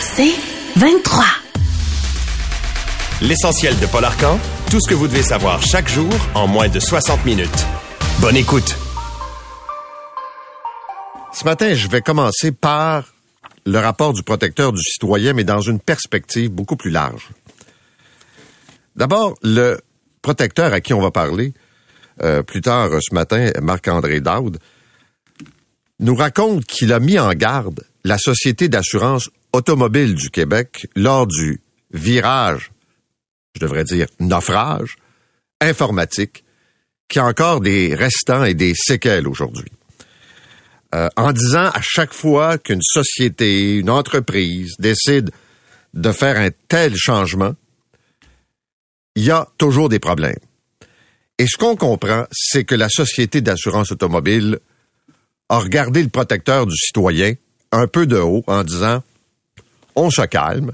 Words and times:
C'est 0.00 0.34
23. 0.76 1.24
L'essentiel 3.22 3.78
de 3.80 3.86
Paul 3.86 4.04
Arcan, 4.04 4.38
tout 4.70 4.78
ce 4.80 4.88
que 4.88 4.94
vous 4.94 5.08
devez 5.08 5.22
savoir 5.22 5.62
chaque 5.62 5.88
jour 5.88 6.12
en 6.34 6.46
moins 6.46 6.68
de 6.68 6.78
60 6.78 7.24
minutes. 7.24 7.66
Bonne 8.20 8.36
écoute. 8.36 8.76
Ce 11.32 11.44
matin, 11.44 11.74
je 11.74 11.88
vais 11.88 12.02
commencer 12.02 12.52
par 12.52 13.04
le 13.66 13.78
rapport 13.78 14.12
du 14.12 14.22
protecteur 14.22 14.72
du 14.72 14.80
citoyen, 14.80 15.32
mais 15.32 15.44
dans 15.44 15.60
une 15.60 15.80
perspective 15.80 16.50
beaucoup 16.50 16.76
plus 16.76 16.90
large. 16.90 17.30
D'abord, 18.94 19.34
le 19.42 19.80
protecteur 20.22 20.72
à 20.72 20.80
qui 20.80 20.94
on 20.94 21.00
va 21.00 21.10
parler 21.10 21.52
euh, 22.22 22.42
plus 22.42 22.60
tard 22.60 22.90
ce 23.00 23.12
matin, 23.12 23.50
Marc-André 23.60 24.20
Daude, 24.20 24.58
nous 25.98 26.14
raconte 26.14 26.64
qu'il 26.64 26.92
a 26.92 27.00
mis 27.00 27.18
en 27.18 27.32
garde 27.32 27.84
la 28.04 28.18
Société 28.18 28.68
d'assurance 28.68 29.30
automobile 29.54 30.14
du 30.14 30.30
Québec 30.30 30.88
lors 30.96 31.28
du 31.28 31.60
virage, 31.92 32.72
je 33.54 33.60
devrais 33.60 33.84
dire 33.84 34.06
naufrage, 34.18 34.96
informatique, 35.60 36.44
qui 37.08 37.20
a 37.20 37.26
encore 37.26 37.60
des 37.60 37.94
restants 37.94 38.44
et 38.44 38.54
des 38.54 38.74
séquelles 38.74 39.28
aujourd'hui. 39.28 39.70
Euh, 40.94 41.08
en 41.16 41.32
disant 41.32 41.68
à 41.68 41.80
chaque 41.80 42.12
fois 42.12 42.58
qu'une 42.58 42.82
société, 42.82 43.78
une 43.78 43.90
entreprise 43.90 44.74
décide 44.80 45.30
de 45.94 46.10
faire 46.10 46.36
un 46.36 46.50
tel 46.68 46.96
changement, 46.96 47.54
il 49.14 49.24
y 49.24 49.30
a 49.30 49.46
toujours 49.56 49.88
des 49.88 50.00
problèmes. 50.00 50.38
Et 51.38 51.46
ce 51.46 51.56
qu'on 51.56 51.76
comprend, 51.76 52.26
c'est 52.32 52.64
que 52.64 52.74
la 52.74 52.88
Société 52.88 53.40
d'assurance 53.40 53.92
automobile 53.92 54.58
a 55.48 55.58
regardé 55.58 56.02
le 56.02 56.08
protecteur 56.08 56.66
du 56.66 56.76
citoyen 56.76 57.34
un 57.70 57.86
peu 57.86 58.06
de 58.06 58.18
haut 58.18 58.42
en 58.48 58.64
disant 58.64 59.02
on 59.96 60.10
se 60.10 60.22
calme, 60.22 60.72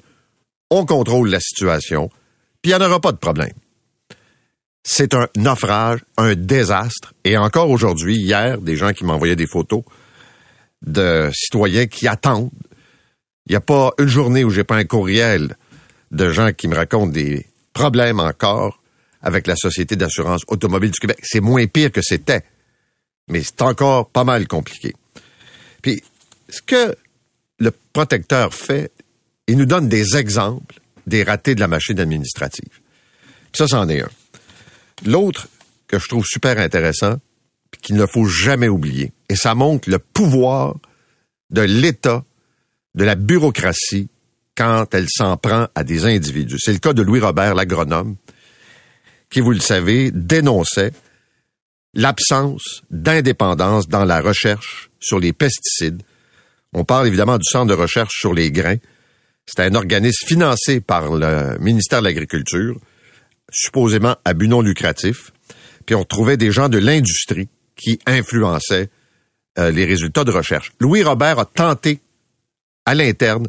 on 0.71 0.87
contrôle 0.87 1.31
la 1.31 1.41
situation, 1.41 2.11
puis 2.63 2.73
il 2.73 2.77
n'y 2.77 2.83
en 2.83 2.87
aura 2.87 3.01
pas 3.01 3.13
de 3.13 3.19
problème. 3.19 3.53
C'est 4.83 5.15
un 5.15 5.29
naufrage, 5.37 6.01
un 6.17 6.35
désastre, 6.35 7.13
et 7.25 7.37
encore 7.37 7.71
aujourd'hui, 7.71 8.17
hier, 8.17 8.59
des 8.59 8.77
gens 8.77 8.93
qui 8.93 9.05
m'envoyaient 9.05 9.37
des 9.37 9.47
photos 9.47 9.83
de 10.83 11.31
citoyens 11.35 11.87
qui 11.87 12.09
attendent. 12.09 12.51
Il 13.47 13.53
n'y 13.53 13.57
a 13.57 13.61
pas 13.61 13.93
une 13.99 14.07
journée 14.07 14.45
où 14.45 14.51
j'ai 14.51 14.65
pas 14.65 14.77
un 14.77 14.85
courriel 14.85 15.57
de 16.11 16.31
gens 16.31 16.53
qui 16.53 16.69
me 16.69 16.75
racontent 16.75 17.13
des 17.13 17.47
problèmes 17.73 18.21
encore 18.21 18.81
avec 19.21 19.47
la 19.47 19.57
Société 19.57 19.97
d'assurance 19.97 20.43
automobile 20.47 20.91
du 20.91 20.99
Québec. 20.99 21.19
C'est 21.23 21.41
moins 21.41 21.67
pire 21.67 21.93
que 21.93 22.01
c'était 22.01 22.43
mais 23.31 23.43
c'est 23.43 23.63
encore 23.63 24.11
pas 24.11 24.25
mal 24.25 24.47
compliqué. 24.47 24.95
Puis, 25.81 26.03
ce 26.49 26.61
que 26.61 26.95
le 27.59 27.73
protecteur 27.93 28.53
fait, 28.53 28.93
il 29.51 29.59
nous 29.59 29.67
donne 29.67 29.89
des 29.89 30.17
exemples 30.17 30.81
des 31.07 31.25
ratés 31.25 31.55
de 31.55 31.61
la 31.61 31.69
machine 31.69 31.99
administrative. 31.99 32.71
Puis 32.71 33.59
ça, 33.59 33.67
c'en 33.67 33.89
est 33.89 34.01
un. 34.01 34.11
L'autre 35.05 35.49
que 35.89 35.99
je 35.99 36.09
trouve 36.09 36.25
super 36.25 36.59
intéressant, 36.59 37.17
qu'il 37.83 37.97
ne 37.97 38.07
faut 38.07 38.27
jamais 38.27 38.69
oublier, 38.69 39.13
et 39.29 39.35
ça 39.35 39.55
montre 39.55 39.91
le 39.91 39.99
pouvoir 39.99 40.77
de 41.51 41.63
l'État, 41.63 42.25
de 42.95 43.05
la 43.05 43.15
bureaucratie, 43.17 44.09
quand 44.57 44.95
elle 44.95 45.09
s'en 45.09 45.37
prend 45.37 45.69
à 45.75 45.85
des 45.85 46.05
individus. 46.05 46.59
C'est 46.61 46.73
le 46.73 46.79
cas 46.79 46.93
de 46.93 47.03
Louis 47.03 47.21
Robert, 47.21 47.55
l'agronome, 47.55 48.17
qui, 49.31 49.41
vous 49.41 49.53
le 49.53 49.61
savez, 49.61 50.11
dénonçait 50.11 50.93
l'absence 51.95 52.83
d'indépendance 52.91 53.89
dans 53.89 54.05
la 54.05 54.21
recherche 54.21 54.91
sur 55.01 55.19
les 55.19 55.33
pesticides. 55.33 56.03
On 56.73 56.85
parle 56.85 57.09
évidemment 57.09 57.39
du 57.39 57.45
Centre 57.51 57.67
de 57.67 57.81
recherche 57.81 58.15
sur 58.21 58.35
les 58.35 58.53
grains. 58.53 58.77
C'est 59.47 59.63
un 59.63 59.75
organisme 59.75 60.27
financé 60.27 60.81
par 60.81 61.13
le 61.13 61.59
ministère 61.59 62.01
de 62.01 62.07
l'Agriculture, 62.07 62.79
supposément 63.51 64.17
à 64.25 64.35
but 64.35 64.49
non 64.49 64.61
lucratif. 64.63 65.33
Puis 65.87 65.95
on 65.95 66.05
trouvait 66.05 66.37
des 66.37 66.53
gens 66.53 66.69
de 66.69 66.79
l'industrie 66.79 67.49
qui 67.75 67.99
influençaient 68.07 68.91
euh, 69.59 69.71
les 69.71 69.85
résultats 69.85 70.25
de 70.25 70.31
recherche. 70.31 70.73
Louis 70.79 71.03
Robert 71.03 71.39
a 71.39 71.47
tenté 71.47 72.01
à 72.85 72.95
l'interne 72.95 73.47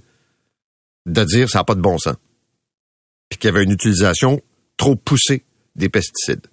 de 1.06 1.24
dire 1.24 1.50
ça 1.50 1.60
n'a 1.60 1.64
pas 1.64 1.76
de 1.76 1.82
bon 1.82 1.98
sens. 1.98 2.16
Puis 3.30 3.38
qu'il 3.38 3.50
y 3.50 3.54
avait 3.54 3.64
une 3.64 3.72
utilisation 3.72 4.42
trop 4.78 4.96
poussée 4.96 5.44
des 5.76 5.90
pesticides. 5.90 6.48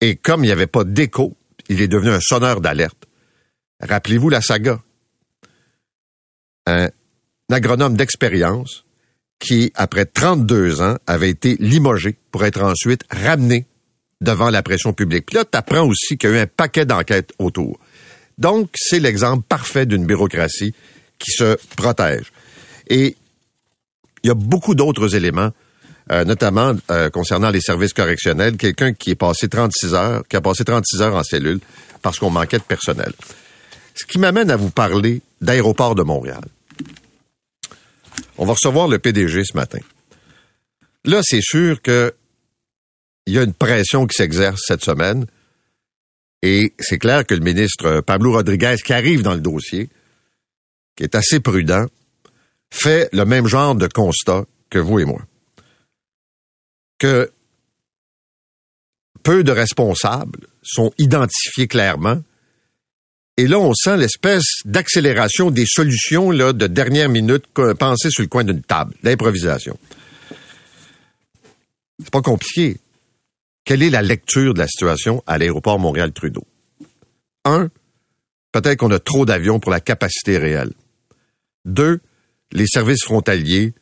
Et 0.00 0.16
comme 0.16 0.44
il 0.44 0.48
n'y 0.48 0.52
avait 0.52 0.66
pas 0.66 0.84
d'écho, 0.84 1.36
il 1.68 1.80
est 1.80 1.88
devenu 1.88 2.10
un 2.10 2.20
sonneur 2.20 2.60
d'alerte. 2.60 3.06
Rappelez-vous 3.80 4.28
la 4.28 4.40
saga. 4.40 4.82
Un 6.66 6.90
agronome 7.52 7.96
d'expérience 7.96 8.84
qui, 9.38 9.72
après 9.74 10.04
32 10.04 10.82
ans, 10.82 10.96
avait 11.06 11.30
été 11.30 11.56
limogé 11.58 12.16
pour 12.30 12.44
être 12.44 12.62
ensuite 12.62 13.02
ramené 13.10 13.66
devant 14.20 14.50
la 14.50 14.62
pression 14.62 14.92
publique. 14.92 15.26
Puis 15.26 15.36
là, 15.36 15.44
tu 15.44 15.58
apprends 15.58 15.86
aussi 15.86 16.16
qu'il 16.16 16.30
y 16.30 16.32
a 16.32 16.36
eu 16.36 16.40
un 16.40 16.46
paquet 16.46 16.86
d'enquêtes 16.86 17.32
autour. 17.38 17.78
Donc, 18.38 18.70
c'est 18.76 19.00
l'exemple 19.00 19.44
parfait 19.48 19.84
d'une 19.84 20.06
bureaucratie 20.06 20.74
qui 21.18 21.32
se 21.32 21.58
protège. 21.76 22.32
Et 22.88 23.16
il 24.22 24.28
y 24.28 24.30
a 24.30 24.34
beaucoup 24.34 24.74
d'autres 24.74 25.16
éléments 25.16 25.50
euh, 26.10 26.24
notamment 26.24 26.74
euh, 26.90 27.10
concernant 27.10 27.50
les 27.50 27.60
services 27.60 27.92
correctionnels, 27.92 28.56
quelqu'un 28.56 28.92
qui 28.92 29.10
est 29.10 29.14
passé 29.14 29.48
36 29.48 29.94
heures, 29.94 30.22
qui 30.28 30.36
a 30.36 30.40
passé 30.40 30.64
36 30.64 31.00
heures 31.00 31.14
en 31.14 31.22
cellule 31.22 31.60
parce 32.02 32.18
qu'on 32.18 32.30
manquait 32.30 32.58
de 32.58 32.64
personnel. 32.64 33.12
Ce 33.94 34.04
qui 34.04 34.18
m'amène 34.18 34.50
à 34.50 34.56
vous 34.56 34.70
parler 34.70 35.22
d'aéroport 35.40 35.94
de 35.94 36.02
Montréal. 36.02 36.42
On 38.38 38.46
va 38.46 38.54
recevoir 38.54 38.88
le 38.88 38.98
PDG 38.98 39.44
ce 39.44 39.56
matin. 39.56 39.80
Là, 41.04 41.20
c'est 41.22 41.42
sûr 41.42 41.80
que 41.82 42.14
il 43.26 43.34
y 43.34 43.38
a 43.38 43.42
une 43.42 43.54
pression 43.54 44.06
qui 44.06 44.16
s'exerce 44.16 44.62
cette 44.66 44.84
semaine. 44.84 45.26
Et 46.42 46.74
c'est 46.80 46.98
clair 46.98 47.24
que 47.24 47.34
le 47.34 47.40
ministre 47.40 48.00
Pablo 48.00 48.32
Rodriguez, 48.32 48.76
qui 48.84 48.92
arrive 48.92 49.22
dans 49.22 49.34
le 49.34 49.40
dossier, 49.40 49.88
qui 50.96 51.04
est 51.04 51.14
assez 51.14 51.38
prudent, 51.38 51.86
fait 52.70 53.08
le 53.12 53.24
même 53.24 53.46
genre 53.46 53.76
de 53.76 53.86
constat 53.86 54.44
que 54.68 54.78
vous 54.78 54.98
et 54.98 55.04
moi 55.04 55.22
que 57.02 57.32
peu 59.24 59.42
de 59.42 59.50
responsables 59.50 60.46
sont 60.62 60.92
identifiés 60.98 61.66
clairement. 61.66 62.22
Et 63.38 63.46
là, 63.46 63.58
on 63.58 63.72
sent 63.72 63.96
l'espèce 63.96 64.44
d'accélération 64.64 65.50
des 65.50 65.64
solutions 65.66 66.30
là, 66.30 66.52
de 66.52 66.66
dernière 66.66 67.08
minute 67.08 67.46
pensées 67.78 68.10
sur 68.10 68.22
le 68.22 68.28
coin 68.28 68.44
d'une 68.44 68.62
table, 68.62 68.94
l'improvisation. 69.02 69.78
C'est 71.98 72.10
pas 72.10 72.20
compliqué. 72.20 72.78
Quelle 73.64 73.82
est 73.82 73.90
la 73.90 74.02
lecture 74.02 74.54
de 74.54 74.58
la 74.58 74.66
situation 74.66 75.22
à 75.26 75.38
l'aéroport 75.38 75.78
Montréal-Trudeau? 75.78 76.44
Un, 77.44 77.70
peut-être 78.52 78.78
qu'on 78.80 78.90
a 78.90 78.98
trop 78.98 79.24
d'avions 79.24 79.60
pour 79.60 79.70
la 79.70 79.80
capacité 79.80 80.36
réelle. 80.36 80.72
Deux, 81.64 82.00
les 82.50 82.66
services 82.66 83.04
frontaliers, 83.04 83.72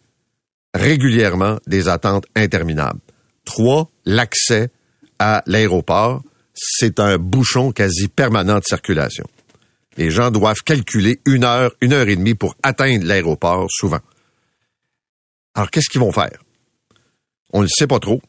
régulièrement 0.75 1.59
des 1.67 1.89
attentes 1.89 2.27
interminables. 2.37 3.01
Trois, 3.45 3.91
l'accès 4.05 4.71
à 5.19 5.43
l'aéroport, 5.47 6.23
c'est 6.55 7.01
un 7.01 7.19
bouchon 7.19 7.73
quasi 7.73 8.09
permanent 8.09 8.59
de 8.59 8.65
circulation. 8.65 9.27
Les 10.01 10.11
gens 10.11 10.31
doivent 10.31 10.63
calculer 10.65 11.21
une 11.27 11.45
heure, 11.45 11.73
une 11.83 11.93
heure 11.93 12.09
et 12.09 12.17
demie 12.17 12.35
pour 12.35 12.57
atteindre 12.63 13.05
l'aéroport 13.05 13.67
souvent. 13.71 14.01
Alors, 15.55 15.71
qu'est-ce 15.71 15.91
qu'ils 15.91 16.01
vont 16.01 16.11
faire? 16.11 16.39
On 17.53 17.59
ne 17.59 17.65
le 17.65 17.69
sait 17.69 17.87
pas 17.87 17.99
trop. 17.99 18.23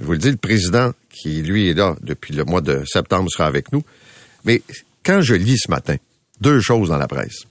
Je 0.00 0.04
vous 0.04 0.12
le 0.12 0.18
dis, 0.18 0.32
le 0.32 0.36
président, 0.36 0.92
qui 1.08 1.42
lui 1.42 1.68
est 1.68 1.74
là 1.74 1.94
depuis 2.00 2.34
le 2.34 2.44
mois 2.44 2.60
de 2.60 2.82
septembre, 2.84 3.30
sera 3.30 3.46
avec 3.46 3.70
nous. 3.70 3.84
Mais 4.44 4.62
quand 5.04 5.20
je 5.20 5.34
lis 5.34 5.58
ce 5.58 5.70
matin, 5.70 5.94
deux 6.40 6.60
choses 6.60 6.88
dans 6.88 6.98
la 6.98 7.06
presse. 7.06 7.44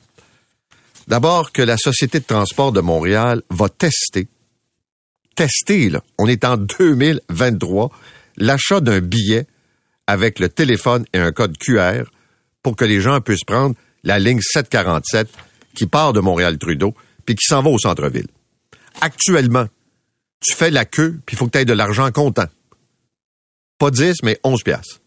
D'abord, 1.07 1.53
que 1.53 1.61
la 1.61 1.77
Société 1.77 2.19
de 2.19 2.25
transport 2.25 2.73
de 2.73 2.81
Montréal 2.81 3.41
va 3.49 3.69
tester 3.69 4.27
tester, 5.35 5.89
là, 5.89 6.01
on 6.17 6.27
est 6.27 6.43
en 6.43 6.57
2023, 6.57 7.89
l'achat 8.35 8.81
d'un 8.81 8.99
billet 8.99 9.47
avec 10.07 10.39
le 10.39 10.49
téléphone 10.49 11.05
et 11.13 11.19
un 11.19 11.31
code 11.31 11.57
QR 11.57 12.03
pour 12.65 12.75
que 12.75 12.83
les 12.83 12.99
gens 12.99 13.21
puissent 13.21 13.43
prendre 13.43 13.75
la 14.03 14.17
ligne 14.17 14.41
747 14.41 15.29
qui 15.75 15.85
part 15.85 16.13
de 16.13 16.19
Montréal-Trudeau 16.19 16.95
puis 17.23 17.35
qui 17.35 17.45
s'en 17.45 17.61
va 17.61 17.69
au 17.69 17.77
centre-ville. 17.77 18.25
Actuellement, 19.01 19.67
tu 20.39 20.55
fais 20.55 20.71
la 20.71 20.83
queue 20.83 21.19
puis 21.27 21.35
il 21.35 21.37
faut 21.37 21.45
que 21.45 21.51
tu 21.51 21.59
aies 21.59 21.65
de 21.65 21.73
l'argent 21.73 22.11
comptant. 22.11 22.47
Pas 23.77 23.91
10, 23.91 24.15
mais 24.23 24.39
11 24.43 24.63
piastres. 24.63 24.99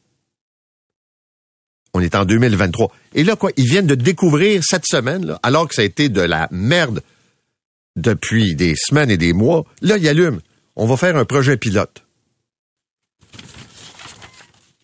On 1.94 2.00
est 2.00 2.14
en 2.14 2.24
2023. 2.24 2.92
Et 3.16 3.24
là, 3.24 3.34
quoi, 3.34 3.50
ils 3.56 3.68
viennent 3.68 3.88
de 3.88 3.96
découvrir 3.96 4.62
cette 4.62 4.86
semaine, 4.86 5.36
alors 5.42 5.66
que 5.66 5.74
ça 5.74 5.82
a 5.82 5.84
été 5.84 6.08
de 6.08 6.20
la 6.20 6.46
merde 6.52 7.02
depuis 7.96 8.54
des 8.54 8.76
semaines 8.76 9.10
et 9.10 9.16
des 9.16 9.32
mois, 9.32 9.64
là, 9.82 9.96
il 9.96 10.06
allume. 10.06 10.38
On 10.76 10.86
va 10.86 10.96
faire 10.96 11.16
un 11.16 11.24
projet 11.24 11.56
pilote. 11.56 12.04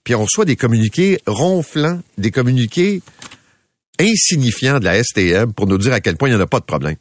Puis 0.05 0.15
on 0.15 0.25
reçoit 0.25 0.45
des 0.45 0.57
communiqués 0.57 1.19
ronflants, 1.27 2.01
des 2.19 2.31
communiqués 2.31 3.03
insignifiants 3.99 4.79
de 4.79 4.85
la 4.85 5.03
STM 5.03 5.53
pour 5.53 5.67
nous 5.67 5.79
dire 5.79 5.93
à 5.93 6.01
quel 6.01 6.17
point 6.17 6.29
il 6.29 6.33
n'y 6.33 6.39
en 6.39 6.43
a 6.43 6.47
pas 6.47 6.61
de 6.61 6.65
problème. 6.65 6.97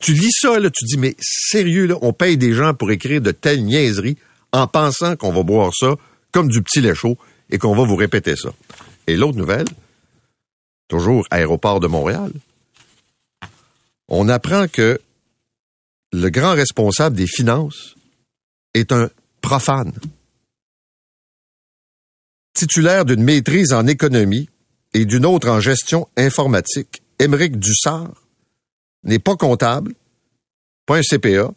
Tu 0.00 0.12
lis 0.12 0.32
ça, 0.32 0.58
là, 0.60 0.70
tu 0.70 0.84
dis, 0.84 0.98
mais 0.98 1.16
sérieux, 1.20 1.86
là, 1.86 1.96
on 2.02 2.12
paye 2.12 2.36
des 2.36 2.52
gens 2.52 2.74
pour 2.74 2.90
écrire 2.90 3.20
de 3.20 3.30
telles 3.30 3.64
niaiseries 3.64 4.18
en 4.52 4.66
pensant 4.66 5.16
qu'on 5.16 5.32
va 5.32 5.42
boire 5.42 5.72
ça 5.74 5.96
comme 6.30 6.48
du 6.48 6.62
petit 6.62 6.80
lait 6.80 6.94
chaud 6.94 7.16
et 7.50 7.58
qu'on 7.58 7.74
va 7.74 7.84
vous 7.84 7.96
répéter 7.96 8.36
ça. 8.36 8.50
Et 9.06 9.16
l'autre 9.16 9.38
nouvelle, 9.38 9.66
toujours 10.88 11.26
aéroport 11.30 11.80
de 11.80 11.86
Montréal, 11.86 12.30
on 14.08 14.28
apprend 14.28 14.68
que 14.68 15.00
le 16.12 16.28
grand 16.28 16.52
responsable 16.52 17.16
des 17.16 17.26
finances 17.26 17.96
est 18.74 18.92
un 18.92 19.10
profane. 19.40 19.92
Titulaire 22.54 23.04
d'une 23.04 23.22
maîtrise 23.22 23.72
en 23.72 23.86
économie 23.86 24.48
et 24.94 25.04
d'une 25.04 25.26
autre 25.26 25.48
en 25.48 25.60
gestion 25.60 26.08
informatique, 26.16 27.02
Émeric 27.18 27.58
Dussard 27.58 28.14
n'est 29.02 29.18
pas 29.18 29.36
comptable, 29.36 29.92
pas 30.86 30.98
un 30.98 31.02
CPA, 31.02 31.52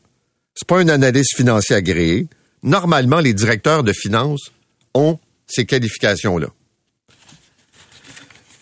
c'est 0.56 0.68
pas 0.68 0.80
un 0.80 0.90
analyste 0.90 1.36
financier 1.36 1.76
agréé. 1.76 2.28
Normalement, 2.64 3.20
les 3.20 3.36
directeurs 3.36 3.84
de 3.84 3.94
finances 3.94 4.52
ont 4.96 5.20
ces 5.46 5.66
qualifications-là. 5.66 6.48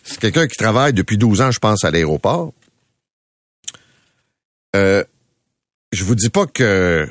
C'est 0.03 0.19
quelqu'un 0.19 0.47
qui 0.47 0.57
travaille 0.57 0.93
depuis 0.93 1.17
12 1.17 1.41
ans, 1.41 1.51
je 1.51 1.59
pense, 1.59 1.85
à 1.85 1.91
l'aéroport. 1.91 2.53
Euh, 4.75 5.03
je 5.93 6.03
vous 6.03 6.15
dis 6.15 6.29
pas 6.29 6.45
que 6.45 7.07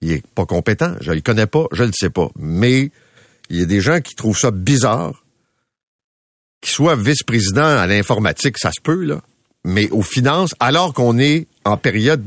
il 0.00 0.12
est 0.12 0.26
pas 0.26 0.44
compétent, 0.44 0.94
je 1.00 1.12
le 1.12 1.20
connais 1.20 1.46
pas, 1.46 1.66
je 1.72 1.84
le 1.84 1.92
sais 1.92 2.10
pas, 2.10 2.28
mais 2.36 2.90
il 3.50 3.58
y 3.58 3.62
a 3.62 3.66
des 3.66 3.80
gens 3.80 4.00
qui 4.00 4.14
trouvent 4.14 4.38
ça 4.38 4.50
bizarre 4.50 5.24
qu'il 6.60 6.72
soit 6.72 6.96
vice-président 6.96 7.64
à 7.64 7.86
l'informatique, 7.86 8.58
ça 8.58 8.72
se 8.72 8.80
peut 8.80 9.04
là, 9.04 9.20
mais 9.64 9.88
aux 9.90 10.02
finances, 10.02 10.54
alors 10.58 10.94
qu'on 10.94 11.18
est 11.18 11.46
en 11.64 11.76
période 11.76 12.24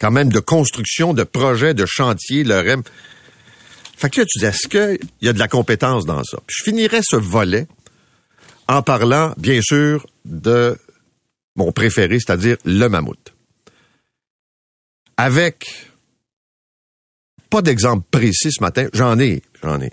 quand 0.00 0.10
même 0.10 0.30
de 0.30 0.40
construction, 0.40 1.12
de 1.12 1.24
projets, 1.24 1.74
de 1.74 1.84
chantier, 1.86 2.44
le 2.44 2.58
REM. 2.58 2.82
Fait 3.96 4.10
que 4.10 4.20
tu 4.22 4.38
dis, 4.38 4.44
est-ce 4.44 4.68
qu'il 4.68 4.98
y 5.20 5.28
a 5.28 5.32
de 5.32 5.38
la 5.38 5.48
compétence 5.48 6.06
dans 6.06 6.22
ça? 6.22 6.38
Puis 6.46 6.56
je 6.58 6.64
finirais 6.64 7.00
ce 7.02 7.16
volet 7.16 7.66
en 8.68 8.82
parlant, 8.82 9.34
bien 9.38 9.60
sûr, 9.60 10.06
de 10.24 10.78
mon 11.56 11.72
préféré, 11.72 12.20
c'est-à-dire 12.20 12.56
le 12.64 12.86
mammouth. 12.86 13.34
Avec 15.16 15.88
pas 17.50 17.62
d'exemple 17.62 18.06
précis 18.10 18.52
ce 18.52 18.62
matin, 18.62 18.86
j'en 18.92 19.18
ai, 19.18 19.42
j'en 19.62 19.80
ai, 19.80 19.90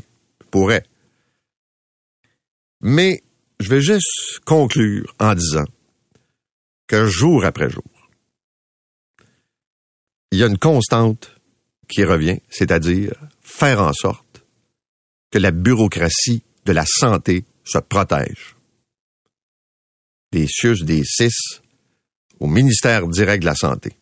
Mais 2.82 3.24
je 3.60 3.70
vais 3.70 3.82
juste 3.82 4.40
conclure 4.46 5.14
en 5.20 5.34
disant 5.34 5.66
que 6.88 7.06
jour 7.08 7.46
après 7.46 7.70
jour, 7.70 7.84
il 10.32 10.40
y 10.40 10.44
a 10.44 10.48
une 10.48 10.58
constante 10.58 11.36
qui 11.88 12.04
revient, 12.04 12.40
c'est-à-dire 12.50 13.14
faire 13.42 13.82
en 13.82 13.94
sorte 13.94 14.44
que 15.32 15.40
la 15.40 15.52
bureaucratie 15.52 16.44
de 16.66 16.74
la 16.74 16.86
santé 16.86 17.46
se 17.64 17.80
protège. 17.80 18.56
Des 20.32 20.48
CIUS, 20.48 20.84
des 20.84 21.04
CIS, 21.04 21.62
au 22.40 22.48
ministère 22.48 23.08
direct 23.08 23.42
de 23.42 23.48
la 23.48 23.56
Santé. 23.56 23.98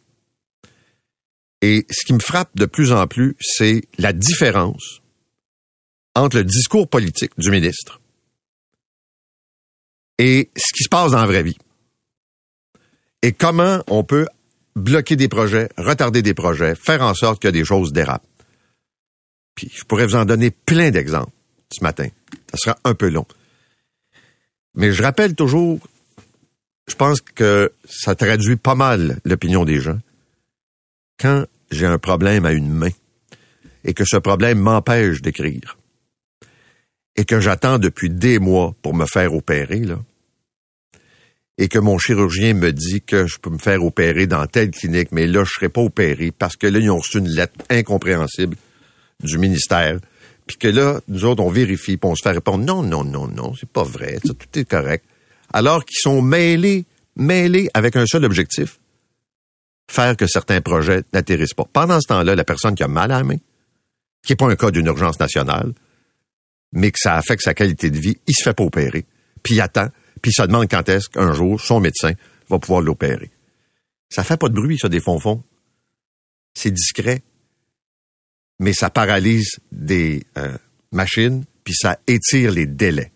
Et 1.62 1.86
ce 1.90 2.06
qui 2.06 2.14
me 2.14 2.20
frappe 2.20 2.56
de 2.56 2.66
plus 2.66 2.92
en 2.92 3.08
plus, 3.08 3.36
c'est 3.40 3.84
la 3.98 4.12
différence 4.12 5.03
entre 6.15 6.38
le 6.38 6.44
discours 6.44 6.88
politique 6.88 7.31
du 7.38 7.50
ministre 7.50 8.00
et 10.19 10.50
ce 10.56 10.74
qui 10.74 10.83
se 10.83 10.89
passe 10.89 11.12
dans 11.12 11.21
la 11.21 11.25
vraie 11.25 11.44
vie. 11.44 11.57
Et 13.21 13.31
comment 13.31 13.83
on 13.88 14.04
peut 14.04 14.27
bloquer 14.75 15.15
des 15.15 15.27
projets, 15.27 15.69
retarder 15.77 16.21
des 16.21 16.33
projets, 16.33 16.75
faire 16.75 17.01
en 17.01 17.13
sorte 17.13 17.42
que 17.42 17.48
des 17.48 17.65
choses 17.65 17.94
dérapent. 17.94 18.25
Puis 19.56 19.71
je 19.74 19.83
pourrais 19.83 20.06
vous 20.06 20.15
en 20.15 20.25
donner 20.25 20.51
plein 20.51 20.92
d'exemples 20.92 21.31
ce 21.71 21.83
matin. 21.83 22.07
Ça 22.51 22.57
sera 22.57 22.77
un 22.83 22.95
peu 22.95 23.09
long. 23.09 23.25
Mais 24.75 24.92
je 24.92 25.04
rappelle 25.04 25.36
toujours, 25.36 25.80
je 26.88 26.95
pense 26.95 27.21
que 27.21 27.71
ça 27.88 28.16
traduit 28.16 28.56
pas 28.56 28.75
mal 28.75 29.19
l'opinion 29.24 29.66
des 29.66 29.80
gens. 29.80 30.00
Quand 31.19 31.45
j'ai 31.69 31.86
un 31.86 32.00
problème 32.00 32.45
à 32.45 32.51
une 32.51 32.69
main 32.69 32.89
et 33.83 33.94
que 33.94 34.06
ce 34.06 34.18
problème 34.18 34.59
m'empêche 34.59 35.21
d'écrire 35.21 35.77
et 37.15 37.25
que 37.25 37.39
j'attends 37.39 37.80
depuis 37.80 38.10
des 38.10 38.39
mois 38.39 38.75
pour 38.81 38.94
me 38.94 39.06
faire 39.06 39.33
opérer, 39.33 39.80
là, 39.80 40.00
et 41.57 41.68
que 41.68 41.80
mon 41.80 41.98
chirurgien 41.98 42.54
me 42.54 42.71
dit 42.71 43.01
que 43.01 43.27
je 43.27 43.38
peux 43.38 43.51
me 43.51 43.60
faire 43.60 43.83
opérer 43.83 44.25
dans 44.25 44.45
telle 44.48 44.71
clinique, 44.71 45.10
mais 45.12 45.27
là, 45.27 45.44
je 45.44 45.51
serai 45.51 45.69
pas 45.69 45.81
opéré 45.81 46.31
parce 46.31 46.56
que 46.56 46.68
là, 46.68 46.80
ils 46.80 46.89
ont 46.89 46.98
reçu 46.98 47.19
une 47.19 47.30
lettre 47.30 47.54
incompréhensible 47.69 48.57
du 49.24 49.38
ministère. 49.38 50.00
Puis 50.48 50.57
que 50.57 50.68
là, 50.68 51.00
nous 51.07 51.25
autres, 51.25 51.44
on 51.44 51.50
vérifie, 51.50 51.98
puis 51.98 52.10
on 52.10 52.15
se 52.15 52.24
fait 52.24 52.31
répondre 52.31 52.65
non, 52.65 52.81
non, 52.81 53.04
non, 53.04 53.27
non, 53.27 53.54
c'est 53.57 53.69
pas 53.69 53.83
vrai, 53.83 54.18
ça, 54.25 54.33
tout 54.33 54.59
est 54.59 54.66
correct. 54.66 55.06
Alors 55.54 55.86
qu'ils 55.86 56.00
sont 56.01 56.21
mêlés, 56.21 56.86
mêlés 57.16 57.69
avec 57.74 57.95
un 57.95 58.06
seul 58.07 58.25
objectif, 58.25 58.80
faire 59.89 60.18
que 60.18 60.25
certains 60.25 60.62
projets 60.62 61.04
n'atterrissent 61.13 61.54
pas. 61.54 61.68
Pendant 61.71 62.01
ce 62.01 62.07
temps-là, 62.07 62.36
la 62.36 62.44
personne 62.44 62.74
qui 62.74 62.83
a 62.83 62.88
mal 62.88 63.12
à 63.12 63.19
la 63.19 63.24
main, 63.24 63.38
qui 64.25 64.31
n'est 64.31 64.38
pas 64.38 64.50
un 64.50 64.56
cas 64.56 64.71
d'une 64.71 64.88
urgence 64.88 65.19
nationale, 65.19 65.74
mais 66.74 66.92
que 66.92 67.00
ça 67.00 67.16
affecte 67.16 67.44
sa 67.44 67.54
qualité 67.54 67.90
de 67.90 68.00
vie, 68.00 68.18
il 68.28 68.36
se 68.36 68.44
fait 68.44 68.54
pas 68.54 68.64
opérer, 68.64 69.06
puis 69.42 69.56
il 69.56 69.62
attend, 69.62 69.88
puis 70.22 70.31
il 70.31 70.34
se 70.34 70.42
demande 70.42 70.70
quand 70.70 70.90
est-ce 70.90 71.08
qu'un 71.08 71.34
jour, 71.34 71.62
son 71.62 71.80
médecin 71.80 72.14
va 72.50 72.60
pouvoir 72.60 72.81
l'opérer. 72.81 73.31
Ça 74.10 74.24
fait 74.24 74.38
pas 74.38 74.50
de 74.50 74.54
bruit, 74.54 74.78
ça, 74.78 74.90
des 74.90 75.00
fonds-fonds. 75.00 75.44
C'est 76.54 76.72
discret. 76.72 77.24
Mais 78.60 78.74
ça 78.74 78.90
paralyse 78.90 79.60
des 79.72 80.25
euh, 80.38 80.58
machines, 80.92 81.46
puis 81.64 81.74
ça 81.74 82.00
étire 82.08 82.52
les 82.52 82.68
délais. 82.68 83.12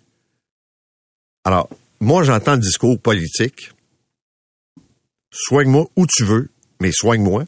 Alors, 1.43 1.69
moi, 1.99 2.23
j'entends 2.23 2.53
le 2.53 2.61
discours 2.61 2.99
politique. 2.99 3.71
Soigne-moi 5.31 5.87
où 5.95 6.05
tu 6.07 6.23
veux, 6.23 6.49
mais 6.79 6.91
soigne-moi. 6.91 7.45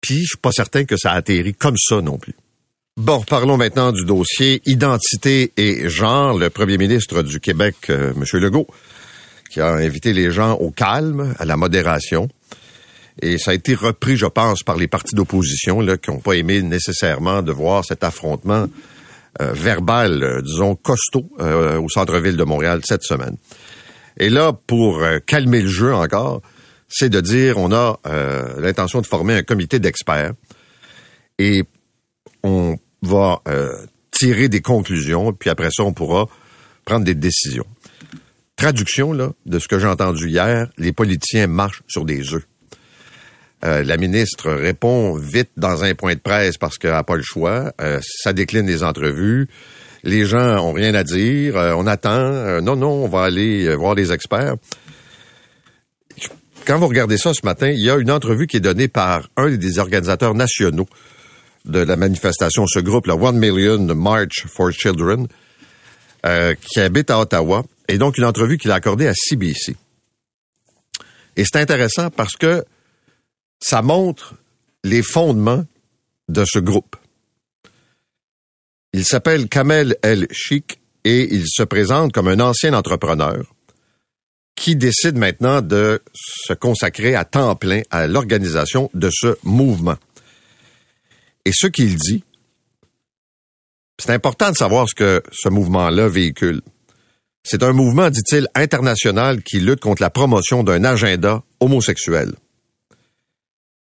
Puis, 0.00 0.20
je 0.20 0.28
suis 0.28 0.38
pas 0.38 0.52
certain 0.52 0.84
que 0.84 0.96
ça 0.96 1.12
atterrit 1.12 1.54
comme 1.54 1.76
ça 1.76 2.00
non 2.00 2.18
plus. 2.18 2.34
Bon, 2.96 3.22
parlons 3.22 3.56
maintenant 3.56 3.90
du 3.90 4.04
dossier 4.04 4.62
identité 4.66 5.52
et 5.56 5.88
genre. 5.88 6.38
Le 6.38 6.48
premier 6.48 6.78
ministre 6.78 7.22
du 7.22 7.40
Québec, 7.40 7.74
euh, 7.90 8.12
M. 8.14 8.22
Legault, 8.40 8.68
qui 9.50 9.60
a 9.60 9.72
invité 9.72 10.12
les 10.12 10.30
gens 10.30 10.52
au 10.52 10.70
calme, 10.70 11.34
à 11.40 11.44
la 11.44 11.56
modération. 11.56 12.28
Et 13.20 13.36
ça 13.36 13.50
a 13.50 13.54
été 13.54 13.74
repris, 13.74 14.16
je 14.16 14.26
pense, 14.26 14.62
par 14.62 14.76
les 14.76 14.86
partis 14.86 15.16
d'opposition, 15.16 15.80
là, 15.80 15.96
qui 15.96 16.12
n'ont 16.12 16.20
pas 16.20 16.34
aimé 16.34 16.62
nécessairement 16.62 17.42
de 17.42 17.50
voir 17.50 17.84
cet 17.84 18.04
affrontement 18.04 18.68
euh, 19.42 19.52
verbal, 19.52 20.22
euh, 20.22 20.40
disons, 20.40 20.76
costaud 20.76 21.28
au 21.40 21.88
centre-ville 21.88 22.36
de 22.36 22.44
Montréal 22.44 22.80
cette 22.84 23.02
semaine. 23.02 23.36
Et 24.18 24.30
là, 24.30 24.52
pour 24.52 25.02
calmer 25.26 25.62
le 25.62 25.68
jeu 25.68 25.92
encore, 25.92 26.42
c'est 26.88 27.08
de 27.08 27.20
dire 27.20 27.58
on 27.58 27.72
a 27.72 27.98
l'intention 28.60 29.00
de 29.00 29.06
former 29.06 29.34
un 29.34 29.42
comité 29.42 29.80
d'experts. 29.80 30.34
Et 31.40 31.64
on 32.44 32.76
va 33.06 33.40
euh, 33.48 33.72
tirer 34.10 34.48
des 34.48 34.60
conclusions, 34.60 35.32
puis 35.32 35.50
après 35.50 35.70
ça, 35.70 35.82
on 35.82 35.92
pourra 35.92 36.26
prendre 36.84 37.04
des 37.04 37.14
décisions. 37.14 37.66
Traduction 38.56 39.12
là, 39.12 39.32
de 39.46 39.58
ce 39.58 39.68
que 39.68 39.78
j'ai 39.78 39.86
entendu 39.86 40.28
hier, 40.28 40.68
les 40.78 40.92
politiciens 40.92 41.46
marchent 41.46 41.82
sur 41.88 42.04
des 42.04 42.34
œufs. 42.34 42.46
Euh, 43.64 43.82
la 43.82 43.96
ministre 43.96 44.50
répond 44.50 45.16
vite 45.16 45.50
dans 45.56 45.84
un 45.84 45.94
point 45.94 46.14
de 46.14 46.20
presse 46.20 46.58
parce 46.58 46.76
qu'elle 46.76 46.92
n'a 46.92 47.02
pas 47.02 47.16
le 47.16 47.22
choix. 47.22 47.72
Euh, 47.80 48.00
ça 48.02 48.32
décline 48.32 48.66
les 48.66 48.82
entrevues. 48.82 49.48
Les 50.02 50.26
gens 50.26 50.58
ont 50.58 50.72
rien 50.72 50.94
à 50.94 51.02
dire. 51.02 51.54
on 51.56 51.86
attend. 51.86 52.60
non, 52.60 52.76
non, 52.76 53.04
on 53.04 53.08
va 53.08 53.22
aller 53.22 53.74
voir 53.74 53.94
les 53.94 54.12
experts. 54.12 54.56
Quand 56.66 56.78
vous 56.78 56.88
regardez 56.88 57.18
ça 57.18 57.32
ce 57.34 57.44
matin, 57.44 57.68
il 57.68 57.80
y 57.80 57.90
a 57.90 57.96
une 57.96 58.10
entrevue 58.10 58.46
qui 58.46 58.58
est 58.58 58.60
donnée 58.60 58.88
par 58.88 59.28
un 59.36 59.50
des 59.50 59.78
organisateurs 59.78 60.34
nationaux 60.34 60.86
de 61.64 61.78
la 61.78 61.96
manifestation, 61.96 62.66
ce 62.66 62.78
groupe, 62.78 63.06
la 63.06 63.16
One 63.16 63.38
Million 63.38 63.78
March 63.94 64.46
for 64.46 64.70
Children, 64.70 65.26
euh, 66.26 66.54
qui 66.54 66.80
habite 66.80 67.10
à 67.10 67.20
Ottawa, 67.20 67.64
et 67.88 67.98
donc 67.98 68.18
une 68.18 68.24
entrevue 68.24 68.58
qu'il 68.58 68.70
a 68.70 68.74
accordée 68.74 69.06
à 69.06 69.14
CBC. 69.14 69.76
Et 71.36 71.44
c'est 71.44 71.56
intéressant 71.56 72.10
parce 72.10 72.36
que 72.36 72.64
ça 73.60 73.82
montre 73.82 74.34
les 74.84 75.02
fondements 75.02 75.64
de 76.28 76.44
ce 76.46 76.58
groupe. 76.58 76.96
Il 78.92 79.04
s'appelle 79.04 79.48
Kamel 79.48 79.96
El 80.02 80.28
Sheikh 80.30 80.80
et 81.04 81.34
il 81.34 81.44
se 81.48 81.62
présente 81.62 82.12
comme 82.12 82.28
un 82.28 82.40
ancien 82.40 82.74
entrepreneur 82.74 83.44
qui 84.54 84.76
décide 84.76 85.16
maintenant 85.16 85.60
de 85.62 86.00
se 86.14 86.52
consacrer 86.52 87.14
à 87.16 87.24
temps 87.24 87.56
plein 87.56 87.82
à 87.90 88.06
l'organisation 88.06 88.90
de 88.94 89.10
ce 89.12 89.36
mouvement. 89.42 89.96
Et 91.44 91.52
ce 91.52 91.66
qu'il 91.66 91.96
dit, 91.96 92.24
c'est 93.98 94.12
important 94.12 94.50
de 94.50 94.56
savoir 94.56 94.88
ce 94.88 94.94
que 94.94 95.22
ce 95.32 95.48
mouvement-là 95.48 96.08
véhicule. 96.08 96.62
C'est 97.44 97.62
un 97.62 97.72
mouvement, 97.72 98.08
dit-il, 98.10 98.48
international 98.54 99.42
qui 99.42 99.60
lutte 99.60 99.80
contre 99.80 100.02
la 100.02 100.10
promotion 100.10 100.62
d'un 100.64 100.84
agenda 100.84 101.42
homosexuel. 101.60 102.34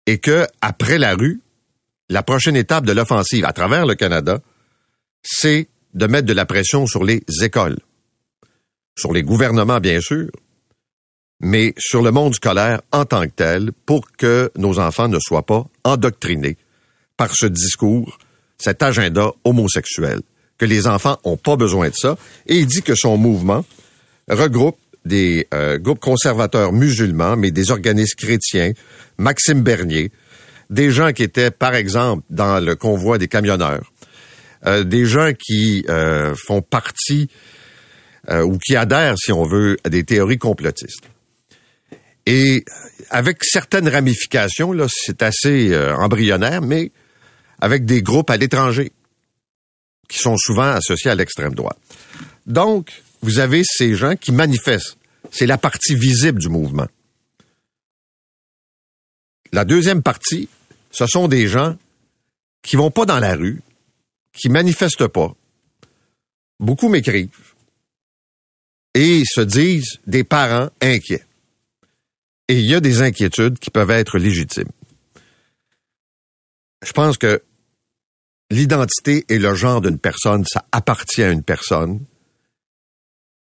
et 0.05 0.17
que 0.17 0.47
après 0.61 0.97
la 0.97 1.13
rue, 1.13 1.39
la 2.09 2.23
prochaine 2.23 2.55
étape 2.55 2.83
de 2.85 2.93
l'offensive 2.93 3.45
à 3.45 3.53
travers 3.53 3.85
le 3.85 3.93
Canada, 3.93 4.39
c'est 5.21 5.67
de 5.93 6.07
mettre 6.07 6.25
de 6.25 6.33
la 6.33 6.47
pression 6.47 6.87
sur 6.87 7.03
les 7.03 7.23
écoles, 7.43 7.77
sur 8.97 9.13
les 9.13 9.21
gouvernements 9.21 9.79
bien 9.79 10.01
sûr, 10.01 10.31
mais 11.41 11.75
sur 11.77 12.01
le 12.01 12.09
monde 12.09 12.33
scolaire 12.33 12.81
en 12.91 13.05
tant 13.05 13.21
que 13.27 13.33
tel 13.35 13.71
pour 13.85 14.11
que 14.11 14.51
nos 14.55 14.79
enfants 14.79 15.07
ne 15.07 15.19
soient 15.19 15.45
pas 15.45 15.67
endoctrinés 15.83 16.57
par 17.19 17.35
ce 17.35 17.47
discours, 17.47 18.17
cet 18.57 18.81
agenda 18.81 19.33
homosexuel, 19.43 20.21
que 20.57 20.63
les 20.63 20.87
enfants 20.87 21.19
ont 21.25 21.35
pas 21.35 21.57
besoin 21.57 21.89
de 21.89 21.93
ça. 21.93 22.17
Et 22.47 22.55
il 22.55 22.65
dit 22.65 22.81
que 22.81 22.95
son 22.95 23.17
mouvement 23.17 23.65
regroupe 24.29 24.77
des 25.03 25.45
euh, 25.53 25.77
groupes 25.77 25.99
conservateurs 25.99 26.71
musulmans, 26.71 27.35
mais 27.35 27.51
des 27.51 27.71
organismes 27.71 28.15
chrétiens, 28.15 28.71
Maxime 29.17 29.63
Bernier, 29.63 30.11
des 30.69 30.91
gens 30.91 31.11
qui 31.11 31.23
étaient, 31.23 31.51
par 31.51 31.75
exemple, 31.75 32.23
dans 32.29 32.63
le 32.63 32.77
convoi 32.77 33.17
des 33.17 33.27
camionneurs, 33.27 33.91
euh, 34.65 34.85
des 34.85 35.05
gens 35.05 35.33
qui 35.33 35.83
euh, 35.89 36.33
font 36.47 36.61
partie 36.61 37.29
ou 38.29 38.59
qui 38.59 38.75
adhèrent, 38.75 39.15
si 39.17 39.31
on 39.31 39.43
veut, 39.43 39.77
à 39.83 39.89
des 39.89 40.03
théories 40.03 40.37
complotistes. 40.37 41.09
Et 42.27 42.63
avec 43.09 43.43
certaines 43.43 43.89
ramifications, 43.89 44.71
là, 44.71 44.85
c'est 44.87 45.23
assez 45.23 45.75
embryonnaire, 45.97 46.61
mais 46.61 46.91
avec 47.61 47.85
des 47.85 48.01
groupes 48.01 48.29
à 48.29 48.37
l'étranger 48.37 48.91
qui 50.07 50.17
sont 50.17 50.37
souvent 50.37 50.71
associés 50.71 51.11
à 51.11 51.15
l'extrême 51.15 51.53
droite. 51.53 51.77
Donc, 52.45 53.03
vous 53.21 53.39
avez 53.39 53.63
ces 53.63 53.95
gens 53.95 54.15
qui 54.15 54.31
manifestent. 54.31 54.97
C'est 55.31 55.45
la 55.45 55.57
partie 55.57 55.95
visible 55.95 56.39
du 56.39 56.49
mouvement. 56.49 56.87
La 59.51 59.65
deuxième 59.65 60.01
partie, 60.01 60.49
ce 60.91 61.05
sont 61.05 61.27
des 61.27 61.47
gens 61.47 61.77
qui 62.61 62.75
vont 62.75 62.91
pas 62.91 63.05
dans 63.05 63.19
la 63.19 63.35
rue, 63.35 63.61
qui 64.33 64.49
manifestent 64.49 65.07
pas. 65.07 65.33
Beaucoup 66.59 66.89
m'écrivent 66.89 67.29
et 68.93 69.23
se 69.25 69.41
disent 69.41 69.99
des 70.07 70.23
parents 70.23 70.69
inquiets. 70.81 71.23
Et 72.47 72.59
il 72.59 72.65
y 72.65 72.73
a 72.73 72.79
des 72.79 73.01
inquiétudes 73.01 73.59
qui 73.59 73.69
peuvent 73.69 73.91
être 73.91 74.17
légitimes. 74.17 74.71
Je 76.83 76.91
pense 76.93 77.17
que 77.17 77.43
l'identité 78.49 79.25
et 79.29 79.39
le 79.39 79.53
genre 79.55 79.81
d'une 79.81 79.99
personne, 79.99 80.43
ça 80.45 80.65
appartient 80.71 81.23
à 81.23 81.31
une 81.31 81.43
personne. 81.43 81.99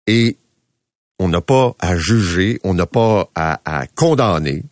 Et 0.06 0.38
on 1.18 1.28
n'a 1.28 1.40
pas 1.40 1.74
à 1.78 1.96
juger, 1.96 2.60
on 2.64 2.74
n'a 2.74 2.86
pas 2.86 3.30
à, 3.34 3.86
condamner. 3.94 4.64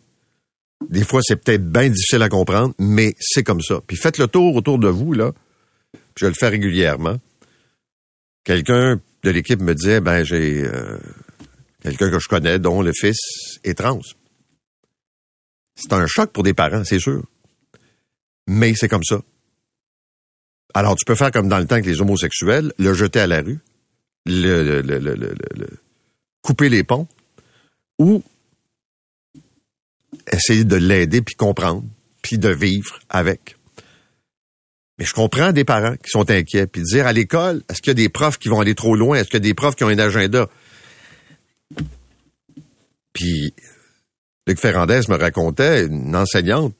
Des 0.89 1.03
fois, 1.03 1.21
c'est 1.23 1.37
peut-être 1.37 1.67
bien 1.69 1.89
difficile 1.89 2.21
à 2.21 2.29
comprendre, 2.29 2.73
mais 2.79 3.15
c'est 3.19 3.43
comme 3.43 3.61
ça. 3.61 3.81
Puis 3.85 3.97
faites 3.97 4.17
le 4.17 4.27
tour 4.27 4.55
autour 4.55 4.77
de 4.77 4.87
vous, 4.87 5.13
là. 5.13 5.31
je 6.15 6.27
le 6.27 6.33
fais 6.33 6.49
régulièrement. 6.49 7.17
Quelqu'un 8.43 9.01
de 9.23 9.29
l'équipe 9.31 9.61
me 9.61 9.73
disait, 9.73 10.01
ben, 10.01 10.23
j'ai 10.23 10.63
euh, 10.63 10.99
quelqu'un 11.81 12.11
que 12.11 12.19
je 12.19 12.27
connais 12.27 12.59
dont 12.59 12.81
le 12.81 12.91
fils 12.93 13.59
est 13.63 13.75
trans. 13.75 14.01
C'est 15.75 15.93
un 15.93 16.05
choc 16.05 16.31
pour 16.31 16.43
des 16.43 16.53
parents, 16.53 16.83
c'est 16.83 16.99
sûr. 16.99 17.23
Mais 18.47 18.75
c'est 18.75 18.87
comme 18.87 19.03
ça. 19.03 19.21
Alors, 20.75 20.97
tu 20.97 21.05
peux 21.05 21.15
faire 21.15 21.31
comme 21.31 21.47
dans 21.47 21.57
le 21.57 21.65
temps 21.65 21.75
avec 21.75 21.85
les 21.85 22.01
homosexuels, 22.01 22.73
le 22.77 22.93
jeter 22.93 23.21
à 23.21 23.27
la 23.27 23.41
rue, 23.41 23.59
le, 24.25 24.81
le, 24.81 24.81
le, 24.81 24.99
le 24.99 25.67
couper 26.41 26.67
les 26.67 26.83
ponts, 26.83 27.07
ou 27.97 28.21
essayer 30.29 30.65
de 30.65 30.75
l'aider, 30.75 31.21
puis 31.21 31.35
comprendre, 31.35 31.85
puis 32.21 32.37
de 32.37 32.49
vivre 32.49 32.99
avec. 33.07 33.55
Mais 34.99 35.05
je 35.05 35.13
comprends 35.13 35.53
des 35.53 35.63
parents 35.63 35.95
qui 35.95 36.09
sont 36.09 36.29
inquiets, 36.29 36.67
puis 36.67 36.83
dire 36.83 37.07
à 37.07 37.13
l'école, 37.13 37.63
est-ce 37.69 37.81
qu'il 37.81 37.91
y 37.91 37.91
a 37.91 37.93
des 37.93 38.09
profs 38.09 38.37
qui 38.37 38.49
vont 38.49 38.59
aller 38.59 38.75
trop 38.75 38.97
loin? 38.97 39.17
Est-ce 39.17 39.29
qu'il 39.29 39.35
y 39.35 39.37
a 39.37 39.47
des 39.47 39.53
profs 39.53 39.75
qui 39.75 39.85
ont 39.85 39.89
un 39.89 39.97
agenda? 39.97 40.49
Puis, 43.13 43.53
Luc 44.45 44.59
Ferrandez 44.59 45.01
me 45.07 45.15
racontait 45.15 45.85
une 45.85 46.17
enseignante 46.17 46.75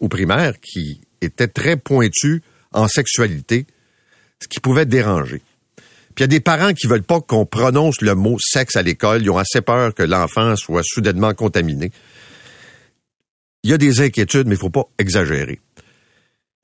au 0.00 0.08
primaire 0.08 0.58
qui 0.58 1.02
était 1.20 1.48
très 1.48 1.76
pointu 1.76 2.42
en 2.72 2.88
sexualité, 2.88 3.66
ce 4.42 4.48
qui 4.48 4.60
pouvait 4.60 4.86
déranger. 4.86 5.42
Puis 6.14 6.22
il 6.22 6.22
y 6.22 6.24
a 6.24 6.28
des 6.28 6.40
parents 6.40 6.72
qui 6.72 6.86
veulent 6.86 7.02
pas 7.02 7.20
qu'on 7.20 7.44
prononce 7.44 8.00
le 8.00 8.14
mot 8.14 8.38
sexe 8.40 8.76
à 8.76 8.82
l'école. 8.82 9.22
Ils 9.22 9.30
ont 9.30 9.36
assez 9.36 9.60
peur 9.60 9.94
que 9.94 10.02
l'enfant 10.02 10.56
soit 10.56 10.82
soudainement 10.82 11.34
contaminé. 11.34 11.92
Il 13.62 13.70
y 13.70 13.74
a 13.74 13.78
des 13.78 14.00
inquiétudes, 14.00 14.46
mais 14.46 14.54
il 14.54 14.58
faut 14.58 14.70
pas 14.70 14.88
exagérer. 14.98 15.60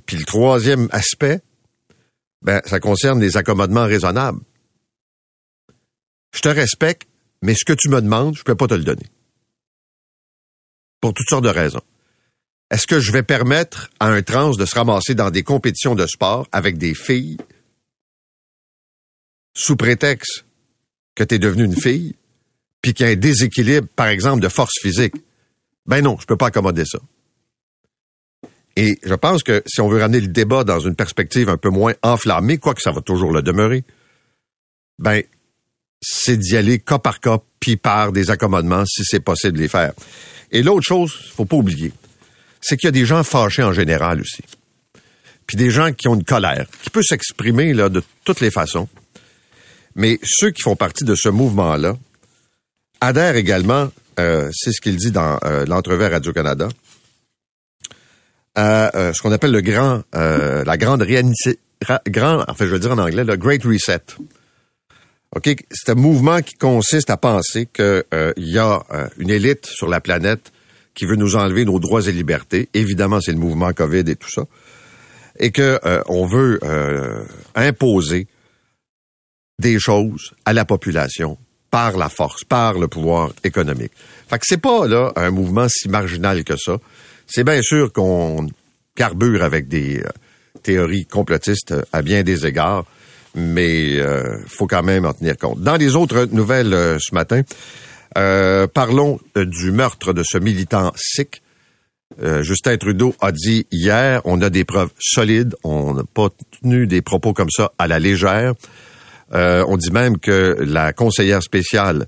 Puis 0.06 0.16
le 0.16 0.24
troisième 0.24 0.88
aspect, 0.90 1.40
ben, 2.40 2.62
ça 2.64 2.80
concerne 2.80 3.20
les 3.20 3.36
accommodements 3.36 3.84
raisonnables. 3.84 4.40
Je 6.34 6.40
te 6.40 6.48
respecte, 6.48 7.08
mais 7.42 7.54
ce 7.54 7.64
que 7.64 7.72
tu 7.74 7.88
me 7.88 8.00
demandes, 8.00 8.36
je 8.36 8.42
peux 8.42 8.54
pas 8.54 8.68
te 8.68 8.74
le 8.74 8.84
donner. 8.84 9.06
Pour 11.00 11.12
toutes 11.12 11.28
sortes 11.28 11.44
de 11.44 11.50
raisons. 11.50 11.82
Est-ce 12.72 12.86
que 12.86 13.00
je 13.00 13.12
vais 13.12 13.22
permettre 13.22 13.90
à 14.00 14.08
un 14.08 14.22
trans 14.22 14.52
de 14.52 14.64
se 14.64 14.74
ramasser 14.74 15.14
dans 15.14 15.30
des 15.30 15.42
compétitions 15.42 15.94
de 15.94 16.06
sport 16.06 16.48
avec 16.52 16.78
des 16.78 16.94
filles 16.94 17.36
sous 19.54 19.76
prétexte 19.76 20.46
que 21.14 21.22
tu 21.22 21.34
es 21.34 21.38
devenu 21.38 21.64
une 21.64 21.76
fille, 21.76 22.14
puis 22.80 22.94
qu'il 22.94 23.04
y 23.04 23.08
a 23.10 23.12
un 23.12 23.16
déséquilibre, 23.16 23.86
par 23.94 24.06
exemple, 24.06 24.40
de 24.40 24.48
force 24.48 24.80
physique? 24.80 25.14
Ben 25.84 26.00
non, 26.00 26.16
je 26.18 26.24
peux 26.24 26.38
pas 26.38 26.46
accommoder 26.46 26.86
ça. 26.86 26.98
Et 28.76 28.98
je 29.02 29.14
pense 29.14 29.42
que 29.42 29.62
si 29.66 29.82
on 29.82 29.88
veut 29.88 30.00
ramener 30.00 30.22
le 30.22 30.28
débat 30.28 30.64
dans 30.64 30.80
une 30.80 30.96
perspective 30.96 31.50
un 31.50 31.58
peu 31.58 31.68
moins 31.68 31.92
enflammée, 32.02 32.56
quoique 32.56 32.80
ça 32.80 32.90
va 32.90 33.02
toujours 33.02 33.32
le 33.32 33.42
demeurer, 33.42 33.84
ben, 34.98 35.22
c'est 36.00 36.38
d'y 36.38 36.56
aller 36.56 36.78
cas 36.78 36.98
par 36.98 37.20
cas, 37.20 37.38
puis 37.60 37.76
par 37.76 38.12
des 38.12 38.30
accommodements, 38.30 38.86
si 38.86 39.02
c'est 39.04 39.20
possible 39.20 39.58
de 39.58 39.62
les 39.62 39.68
faire. 39.68 39.92
Et 40.50 40.62
l'autre 40.62 40.86
chose, 40.86 41.12
faut 41.34 41.44
pas 41.44 41.56
oublier, 41.56 41.92
c'est 42.62 42.76
qu'il 42.76 42.86
y 42.86 42.88
a 42.88 42.92
des 42.92 43.04
gens 43.04 43.22
fâchés 43.24 43.62
en 43.62 43.72
général 43.72 44.20
aussi. 44.20 44.42
Puis 45.46 45.56
des 45.56 45.70
gens 45.70 45.92
qui 45.92 46.08
ont 46.08 46.14
une 46.14 46.24
colère, 46.24 46.66
qui 46.82 46.90
peut 46.90 47.02
s'exprimer 47.02 47.74
là 47.74 47.88
de 47.88 48.02
toutes 48.24 48.40
les 48.40 48.50
façons. 48.50 48.88
Mais 49.96 50.18
ceux 50.22 50.50
qui 50.50 50.62
font 50.62 50.76
partie 50.76 51.04
de 51.04 51.14
ce 51.14 51.28
mouvement-là 51.28 51.96
adhèrent 53.00 53.36
également, 53.36 53.90
euh, 54.18 54.48
c'est 54.52 54.72
ce 54.72 54.80
qu'il 54.80 54.96
dit 54.96 55.10
dans 55.10 55.38
euh, 55.44 55.66
l'entrevue 55.66 56.04
à 56.04 56.08
Radio-Canada, 56.08 56.68
à 58.54 58.96
euh, 58.96 59.12
ce 59.12 59.20
qu'on 59.20 59.32
appelle 59.32 59.50
le 59.50 59.60
grand, 59.60 60.02
euh, 60.14 60.64
la 60.64 60.76
grande 60.76 61.04
grand, 61.04 62.44
enfin 62.48 62.64
je 62.64 62.70
veux 62.70 62.78
dire 62.78 62.92
en 62.92 62.98
anglais, 62.98 63.24
le 63.24 63.36
Great 63.36 63.64
Reset. 63.64 64.02
OK, 65.34 65.54
c'est 65.70 65.90
un 65.90 65.94
mouvement 65.94 66.40
qui 66.42 66.54
consiste 66.54 67.10
à 67.10 67.16
penser 67.16 67.66
qu'il 67.66 68.04
y 68.36 68.58
a 68.58 68.82
une 69.16 69.30
élite 69.30 69.64
sur 69.64 69.88
la 69.88 69.98
planète 70.00 70.52
qui 70.94 71.06
veut 71.06 71.16
nous 71.16 71.36
enlever 71.36 71.64
nos 71.64 71.78
droits 71.78 72.06
et 72.06 72.12
libertés. 72.12 72.68
Évidemment, 72.74 73.20
c'est 73.20 73.32
le 73.32 73.38
mouvement 73.38 73.72
COVID 73.72 74.04
et 74.06 74.16
tout 74.16 74.30
ça. 74.30 74.44
Et 75.38 75.50
que 75.50 75.80
euh, 75.84 76.02
on 76.06 76.26
veut 76.26 76.60
euh, 76.62 77.24
imposer 77.54 78.26
des 79.58 79.78
choses 79.78 80.32
à 80.44 80.52
la 80.52 80.64
population 80.64 81.38
par 81.70 81.96
la 81.96 82.10
force, 82.10 82.44
par 82.44 82.78
le 82.78 82.88
pouvoir 82.88 83.32
économique. 83.44 83.92
Fait 84.28 84.38
que 84.38 84.44
c'est 84.46 84.60
pas 84.60 84.86
là 84.86 85.12
un 85.16 85.30
mouvement 85.30 85.66
si 85.68 85.88
marginal 85.88 86.44
que 86.44 86.56
ça. 86.56 86.76
C'est 87.26 87.44
bien 87.44 87.62
sûr 87.62 87.92
qu'on 87.92 88.48
carbure 88.94 89.42
avec 89.42 89.68
des 89.68 90.00
euh, 90.00 90.08
théories 90.62 91.06
complotistes 91.06 91.74
à 91.92 92.02
bien 92.02 92.22
des 92.22 92.44
égards, 92.44 92.84
mais 93.34 93.98
euh, 93.98 94.38
faut 94.46 94.66
quand 94.66 94.82
même 94.82 95.06
en 95.06 95.14
tenir 95.14 95.38
compte. 95.38 95.62
Dans 95.62 95.76
les 95.76 95.96
autres 95.96 96.28
nouvelles 96.30 96.98
ce 97.00 97.14
matin, 97.14 97.40
euh, 98.18 98.66
parlons 98.66 99.18
euh, 99.36 99.44
du 99.44 99.72
meurtre 99.72 100.12
de 100.12 100.22
ce 100.24 100.38
militant 100.38 100.92
sikh. 100.96 101.42
Euh, 102.22 102.42
Justin 102.42 102.76
Trudeau 102.76 103.14
a 103.20 103.32
dit 103.32 103.66
hier, 103.70 104.20
on 104.24 104.42
a 104.42 104.50
des 104.50 104.64
preuves 104.64 104.90
solides, 104.98 105.54
on 105.64 105.94
n'a 105.94 106.04
pas 106.04 106.28
tenu 106.60 106.86
des 106.86 107.00
propos 107.00 107.32
comme 107.32 107.50
ça 107.50 107.72
à 107.78 107.88
la 107.88 107.98
légère. 107.98 108.52
on 109.32 109.76
dit 109.78 109.90
même 109.90 110.18
que 110.18 110.58
la 110.60 110.92
conseillère 110.92 111.42
spéciale 111.42 112.06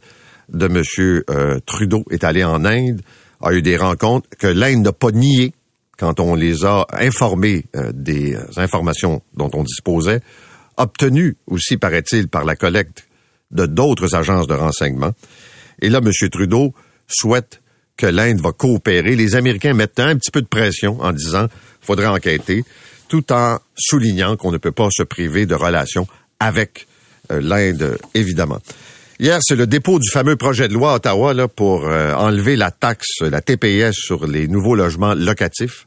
de 0.53 0.67
M. 0.67 1.61
Trudeau 1.65 2.05
est 2.11 2.23
allée 2.23 2.45
en 2.45 2.67
Inde, 2.67 3.01
a 3.41 3.55
eu 3.55 3.63
des 3.63 3.79
rencontres, 3.79 4.29
que 4.39 4.47
l'Inde 4.47 4.85
n'a 4.85 4.93
pas 4.93 5.11
nié 5.11 5.55
quand 5.97 6.21
on 6.21 6.35
les 6.35 6.67
a 6.67 6.87
informés 6.93 7.65
des 7.95 8.37
informations 8.59 9.23
dont 9.35 9.51
on 9.55 9.63
disposait, 9.63 10.21
obtenues 10.77 11.39
aussi, 11.47 11.79
paraît-il, 11.79 12.29
par 12.29 12.45
la 12.45 12.57
collecte 12.57 13.07
de 13.53 13.65
d'autres 13.65 14.15
agences 14.15 14.47
de 14.47 14.55
renseignement. 14.55 15.13
Et 15.81 15.88
là, 15.88 15.99
M. 15.99 16.11
Trudeau 16.31 16.75
souhaite 17.07 17.61
que 17.97 18.07
l'Inde 18.07 18.40
va 18.40 18.52
coopérer. 18.52 19.16
Les 19.16 19.37
Américains 19.37 19.75
mettent 19.75 20.00
un 20.00 20.16
petit 20.16 20.31
peu 20.31 20.43
de 20.43 20.47
pression 20.47 21.00
en 21.00 21.12
disant 21.12 21.49
faudrait 21.81 22.07
enquêter, 22.07 22.64
tout 23.09 23.33
en 23.33 23.59
soulignant 23.76 24.37
qu'on 24.37 24.50
ne 24.50 24.59
peut 24.59 24.73
pas 24.73 24.88
se 24.90 25.02
priver 25.02 25.47
de 25.47 25.54
relations 25.54 26.07
avec 26.40 26.87
euh, 27.31 27.40
l'Inde, 27.40 27.99
évidemment. 28.14 28.61
Hier, 29.21 29.38
c'est 29.43 29.54
le 29.54 29.66
dépôt 29.66 30.00
du 30.00 30.11
fameux 30.11 30.37
projet 30.37 30.66
de 30.66 30.75
loi 30.75 30.93
à 30.93 30.97
Ottawa 30.97 31.35
là, 31.35 31.47
pour 31.47 31.87
euh, 31.87 32.12
enlever 32.14 32.57
la 32.57 32.71
taxe, 32.73 33.21
la 33.21 33.40
TPS 33.40 33.95
sur 33.95 34.26
les 34.26 34.49
nouveaux 34.49 34.75
logements 34.75 35.14
locatifs. 35.14 35.87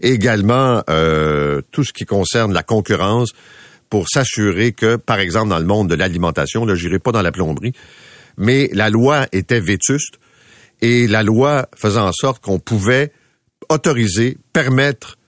également, 0.00 0.82
euh, 0.90 1.60
tout 1.70 1.84
ce 1.84 1.92
qui 1.92 2.06
concerne 2.06 2.52
la 2.52 2.62
concurrence 2.62 3.30
pour 3.88 4.08
s'assurer 4.08 4.72
que, 4.72 4.96
par 4.96 5.20
exemple, 5.20 5.50
dans 5.50 5.58
le 5.58 5.64
monde 5.64 5.88
de 5.88 5.94
l'alimentation, 5.94 6.64
là, 6.64 6.74
j'irai 6.74 6.98
pas 6.98 7.12
dans 7.12 7.22
la 7.22 7.32
plomberie, 7.32 7.72
mais 8.40 8.70
la 8.72 8.88
loi 8.88 9.26
était 9.32 9.60
vétuste 9.60 10.18
et 10.80 11.06
la 11.06 11.22
loi 11.22 11.68
faisait 11.76 12.00
en 12.00 12.10
sorte 12.10 12.42
qu'on 12.42 12.58
pouvait 12.58 13.12
autoriser, 13.68 14.38
permettre 14.54 15.18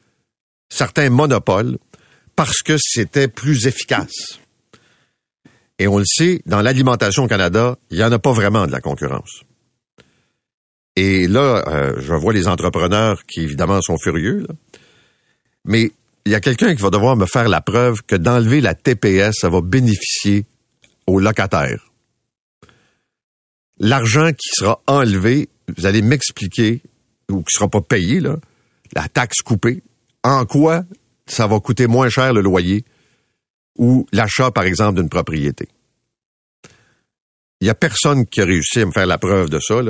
certains 0.71 1.11
monopoles 1.11 1.77
parce 2.35 2.63
que 2.63 2.77
c'était 2.81 3.29
plus 3.29 3.67
efficace. 3.67 4.41
Et 5.79 5.87
on 5.89 5.99
le 5.99 6.07
sait, 6.07 6.41
dans 6.47 6.63
l'alimentation 6.63 7.25
au 7.25 7.29
Canada, 7.29 7.77
il 7.91 7.99
n'y 7.99 8.05
en 8.05 8.13
a 8.13 8.19
pas 8.19 8.33
vraiment 8.33 8.67
de 8.67 8.73
la 8.73 8.81
concurrence. 8.81 9.43
Et 10.97 11.29
là, 11.29 11.65
euh, 11.69 11.95
je 11.99 12.15
vois 12.15 12.33
les 12.33 12.49
entrepreneurs 12.49 13.25
qui, 13.27 13.41
évidemment, 13.41 13.83
sont 13.83 13.99
furieux. 13.99 14.47
Mais 15.67 15.91
il 16.25 16.33
y 16.33 16.35
a 16.35 16.41
quelqu'un 16.41 16.75
qui 16.75 16.81
va 16.81 16.91
devoir 16.91 17.17
me 17.17 17.27
faire 17.27 17.49
la 17.49 17.61
preuve 17.61 18.03
que 18.07 18.17
d'enlever 18.17 18.63
la 18.63 18.75
TPS, 18.75 19.35
ça 19.39 19.51
va 19.51 19.61
bénéficier 19.61 20.47
aux 21.07 21.21
locataires. 21.21 21.92
L'argent 23.83 24.31
qui 24.31 24.49
sera 24.53 24.81
enlevé, 24.87 25.49
vous 25.77 25.87
allez 25.87 26.03
m'expliquer, 26.03 26.81
ou 27.29 27.43
qui 27.43 27.53
sera 27.53 27.69
pas 27.69 27.81
payé, 27.81 28.21
la 28.21 29.09
taxe 29.09 29.43
coupée, 29.43 29.83
en 30.23 30.47
quoi 30.47 30.85
ça 31.27 31.49
va 31.49 31.59
coûter 31.59 31.89
moins 31.89 32.09
cher 32.09 32.33
le 32.33 32.43
loyer 32.43 32.85
ou 33.77 34.07
l'achat, 34.13 34.53
par 34.53 34.65
exemple, 34.65 35.01
d'une 35.01 35.09
propriété. 35.09 35.69
Il 37.61 37.65
n'y 37.65 37.71
a 37.71 37.75
personne 37.75 38.25
qui 38.27 38.41
a 38.41 38.45
réussi 38.45 38.81
à 38.81 38.87
me 38.87 38.93
faire 38.93 39.07
la 39.07 39.19
preuve 39.19 39.51
de 39.51 39.59
ça, 39.59 39.81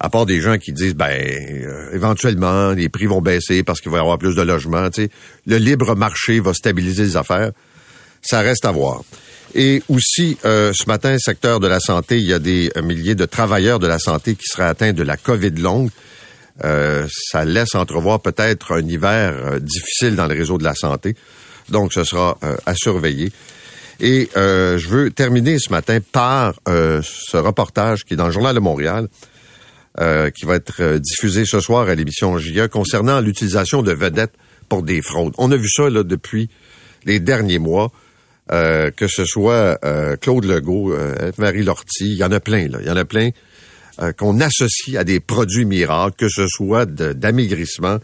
à 0.00 0.10
part 0.10 0.26
des 0.26 0.42
gens 0.42 0.58
qui 0.58 0.72
disent, 0.72 0.94
ben, 0.94 1.10
euh, 1.10 1.90
éventuellement, 1.94 2.72
les 2.72 2.90
prix 2.90 3.06
vont 3.06 3.22
baisser 3.22 3.62
parce 3.62 3.80
qu'il 3.80 3.90
va 3.90 3.98
y 3.98 4.00
avoir 4.00 4.18
plus 4.18 4.36
de 4.36 4.42
logements. 4.42 4.88
Le 5.46 5.56
libre 5.56 5.94
marché 5.96 6.40
va 6.40 6.52
stabiliser 6.52 7.04
les 7.04 7.16
affaires. 7.16 7.52
Ça 8.20 8.40
reste 8.40 8.66
à 8.66 8.70
voir. 8.70 9.02
Et 9.54 9.82
aussi, 9.88 10.36
euh, 10.44 10.72
ce 10.74 10.86
matin, 10.86 11.16
secteur 11.18 11.60
de 11.60 11.66
la 11.66 11.80
santé, 11.80 12.18
il 12.18 12.26
y 12.26 12.32
a 12.32 12.38
des 12.38 12.70
milliers 12.82 13.14
de 13.14 13.24
travailleurs 13.24 13.78
de 13.78 13.86
la 13.86 13.98
santé 13.98 14.34
qui 14.34 14.46
seraient 14.46 14.68
atteints 14.68 14.92
de 14.92 15.02
la 15.02 15.16
COVID 15.16 15.50
longue. 15.50 15.90
Euh, 16.64 17.06
ça 17.30 17.44
laisse 17.44 17.74
entrevoir 17.74 18.20
peut-être 18.20 18.72
un 18.72 18.86
hiver 18.86 19.60
difficile 19.60 20.16
dans 20.16 20.26
le 20.26 20.34
réseau 20.34 20.58
de 20.58 20.64
la 20.64 20.74
santé. 20.74 21.14
Donc, 21.70 21.92
ce 21.92 22.04
sera 22.04 22.38
euh, 22.42 22.56
à 22.66 22.74
surveiller. 22.74 23.32
Et 24.00 24.28
euh, 24.36 24.78
je 24.78 24.88
veux 24.88 25.10
terminer 25.10 25.58
ce 25.58 25.70
matin 25.70 25.98
par 26.00 26.54
euh, 26.68 27.02
ce 27.02 27.36
reportage 27.36 28.04
qui 28.04 28.14
est 28.14 28.16
dans 28.16 28.26
le 28.26 28.32
Journal 28.32 28.54
de 28.54 28.60
Montréal, 28.60 29.08
qui 30.36 30.44
va 30.44 30.54
être 30.54 30.98
diffusé 30.98 31.44
ce 31.44 31.58
soir 31.58 31.88
à 31.88 31.94
l'émission 31.96 32.38
JA 32.38 32.68
concernant 32.68 33.20
l'utilisation 33.20 33.82
de 33.82 33.92
vedettes 33.92 34.34
pour 34.68 34.84
des 34.84 35.02
fraudes. 35.02 35.34
On 35.38 35.50
a 35.50 35.56
vu 35.56 35.68
ça 35.68 35.90
là, 35.90 36.04
depuis 36.04 36.48
les 37.04 37.18
derniers 37.18 37.58
mois, 37.58 37.90
que 38.48 39.06
ce 39.06 39.24
soit 39.24 39.78
Claude 40.20 40.44
Legault, 40.44 40.94
Marie 41.38 41.62
Lortie, 41.62 42.12
il 42.12 42.16
y 42.16 42.24
en 42.24 42.32
a 42.32 42.40
plein, 42.40 42.68
là, 42.68 42.78
il 42.80 42.86
y 42.86 42.90
en 42.90 42.96
a 42.96 43.04
plein 43.04 43.30
qu'on 44.16 44.38
associe 44.40 44.96
à 44.96 45.04
des 45.04 45.20
produits 45.20 45.64
miracles, 45.64 46.14
que 46.16 46.28
ce 46.28 46.46
soit 46.46 46.86
d'amaigrissement, 46.86 47.98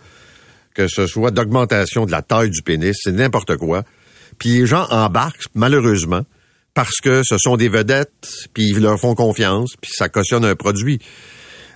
que 0.74 0.88
ce 0.88 1.06
soit 1.06 1.30
d'augmentation 1.30 2.04
de 2.04 2.10
la 2.10 2.22
taille 2.22 2.50
du 2.50 2.62
pénis, 2.62 2.96
c'est 3.00 3.12
n'importe 3.12 3.56
quoi. 3.56 3.84
Puis 4.38 4.50
les 4.50 4.66
gens 4.66 4.86
embarquent, 4.90 5.46
malheureusement, 5.54 6.22
parce 6.74 6.96
que 7.00 7.22
ce 7.24 7.36
sont 7.38 7.56
des 7.56 7.68
vedettes, 7.68 8.48
puis 8.52 8.70
ils 8.70 8.80
leur 8.80 8.98
font 8.98 9.14
confiance, 9.14 9.74
puis 9.80 9.92
ça 9.94 10.08
cautionne 10.08 10.44
un 10.44 10.56
produit. 10.56 10.98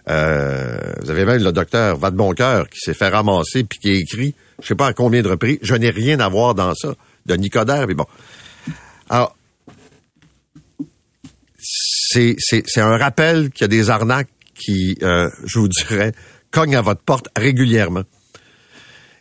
Euh, 0.08 0.76
vous 1.02 1.10
avez 1.10 1.25
même 1.25 1.40
le 1.40 1.52
docteur 1.52 1.96
Vadeboncoeur 1.96 2.68
qui 2.68 2.81
s'est 2.81 2.94
fait 2.94 3.09
ramasser, 3.09 3.62
puis 3.62 3.78
qui 3.78 3.90
a 3.90 3.94
écrit, 3.94 4.35
je 4.61 4.66
sais 4.66 4.74
pas 4.74 4.88
à 4.88 4.92
combien 4.92 5.22
de 5.22 5.28
reprises, 5.28 5.59
je 5.62 5.76
n'ai 5.76 5.90
rien 5.90 6.18
à 6.18 6.28
voir 6.28 6.57
dans 6.57 6.74
ça, 6.74 6.94
de 7.26 7.35
Nicodère, 7.37 7.87
mais 7.87 7.94
bon. 7.94 8.07
Alors, 9.09 9.37
c'est, 11.59 12.37
un 12.77 12.97
rappel 12.97 13.51
qu'il 13.51 13.62
y 13.62 13.64
a 13.64 13.68
des 13.68 13.90
arnaques 13.90 14.29
qui, 14.55 14.97
euh, 15.03 15.31
je 15.44 15.59
vous 15.59 15.68
dirais, 15.68 16.12
cognent 16.51 16.77
à 16.77 16.83
votre 16.83 17.03
porte 17.03 17.29
régulièrement. 17.37 18.05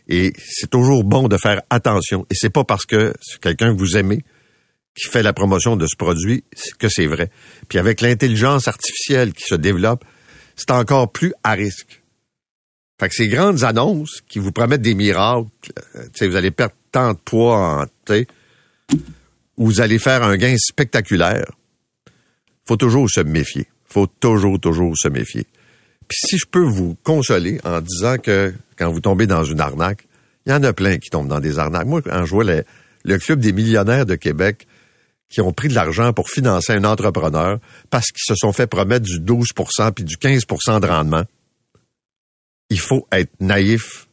Et 0.08 0.32
c'est 0.38 0.70
toujours 0.70 1.04
bon 1.04 1.28
de 1.28 1.36
faire 1.36 1.62
attention. 1.70 2.26
Et 2.30 2.34
c'est 2.34 2.50
pas 2.50 2.64
parce 2.64 2.86
que 2.86 3.12
c'est 3.20 3.40
quelqu'un 3.40 3.74
que 3.74 3.78
vous 3.78 3.96
aimez 3.96 4.24
qui 4.94 5.06
fait 5.08 5.22
la 5.22 5.32
promotion 5.32 5.76
de 5.76 5.86
ce 5.86 5.96
produit 5.96 6.44
que 6.78 6.88
c'est 6.88 7.06
vrai. 7.06 7.30
Puis 7.68 7.78
avec 7.78 8.00
l'intelligence 8.00 8.66
artificielle 8.66 9.32
qui 9.32 9.44
se 9.44 9.54
développe, 9.54 10.04
c'est 10.56 10.70
encore 10.70 11.12
plus 11.12 11.32
à 11.44 11.52
risque. 11.52 12.02
Fait 12.98 13.08
que 13.08 13.14
ces 13.14 13.28
grandes 13.28 13.62
annonces 13.62 14.22
qui 14.28 14.40
vous 14.40 14.50
promettent 14.50 14.82
des 14.82 14.94
miracles, 14.94 15.48
euh, 15.94 16.28
vous 16.28 16.36
allez 16.36 16.50
perdre 16.50 16.74
tant 16.90 17.12
de 17.12 17.18
poids 17.18 17.82
en 17.82 17.86
vous 19.58 19.80
allez 19.80 19.98
faire 19.98 20.22
un 20.22 20.36
gain 20.36 20.56
spectaculaire, 20.56 21.50
faut 22.64 22.76
toujours 22.76 23.10
se 23.10 23.20
méfier. 23.20 23.66
Faut 23.86 24.06
toujours, 24.06 24.60
toujours 24.60 24.96
se 24.96 25.08
méfier. 25.08 25.46
Puis 26.06 26.18
si 26.26 26.38
je 26.38 26.46
peux 26.46 26.64
vous 26.64 26.96
consoler 27.02 27.60
en 27.64 27.80
disant 27.80 28.16
que 28.18 28.54
quand 28.76 28.90
vous 28.90 29.00
tombez 29.00 29.26
dans 29.26 29.44
une 29.44 29.60
arnaque, 29.60 30.06
il 30.46 30.52
y 30.52 30.54
en 30.54 30.62
a 30.62 30.72
plein 30.72 30.98
qui 30.98 31.10
tombent 31.10 31.28
dans 31.28 31.40
des 31.40 31.58
arnaques. 31.58 31.86
Moi, 31.86 32.00
quand 32.02 32.24
je 32.24 32.30
vois 32.30 32.44
le 32.44 33.18
club 33.18 33.40
des 33.40 33.52
millionnaires 33.52 34.06
de 34.06 34.14
Québec 34.14 34.66
qui 35.28 35.40
ont 35.40 35.52
pris 35.52 35.68
de 35.68 35.74
l'argent 35.74 36.12
pour 36.12 36.30
financer 36.30 36.72
un 36.72 36.84
entrepreneur 36.84 37.58
parce 37.90 38.06
qu'ils 38.06 38.24
se 38.24 38.34
sont 38.34 38.52
fait 38.52 38.66
promettre 38.66 39.04
du 39.04 39.20
12% 39.20 39.92
puis 39.92 40.04
du 40.04 40.16
15% 40.16 40.80
de 40.80 40.86
rendement, 40.86 41.24
il 42.70 42.80
faut 42.80 43.06
être 43.12 43.32
naïf 43.40 44.08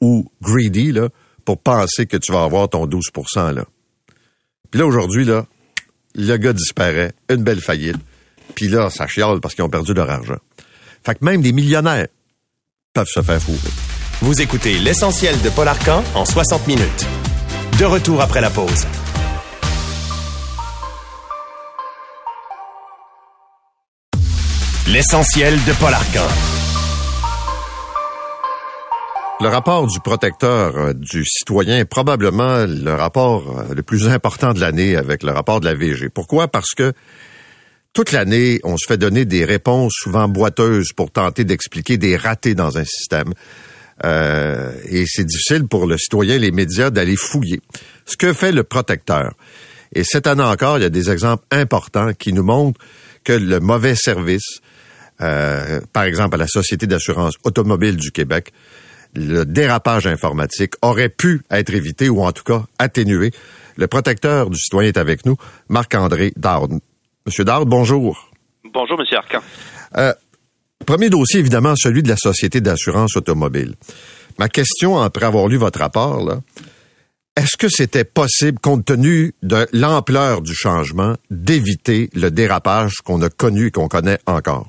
ou 0.00 0.30
greedy 0.40 0.92
là, 0.92 1.08
pour 1.44 1.58
penser 1.58 2.06
que 2.06 2.16
tu 2.16 2.32
vas 2.32 2.44
avoir 2.44 2.68
ton 2.68 2.86
12% 2.86 3.54
là. 3.54 3.64
Puis 4.72 4.80
là, 4.80 4.86
aujourd'hui, 4.86 5.26
là, 5.26 5.44
le 6.14 6.36
gars 6.38 6.54
disparaît, 6.54 7.12
une 7.28 7.44
belle 7.44 7.60
faillite, 7.60 7.98
puis 8.54 8.68
là, 8.68 8.88
ça 8.88 9.06
chiale 9.06 9.38
parce 9.40 9.54
qu'ils 9.54 9.64
ont 9.64 9.68
perdu 9.68 9.92
leur 9.92 10.10
argent. 10.10 10.38
Fait 11.04 11.14
que 11.14 11.24
même 11.24 11.42
des 11.42 11.52
millionnaires 11.52 12.08
peuvent 12.94 13.06
se 13.06 13.20
faire 13.20 13.40
fourrer. 13.40 13.58
Vous 14.22 14.40
écoutez 14.40 14.78
l'essentiel 14.78 15.40
de 15.42 15.50
Paul 15.50 15.68
Arcan 15.68 16.02
en 16.14 16.24
60 16.24 16.66
minutes. 16.66 17.06
De 17.78 17.84
retour 17.84 18.22
après 18.22 18.40
la 18.40 18.48
pause. 18.48 18.86
L'essentiel 24.88 25.54
de 25.64 25.72
Paul 25.74 25.92
Arcan. 25.92 26.61
Le 29.42 29.48
rapport 29.48 29.88
du 29.88 29.98
protecteur 29.98 30.76
euh, 30.76 30.92
du 30.92 31.24
citoyen 31.24 31.78
est 31.78 31.84
probablement 31.84 32.64
le 32.64 32.94
rapport 32.94 33.58
euh, 33.58 33.74
le 33.74 33.82
plus 33.82 34.06
important 34.06 34.52
de 34.52 34.60
l'année 34.60 34.94
avec 34.94 35.24
le 35.24 35.32
rapport 35.32 35.58
de 35.58 35.64
la 35.64 35.74
VG. 35.74 36.10
Pourquoi? 36.10 36.46
Parce 36.46 36.70
que 36.76 36.92
toute 37.92 38.12
l'année, 38.12 38.60
on 38.62 38.76
se 38.76 38.86
fait 38.86 38.98
donner 38.98 39.24
des 39.24 39.44
réponses 39.44 39.94
souvent 39.96 40.28
boiteuses 40.28 40.92
pour 40.92 41.10
tenter 41.10 41.42
d'expliquer 41.42 41.98
des 41.98 42.16
ratés 42.16 42.54
dans 42.54 42.78
un 42.78 42.84
système. 42.84 43.34
Euh, 44.04 44.72
et 44.84 45.06
c'est 45.08 45.24
difficile 45.24 45.66
pour 45.66 45.88
le 45.88 45.98
citoyen 45.98 46.36
et 46.36 46.38
les 46.38 46.52
médias 46.52 46.90
d'aller 46.90 47.16
fouiller. 47.16 47.60
Ce 48.06 48.16
que 48.16 48.32
fait 48.32 48.52
le 48.52 48.62
protecteur. 48.62 49.34
Et 49.92 50.04
cette 50.04 50.28
année 50.28 50.44
encore, 50.44 50.78
il 50.78 50.82
y 50.82 50.86
a 50.86 50.90
des 50.90 51.10
exemples 51.10 51.42
importants 51.50 52.12
qui 52.12 52.32
nous 52.32 52.44
montrent 52.44 52.80
que 53.24 53.32
le 53.32 53.58
mauvais 53.58 53.96
service, 53.96 54.60
euh, 55.20 55.80
par 55.92 56.04
exemple 56.04 56.36
à 56.36 56.38
la 56.38 56.46
Société 56.46 56.86
d'assurance 56.86 57.34
automobile 57.42 57.96
du 57.96 58.12
Québec, 58.12 58.52
le 59.14 59.44
dérapage 59.44 60.06
informatique 60.06 60.74
aurait 60.82 61.08
pu 61.08 61.42
être 61.50 61.72
évité 61.74 62.08
ou 62.08 62.22
en 62.22 62.32
tout 62.32 62.44
cas 62.44 62.64
atténué. 62.78 63.30
Le 63.76 63.86
protecteur 63.86 64.50
du 64.50 64.58
citoyen 64.58 64.88
est 64.88 64.98
avec 64.98 65.24
nous, 65.26 65.36
Marc-André 65.68 66.32
Dard. 66.36 66.68
Monsieur 67.26 67.44
Dard, 67.44 67.66
bonjour. 67.66 68.30
Bonjour, 68.72 68.98
Monsieur 68.98 69.18
Arcan. 69.18 69.40
Euh, 69.96 70.12
premier 70.86 71.10
dossier, 71.10 71.40
évidemment, 71.40 71.74
celui 71.76 72.02
de 72.02 72.08
la 72.08 72.16
Société 72.16 72.60
d'assurance 72.60 73.16
automobile. 73.16 73.74
Ma 74.38 74.48
question, 74.48 74.98
après 74.98 75.26
avoir 75.26 75.46
lu 75.46 75.56
votre 75.56 75.78
rapport, 75.78 76.24
là, 76.24 76.40
est-ce 77.36 77.56
que 77.56 77.68
c'était 77.68 78.04
possible, 78.04 78.58
compte 78.58 78.84
tenu 78.84 79.34
de 79.42 79.66
l'ampleur 79.72 80.42
du 80.42 80.54
changement, 80.54 81.16
d'éviter 81.30 82.10
le 82.14 82.30
dérapage 82.30 82.96
qu'on 83.04 83.22
a 83.22 83.30
connu 83.30 83.66
et 83.66 83.70
qu'on 83.70 83.88
connaît 83.88 84.18
encore? 84.26 84.68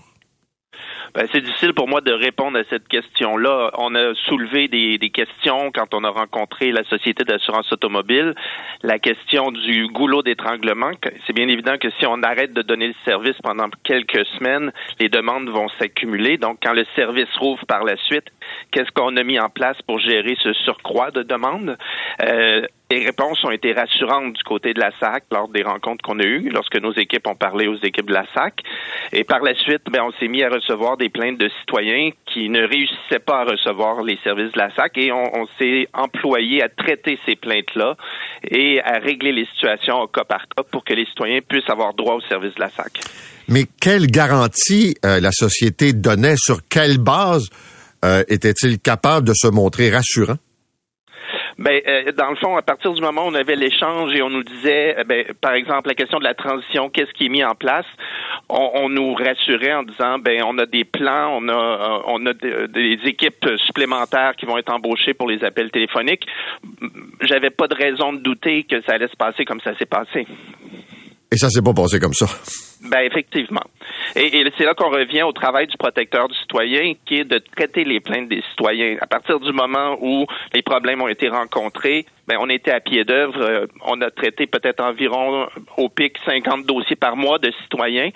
Ben, 1.16 1.28
c'est 1.32 1.42
difficile 1.42 1.76
pour 1.76 1.88
moi 1.88 2.02
de 2.02 2.12
répondre 2.12 2.58
à 2.58 2.64
cette 2.72 2.88
question-là. 2.88 3.70
On 3.78 3.94
a 3.94 4.16
soulevé 4.26 4.68
des, 4.68 4.98
des, 4.98 5.12
questions 5.12 5.72
quand 5.72 5.94
on 5.94 6.04
a 6.04 6.10
rencontré 6.10 6.72
la 6.72 6.84
Société 6.86 7.24
d'assurance 7.24 7.72
automobile. 7.72 8.34
La 8.82 8.98
question 8.98 9.52
du 9.52 9.88
goulot 9.90 10.24
d'étranglement, 10.24 10.90
c'est 11.28 11.34
bien 11.34 11.48
évident 11.48 11.78
que 11.78 11.90
si 12.00 12.08
on 12.08 12.24
arrête 12.24 12.54
de 12.54 12.64
donner 12.64 12.88
le 12.88 12.96
service 13.06 13.36
pendant 13.44 13.70
quelques 13.84 14.26
semaines, 14.40 14.72
les 15.00 15.08
demandes 15.08 15.50
vont 15.50 15.68
s'accumuler. 15.80 16.38
Donc, 16.38 16.58
quand 16.64 16.74
le 16.74 16.86
service 16.96 17.30
rouvre 17.38 17.64
par 17.68 17.84
la 17.84 17.96
suite, 17.98 18.26
qu'est-ce 18.72 18.92
qu'on 18.92 19.16
a 19.16 19.24
mis 19.24 19.40
en 19.40 19.50
place 19.50 19.78
pour 19.86 20.00
gérer 20.00 20.36
ce 20.42 20.52
surcroît 20.54 21.12
de 21.12 21.22
demandes? 21.22 21.78
Euh, 22.24 22.66
les 22.94 23.06
réponses 23.06 23.44
ont 23.44 23.52
été 23.52 23.74
rassurantes 23.74 24.34
du 24.34 24.44
côté 24.44 24.74
de 24.74 24.80
la 24.80 24.92
SAC 25.00 25.24
lors 25.32 25.48
des 25.48 25.64
rencontres 25.64 26.04
qu'on 26.04 26.20
a 26.20 26.24
eues, 26.24 26.50
lorsque 26.54 26.80
nos 26.80 26.94
équipes 26.94 27.28
ont 27.28 27.36
parlé 27.36 27.68
aux 27.68 27.78
équipes 27.82 28.08
de 28.08 28.14
la 28.14 28.26
SAC. 28.36 28.62
Et 29.12 29.24
par 29.24 29.40
la 29.40 29.56
suite, 29.56 29.82
ben, 29.92 30.02
on 30.04 30.12
s'est 30.20 30.28
mis 30.28 30.44
à 30.44 30.50
recevoir 30.50 30.98
des 30.98 31.10
plaintes 31.10 31.40
de 31.40 31.50
citoyens 31.62 32.12
qui 32.32 32.50
ne 32.50 32.62
réussissaient 32.62 33.24
pas 33.26 33.42
à 33.42 33.46
recevoir 33.46 34.04
les 34.04 34.20
services 34.24 34.52
de 34.52 34.60
la 34.60 34.74
SAC 34.76 34.98
et 34.98 35.12
on, 35.12 35.48
s'est 35.60 35.88
employé 35.94 36.64
à 36.64 36.70
traiter 36.70 37.20
ces 37.26 37.36
plaintes-là 37.36 37.96
et 38.50 38.80
à 38.82 39.00
régler 39.00 39.32
les 39.32 39.46
situations 39.54 40.00
au 40.02 40.08
cas 40.08 40.24
par 40.24 40.42
cas 40.56 40.64
pour 40.72 40.84
que 40.84 40.94
les 40.94 41.06
citoyens 41.06 41.40
puissent 41.48 41.70
avoir 41.70 41.94
droit 41.94 42.16
aux 42.16 42.22
services 42.22 42.56
de 42.56 42.62
la 42.62 42.70
SAC. 42.70 43.00
Mais 43.48 43.64
quelle 43.82 44.08
garantie 44.08 44.96
euh, 45.04 45.20
la 45.20 45.32
société 45.32 45.94
donnait, 45.94 46.36
sur 46.38 46.60
quelle 46.70 46.98
base 46.98 47.50
euh, 48.06 48.24
était-il 48.30 48.80
capable 48.80 49.28
de 49.28 49.34
se 49.34 49.48
montrer 49.48 49.90
rassurant? 49.90 50.38
Ben, 51.58 51.82
euh, 51.88 52.12
dans 52.12 52.30
le 52.30 52.36
fond, 52.36 52.58
à 52.58 52.62
partir 52.62 52.94
du 52.94 53.02
moment 53.02 53.26
où 53.26 53.30
on 53.30 53.34
avait 53.36 53.56
l'échange 53.56 54.14
et 54.16 54.22
on 54.22 54.30
nous 54.30 54.44
disait, 54.44 54.98
euh, 54.98 55.04
ben, 55.04 55.26
par 55.40 55.54
exemple, 55.54 55.88
la 55.88 55.96
question 55.96 56.20
de 56.20 56.24
la 56.24 56.34
transition, 56.34 56.90
qu'est-ce 56.90 57.12
qui 57.14 57.28
est 57.28 57.30
mis 57.30 57.44
en 57.44 57.56
place, 57.56 57.86
on, 58.50 58.72
on, 58.76 58.90
nous 58.90 59.14
rassurait 59.14 59.74
en 59.74 59.84
disant, 59.84 60.20
ben, 60.20 60.44
on 60.46 60.58
a 60.58 60.66
des 60.66 60.84
plans, 60.84 61.38
on 61.38 61.48
a, 61.50 61.54
euh, 61.54 62.00
on 62.08 62.26
a 62.26 62.34
des 62.34 63.00
équipes 63.06 63.48
supplémentaires 63.58 64.36
qui 64.36 64.46
vont 64.46 64.58
être 64.58 64.74
embauchées 64.74 65.14
pour 65.14 65.28
les 65.28 65.44
appels 65.44 65.72
téléphoniques. 65.72 66.26
J'avais 67.22 67.52
pas 67.52 67.68
de 67.68 67.76
raison 67.76 68.14
de 68.14 68.20
douter 68.20 68.64
que 68.64 68.82
ça 68.82 68.94
allait 68.94 69.08
se 69.08 69.16
passer 69.16 69.46
comme 69.46 69.62
ça 69.62 69.78
s'est 69.78 69.86
passé. 69.86 70.26
Et 71.34 71.38
ça 71.38 71.50
s'est 71.50 71.64
pas 71.64 71.74
passé 71.74 72.00
comme 72.00 72.14
ça. 72.14 72.28
Ben 72.92 73.00
effectivement. 73.00 73.64
Et, 74.16 74.28
et 74.28 74.46
c'est 74.56 74.66
là 74.66 74.76
qu'on 74.76 74.92
revient 74.92 75.24
au 75.24 75.32
travail 75.32 75.66
du 75.66 75.76
protecteur 75.78 76.28
du 76.28 76.36
citoyen, 76.36 76.94
qui 77.08 77.16
est 77.16 77.24
de 77.24 77.42
traiter 77.56 77.86
les 77.86 78.00
plaintes 78.00 78.30
des 78.30 78.44
citoyens. 78.52 78.98
À 79.02 79.08
partir 79.08 79.40
du 79.40 79.52
moment 79.52 79.98
où 80.00 80.28
les 80.54 80.62
problèmes 80.62 81.02
ont 81.02 81.08
été 81.08 81.30
rencontrés, 81.30 82.06
ben 82.28 82.38
on 82.40 82.50
était 82.50 82.70
à 82.70 82.82
pied 82.82 83.04
d'œuvre. 83.04 83.42
Euh, 83.42 83.66
on 83.84 84.00
a 84.02 84.12
traité 84.12 84.46
peut-être 84.46 84.84
environ 84.84 85.48
au 85.78 85.90
pic 85.90 86.18
50 86.24 86.68
dossiers 86.68 86.96
par 86.96 87.16
mois 87.16 87.40
de 87.40 87.52
citoyens 87.64 88.12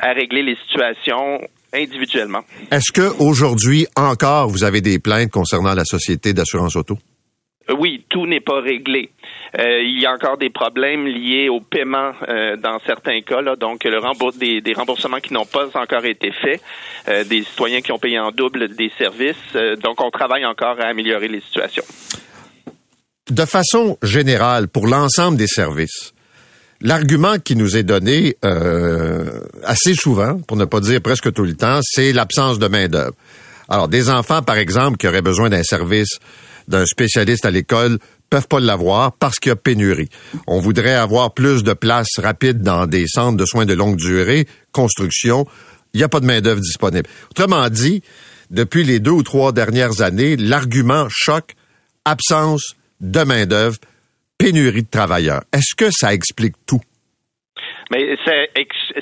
à 0.00 0.12
régler 0.12 0.42
les 0.42 0.56
situations 0.66 1.40
individuellement. 1.72 2.40
Est-ce 2.72 2.90
que 2.90 3.22
aujourd'hui 3.22 3.86
encore 3.94 4.48
vous 4.48 4.64
avez 4.64 4.80
des 4.80 4.98
plaintes 4.98 5.30
concernant 5.30 5.74
la 5.74 5.84
société 5.84 6.32
d'assurance 6.32 6.74
auto? 6.74 6.98
Oui, 7.68 8.04
tout 8.08 8.26
n'est 8.26 8.40
pas 8.40 8.60
réglé. 8.60 9.10
Euh, 9.58 9.82
il 9.82 10.00
y 10.00 10.06
a 10.06 10.12
encore 10.12 10.38
des 10.38 10.50
problèmes 10.50 11.06
liés 11.06 11.48
au 11.48 11.60
paiement 11.60 12.12
euh, 12.28 12.56
dans 12.56 12.78
certains 12.86 13.20
cas, 13.22 13.42
donc 13.56 13.82
le 13.84 13.98
rembours 13.98 14.32
des, 14.34 14.62
remboursements 14.74 15.18
qui 15.18 15.32
n'ont 15.32 15.46
pas 15.46 15.66
encore 15.74 16.04
été 16.04 16.30
faits, 16.30 16.62
euh, 17.08 17.24
des 17.24 17.42
citoyens 17.42 17.80
qui 17.80 17.90
ont 17.90 17.98
payé 17.98 18.20
en 18.20 18.30
double 18.30 18.68
des 18.76 18.92
services. 18.96 19.36
Euh, 19.56 19.74
donc 19.76 20.00
on 20.00 20.10
travaille 20.10 20.44
encore 20.44 20.80
à 20.80 20.88
améliorer 20.88 21.28
les 21.28 21.40
situations. 21.40 21.84
De 23.28 23.44
façon 23.44 23.98
générale, 24.02 24.68
pour 24.68 24.86
l'ensemble 24.86 25.36
des 25.36 25.48
services, 25.48 26.12
l'argument 26.80 27.38
qui 27.38 27.56
nous 27.56 27.76
est 27.76 27.82
donné 27.82 28.36
euh, 28.44 29.40
assez 29.64 29.94
souvent, 29.94 30.40
pour 30.46 30.56
ne 30.56 30.64
pas 30.64 30.78
dire 30.78 31.00
presque 31.00 31.32
tout 31.32 31.42
le 31.42 31.54
temps, 31.54 31.80
c'est 31.82 32.12
l'absence 32.12 32.60
de 32.60 32.68
main 32.68 32.86
d'œuvre. 32.86 33.14
Alors, 33.68 33.88
des 33.88 34.10
enfants, 34.10 34.42
par 34.42 34.58
exemple, 34.58 34.96
qui 34.96 35.08
auraient 35.08 35.22
besoin 35.22 35.48
d'un 35.48 35.64
service 35.64 36.20
d'un 36.68 36.86
spécialiste 36.86 37.44
à 37.44 37.50
l'école 37.50 37.98
peuvent 38.30 38.48
pas 38.48 38.60
l'avoir 38.60 39.12
parce 39.12 39.36
qu'il 39.36 39.50
y 39.50 39.52
a 39.52 39.56
pénurie. 39.56 40.08
On 40.46 40.58
voudrait 40.58 40.94
avoir 40.94 41.32
plus 41.32 41.62
de 41.62 41.72
places 41.72 42.18
rapides 42.18 42.62
dans 42.62 42.86
des 42.86 43.06
centres 43.06 43.36
de 43.36 43.44
soins 43.44 43.66
de 43.66 43.74
longue 43.74 43.96
durée, 43.96 44.46
construction. 44.72 45.46
Il 45.94 45.98
n'y 45.98 46.04
a 46.04 46.08
pas 46.08 46.20
de 46.20 46.26
main-d'œuvre 46.26 46.60
disponible. 46.60 47.08
Autrement 47.30 47.68
dit, 47.68 48.02
depuis 48.50 48.84
les 48.84 49.00
deux 49.00 49.12
ou 49.12 49.22
trois 49.22 49.52
dernières 49.52 50.02
années, 50.02 50.36
l'argument 50.36 51.06
choc, 51.10 51.54
absence 52.04 52.74
de 53.00 53.22
main-d'œuvre, 53.22 53.78
pénurie 54.38 54.82
de 54.82 54.90
travailleurs. 54.90 55.42
Est-ce 55.52 55.74
que 55.74 55.90
ça 55.90 56.12
explique 56.12 56.54
tout? 56.66 56.80
Mais 57.90 58.16
ça, 58.24 58.32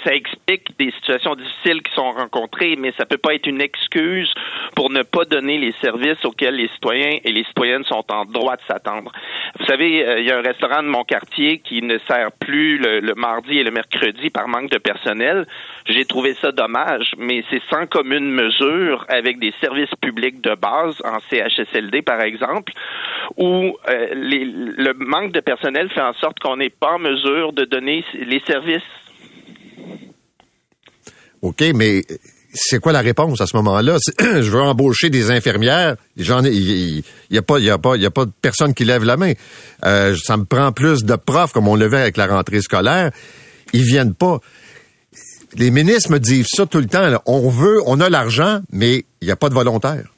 ça, 0.05 0.15
explique 0.15 0.77
des 0.79 0.91
situations 0.93 1.35
difficiles 1.35 1.83
qui 1.83 1.93
sont 1.95 2.11
rencontrées, 2.11 2.77
mais 2.77 2.93
ça 2.97 3.07
peut 3.07 3.19
pas 3.19 3.35
être 3.35 3.47
une 3.47 3.61
excuse 3.61 4.33
pour 4.75 4.91
ne 4.91 5.03
pas 5.03 5.25
donner 5.25 5.59
les 5.59 5.73
services 5.81 6.25
auxquels 6.25 6.57
les 6.57 6.69
citoyens 6.69 7.19
et 7.25 7.33
les 7.33 7.45
citoyennes 7.45 7.85
sont 7.85 8.05
en 8.09 8.25
droit 8.25 8.57
de 8.57 8.63
s'attendre. 8.67 9.13
Vous 9.59 9.67
savez, 9.67 10.07
euh, 10.07 10.21
il 10.21 10.27
y 10.27 10.31
a 10.31 10.39
un 10.39 10.43
restaurant 10.43 10.83
de 10.83 10.89
mon 10.89 11.05
quartier 11.05 11.59
qui 11.59 11.83
ne 11.83 11.99
sert 12.07 12.33
plus 12.33 12.79
le, 12.79 13.15
mardi 13.15 13.59
et 13.59 13.65
le 13.65 13.71
mercredi 13.71 14.31
par 14.31 14.49
manque 14.49 14.71
de 14.71 14.79
personnel. 14.79 15.47
J'ai 15.87 16.05
trouvé 16.05 16.35
ça 16.35 16.53
dommage, 16.53 17.13
mais 17.19 17.45
c'est 17.51 17.63
sans 17.71 17.87
commune 17.87 18.31
mesure 18.31 19.05
avec 19.09 19.39
des 19.39 19.53
services 19.61 19.95
publics 20.01 20.41
de 20.41 20.55
base 20.55 21.01
en 21.05 21.19
CHSLD, 21.31 22.03
par 22.03 22.21
exemple, 22.21 22.73
où 23.37 23.77
euh, 23.89 24.09
le 24.15 24.93
manque 24.95 25.33
de 25.33 25.41
personnel 25.41 25.89
fait 25.91 26.01
en 26.01 26.15
sorte 26.15 26.39
qu'on 26.41 26.57
n'est 26.57 26.71
pas 26.71 26.95
en 26.95 26.99
mesure 26.99 27.53
de 27.53 27.65
donner 27.65 28.05
les 28.15 28.41
services 28.41 28.83
OK, 31.45 31.63
mais 31.75 32.03
c'est 32.55 32.79
quoi 32.79 32.93
la 32.93 33.03
réponse 33.03 33.39
à 33.43 33.47
ce 33.47 33.55
moment-là? 33.57 33.99
Je 34.19 34.51
veux 34.51 34.63
embaucher 34.63 35.11
des 35.11 35.31
infirmières. 35.31 35.97
J'en 36.17 36.43
il 36.43 37.05
n'y 37.31 37.37
a 37.37 37.43
pas, 37.43 37.59
y 37.59 37.69
a 37.69 37.77
pas, 37.77 37.97
y 37.97 38.07
a 38.07 38.11
pas 38.11 38.25
de 38.25 38.33
personne 38.41 38.73
qui 38.73 38.87
lève 38.87 39.05
la 39.05 39.19
main. 39.19 39.35
Euh, 39.85 40.17
ça 40.17 40.39
me 40.39 40.47
prend 40.47 40.73
plus 40.73 41.05
de 41.05 41.17
profs 41.17 41.53
comme 41.53 41.69
on 41.69 41.77
le 41.77 41.91
fait 41.91 42.01
avec 42.01 42.17
la 42.17 42.29
rentrée 42.29 42.63
scolaire. 42.63 43.11
Ils 43.75 43.83
viennent 43.83 44.15
pas. 44.15 44.41
Les 45.57 45.71
ministres 45.71 46.11
me 46.11 46.19
disent 46.19 46.49
ça 46.49 46.65
tout 46.65 46.79
le 46.79 46.87
temps. 46.87 47.11
On 47.27 47.51
veut, 47.51 47.83
on 47.85 48.01
a 48.01 48.09
l'argent, 48.09 48.61
mais 48.73 49.05
il 49.21 49.27
n'y 49.27 49.31
a 49.31 49.37
pas 49.37 49.51
de 49.51 49.55
volontaires. 49.55 50.15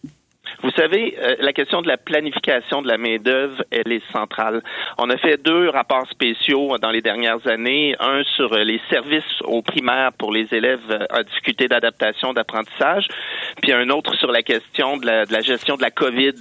Vous 0.67 0.73
savez, 0.73 1.17
euh, 1.23 1.37
la 1.39 1.53
question 1.53 1.81
de 1.81 1.87
la 1.87 1.97
planification 1.97 2.83
de 2.83 2.89
la 2.89 2.99
main-d'œuvre, 2.99 3.63
elle 3.71 3.93
est 3.93 4.03
centrale. 4.13 4.65
On 4.99 5.09
a 5.11 5.17
fait 5.17 5.41
deux 5.41 5.69
rapports 5.69 6.09
spéciaux 6.11 6.77
dans 6.79 6.91
les 6.91 7.03
dernières 7.03 7.47
années, 7.47 7.95
un 8.01 8.25
sur 8.35 8.53
les 8.53 8.81
services 8.91 9.23
aux 9.45 9.63
primaires 9.63 10.13
pour 10.15 10.33
les 10.33 10.53
élèves 10.53 11.07
en 11.13 11.23
difficulté 11.23 11.69
d'adaptation, 11.69 12.33
d'apprentissage, 12.33 13.07
puis 13.63 13.73
un 13.73 13.91
autre 13.91 14.17
sur 14.17 14.33
la 14.33 14.43
question 14.43 14.97
de 14.97 15.07
la, 15.07 15.41
gestion 15.41 15.77
de 15.77 15.83
la 15.83 15.93
COVID 15.93 16.33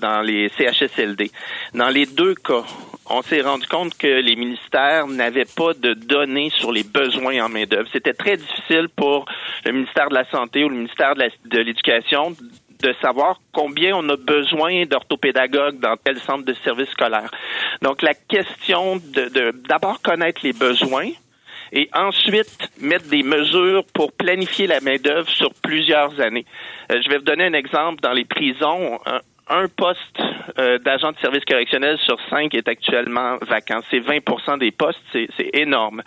dans 0.00 0.22
les 0.22 0.48
CHSLD. 0.56 1.30
Dans 1.74 1.90
les 1.90 2.06
deux 2.06 2.36
cas, 2.36 2.64
on 3.10 3.20
s'est 3.20 3.42
rendu 3.42 3.66
compte 3.66 3.98
que 3.98 4.06
les 4.06 4.36
ministères 4.36 5.08
n'avaient 5.08 5.44
pas 5.44 5.74
de 5.74 5.92
données 5.92 6.48
sur 6.54 6.72
les 6.72 6.84
besoins 6.84 7.44
en 7.44 7.50
main-d'œuvre. 7.50 7.88
C'était 7.92 8.14
très 8.14 8.38
difficile 8.38 8.88
pour 8.96 9.26
le 9.66 9.72
ministère 9.72 10.08
de 10.08 10.14
la 10.14 10.24
Santé 10.30 10.64
ou 10.64 10.70
le 10.70 10.76
ministère 10.76 11.14
de 11.16 11.58
l'Éducation 11.58 12.34
de 12.82 12.94
savoir 13.00 13.40
combien 13.52 13.96
on 13.96 14.08
a 14.08 14.16
besoin 14.16 14.84
d'orthopédagogues 14.84 15.80
dans 15.80 15.96
tel 15.96 16.18
centre 16.18 16.44
de 16.44 16.54
service 16.64 16.90
scolaire. 16.90 17.30
Donc, 17.82 18.02
la 18.02 18.14
question 18.14 18.96
de 18.96 19.52
d'abord 19.68 20.00
connaître 20.02 20.40
les 20.44 20.52
besoins, 20.52 21.10
et 21.72 21.88
ensuite 21.92 22.70
mettre 22.80 23.08
des 23.08 23.22
mesures 23.22 23.84
pour 23.94 24.12
planifier 24.12 24.66
la 24.66 24.80
main-d'œuvre 24.80 25.28
sur 25.28 25.52
plusieurs 25.54 26.20
années. 26.20 26.46
Euh, 26.90 27.00
je 27.02 27.08
vais 27.08 27.18
vous 27.18 27.24
donner 27.24 27.44
un 27.44 27.52
exemple. 27.52 28.00
Dans 28.00 28.12
les 28.12 28.24
prisons, 28.24 28.98
un, 29.48 29.68
poste 29.68 30.00
euh, 30.58 30.78
d'agent 30.78 31.12
de 31.12 31.18
service 31.18 31.44
correctionnel 31.44 31.98
sur 31.98 32.18
cinq 32.30 32.54
est 32.54 32.68
actuellement 32.68 33.36
vacant. 33.42 33.80
C'est 33.90 34.00
20% 34.00 34.58
des 34.58 34.70
postes, 34.70 35.00
c'est 35.12 35.50
énorme 35.54 36.02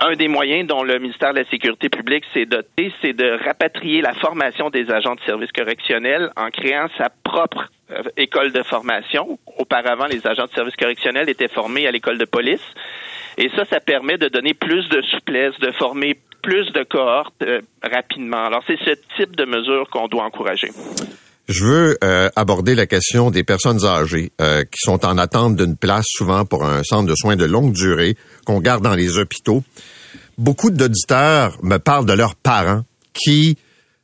un 0.00 0.16
des 0.16 0.28
moyens 0.28 0.66
dont 0.66 0.82
le 0.82 0.98
ministère 0.98 1.34
de 1.34 1.40
la 1.40 1.44
Sécurité 1.44 1.88
publique 1.88 2.24
s'est 2.32 2.46
doté, 2.46 2.92
c'est 3.02 3.12
de 3.12 3.38
rapatrier 3.44 4.00
la 4.00 4.14
formation 4.14 4.70
des 4.70 4.90
agents 4.90 5.14
de 5.14 5.20
service 5.20 5.52
correctionnel 5.52 6.30
en 6.36 6.50
créant 6.50 6.86
sa 6.96 7.10
propre 7.22 7.70
euh, 7.90 8.02
école 8.16 8.52
de 8.52 8.62
formation. 8.62 9.38
Auparavant, 9.58 10.06
les 10.06 10.26
agents 10.26 10.46
de 10.46 10.52
service 10.52 10.76
correctionnel 10.76 11.28
étaient 11.28 11.48
formés 11.48 11.86
à 11.86 11.90
l'école 11.90 12.18
de 12.18 12.24
police. 12.24 12.64
Et 13.36 13.50
ça, 13.50 13.64
ça 13.66 13.80
permet 13.80 14.16
de 14.16 14.28
donner 14.28 14.54
plus 14.54 14.88
de 14.88 15.02
souplesse, 15.02 15.58
de 15.60 15.70
former 15.72 16.18
plus 16.42 16.72
de 16.72 16.82
cohortes 16.82 17.42
euh, 17.42 17.60
rapidement. 17.82 18.44
Alors, 18.44 18.62
c'est 18.66 18.78
ce 18.78 18.94
type 19.16 19.36
de 19.36 19.44
mesures 19.44 19.88
qu'on 19.90 20.08
doit 20.08 20.24
encourager. 20.24 20.70
Je 21.50 21.64
veux 21.64 21.98
euh, 22.04 22.30
aborder 22.36 22.76
la 22.76 22.86
question 22.86 23.32
des 23.32 23.42
personnes 23.42 23.84
âgées 23.84 24.30
euh, 24.40 24.62
qui 24.62 24.78
sont 24.78 25.04
en 25.04 25.18
attente 25.18 25.56
d'une 25.56 25.74
place 25.74 26.04
souvent 26.06 26.44
pour 26.44 26.64
un 26.64 26.84
centre 26.84 27.08
de 27.08 27.14
soins 27.16 27.34
de 27.34 27.44
longue 27.44 27.72
durée 27.72 28.16
qu'on 28.44 28.60
garde 28.60 28.84
dans 28.84 28.94
les 28.94 29.18
hôpitaux. 29.18 29.64
Beaucoup 30.38 30.70
d'auditeurs 30.70 31.58
me 31.64 31.78
parlent 31.78 32.06
de 32.06 32.12
leurs 32.12 32.36
parents 32.36 32.84
qui 33.12 33.58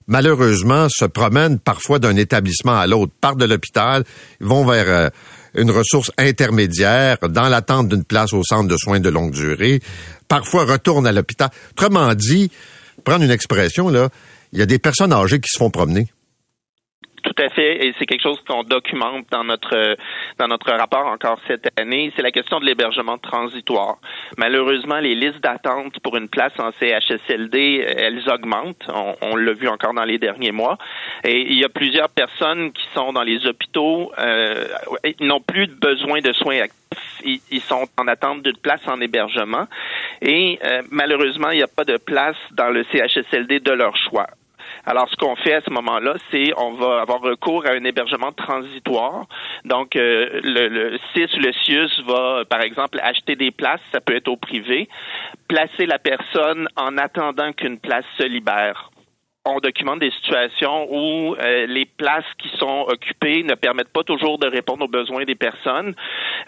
malheureusement 0.08 0.88
se 0.90 1.04
promènent 1.04 1.60
parfois 1.60 2.00
d'un 2.00 2.16
établissement 2.16 2.76
à 2.76 2.88
l'autre, 2.88 3.12
partent 3.20 3.38
de 3.38 3.44
l'hôpital, 3.44 4.02
vont 4.40 4.66
vers 4.66 4.88
euh, 4.88 5.08
une 5.54 5.70
ressource 5.70 6.10
intermédiaire 6.18 7.16
dans 7.28 7.48
l'attente 7.48 7.86
d'une 7.86 8.02
place 8.02 8.32
au 8.32 8.42
centre 8.42 8.66
de 8.66 8.76
soins 8.76 8.98
de 8.98 9.08
longue 9.08 9.30
durée, 9.30 9.80
parfois 10.26 10.64
retournent 10.64 11.06
à 11.06 11.12
l'hôpital. 11.12 11.50
Autrement 11.70 12.12
dit, 12.14 12.50
prendre 13.04 13.22
une 13.22 13.30
expression 13.30 13.88
là, 13.88 14.08
il 14.52 14.58
y 14.58 14.62
a 14.62 14.66
des 14.66 14.80
personnes 14.80 15.12
âgées 15.12 15.38
qui 15.38 15.48
se 15.48 15.58
font 15.58 15.70
promener 15.70 16.08
tout 17.26 17.42
à 17.42 17.48
fait, 17.48 17.84
et 17.84 17.94
c'est 17.98 18.06
quelque 18.06 18.22
chose 18.22 18.40
qu'on 18.46 18.62
documente 18.62 19.26
dans 19.30 19.42
notre 19.42 19.96
dans 20.38 20.46
notre 20.46 20.70
rapport 20.72 21.06
encore 21.06 21.38
cette 21.48 21.68
année. 21.78 22.12
C'est 22.14 22.22
la 22.22 22.30
question 22.30 22.60
de 22.60 22.64
l'hébergement 22.64 23.18
transitoire. 23.18 23.96
Malheureusement, 24.38 24.98
les 24.98 25.14
listes 25.14 25.40
d'attente 25.40 25.98
pour 26.00 26.16
une 26.16 26.28
place 26.28 26.52
en 26.58 26.70
CHSLD, 26.78 27.84
elles 27.96 28.28
augmentent. 28.28 28.88
On, 29.22 29.36
l'a 29.36 29.52
vu 29.52 29.68
encore 29.68 29.92
dans 29.92 30.04
les 30.04 30.18
derniers 30.18 30.52
mois. 30.52 30.78
Et 31.24 31.40
il 31.40 31.58
y 31.58 31.64
a 31.64 31.68
plusieurs 31.68 32.08
personnes 32.08 32.72
qui 32.72 32.86
sont 32.94 33.12
dans 33.12 33.22
les 33.22 33.44
hôpitaux, 33.46 34.12
euh, 34.18 34.66
n'ont 35.20 35.40
plus 35.40 35.66
besoin 35.66 36.20
de 36.20 36.32
soins 36.32 36.60
actifs. 36.60 36.76
Ils, 37.24 37.60
sont 37.60 37.86
en 37.98 38.06
attente 38.06 38.42
d'une 38.42 38.56
place 38.56 38.80
en 38.86 39.00
hébergement. 39.00 39.66
Et 40.22 40.58
euh, 40.64 40.82
malheureusement, 40.90 41.50
il 41.50 41.56
n'y 41.56 41.62
a 41.62 41.68
pas 41.68 41.84
de 41.84 41.96
place 41.96 42.36
dans 42.52 42.70
le 42.70 42.84
CHSLD 42.84 43.60
de 43.60 43.72
leur 43.72 43.96
choix. 43.96 44.26
Alors, 44.86 45.08
ce 45.10 45.16
qu'on 45.16 45.34
fait 45.34 45.54
à 45.54 45.60
ce 45.62 45.70
moment-là, 45.70 46.14
c'est 46.30 46.52
on 46.56 46.74
va 46.74 47.00
avoir 47.00 47.20
recours 47.20 47.66
à 47.66 47.70
un 47.70 47.82
hébergement 47.82 48.30
transitoire. 48.30 49.26
Donc, 49.64 49.96
euh, 49.96 50.40
le, 50.44 50.68
le 50.68 50.98
CIS, 51.12 51.36
le 51.38 51.52
CIUS 51.52 52.04
va, 52.06 52.44
par 52.48 52.60
exemple, 52.60 53.00
acheter 53.02 53.34
des 53.34 53.50
places, 53.50 53.80
ça 53.92 54.00
peut 54.00 54.14
être 54.14 54.28
au 54.28 54.36
privé, 54.36 54.88
placer 55.48 55.86
la 55.86 55.98
personne 55.98 56.68
en 56.76 56.96
attendant 56.98 57.52
qu'une 57.52 57.78
place 57.78 58.04
se 58.16 58.22
libère 58.22 58.90
on 59.46 59.60
documente 59.60 60.00
des 60.00 60.10
situations 60.10 60.88
où 60.90 61.34
euh, 61.36 61.66
les 61.66 61.86
places 61.86 62.24
qui 62.38 62.48
sont 62.58 62.86
occupées 62.88 63.42
ne 63.44 63.54
permettent 63.54 63.92
pas 63.92 64.02
toujours 64.02 64.38
de 64.38 64.46
répondre 64.46 64.84
aux 64.84 64.88
besoins 64.88 65.24
des 65.24 65.34
personnes. 65.34 65.94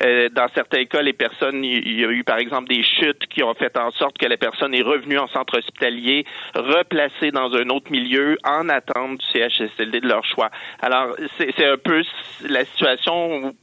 Euh, 0.02 0.28
dans 0.30 0.48
certains 0.54 0.84
cas, 0.84 1.00
les 1.00 1.12
personnes, 1.12 1.64
il 1.64 2.00
y 2.00 2.04
a 2.04 2.10
eu 2.10 2.24
par 2.24 2.38
exemple 2.38 2.68
des 2.68 2.82
chutes 2.82 3.26
qui 3.28 3.42
ont 3.42 3.54
fait 3.54 3.76
en 3.78 3.90
sorte 3.92 4.18
que 4.18 4.26
la 4.26 4.36
personne 4.36 4.74
est 4.74 4.82
revenue 4.82 5.18
en 5.18 5.28
centre 5.28 5.58
hospitalier, 5.58 6.26
replacée 6.54 7.30
dans 7.30 7.52
un 7.54 7.68
autre 7.68 7.90
milieu 7.90 8.36
en 8.44 8.68
attente 8.68 9.18
du 9.18 9.26
CHSLD 9.32 10.00
de 10.00 10.08
leur 10.08 10.24
choix. 10.24 10.50
Alors, 10.80 11.14
c'est 11.38 11.64
un 11.64 11.76
peu 11.76 12.02
la 12.48 12.64
situation 12.64 13.54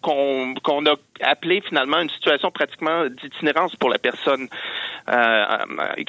qu'on 0.00 0.86
a 0.86 0.94
appelé 1.22 1.60
finalement 1.60 2.00
une 2.00 2.08
situation 2.10 2.50
pratiquement 2.50 3.06
d'itinérance 3.06 3.76
pour 3.76 3.90
la 3.90 3.98
personne 3.98 4.48
euh, 5.08 5.44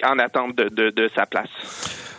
en 0.05 0.19
attente 0.19 0.55
de, 0.55 0.69
de, 0.69 0.89
de 0.89 1.09
sa 1.15 1.25
place. 1.25 2.12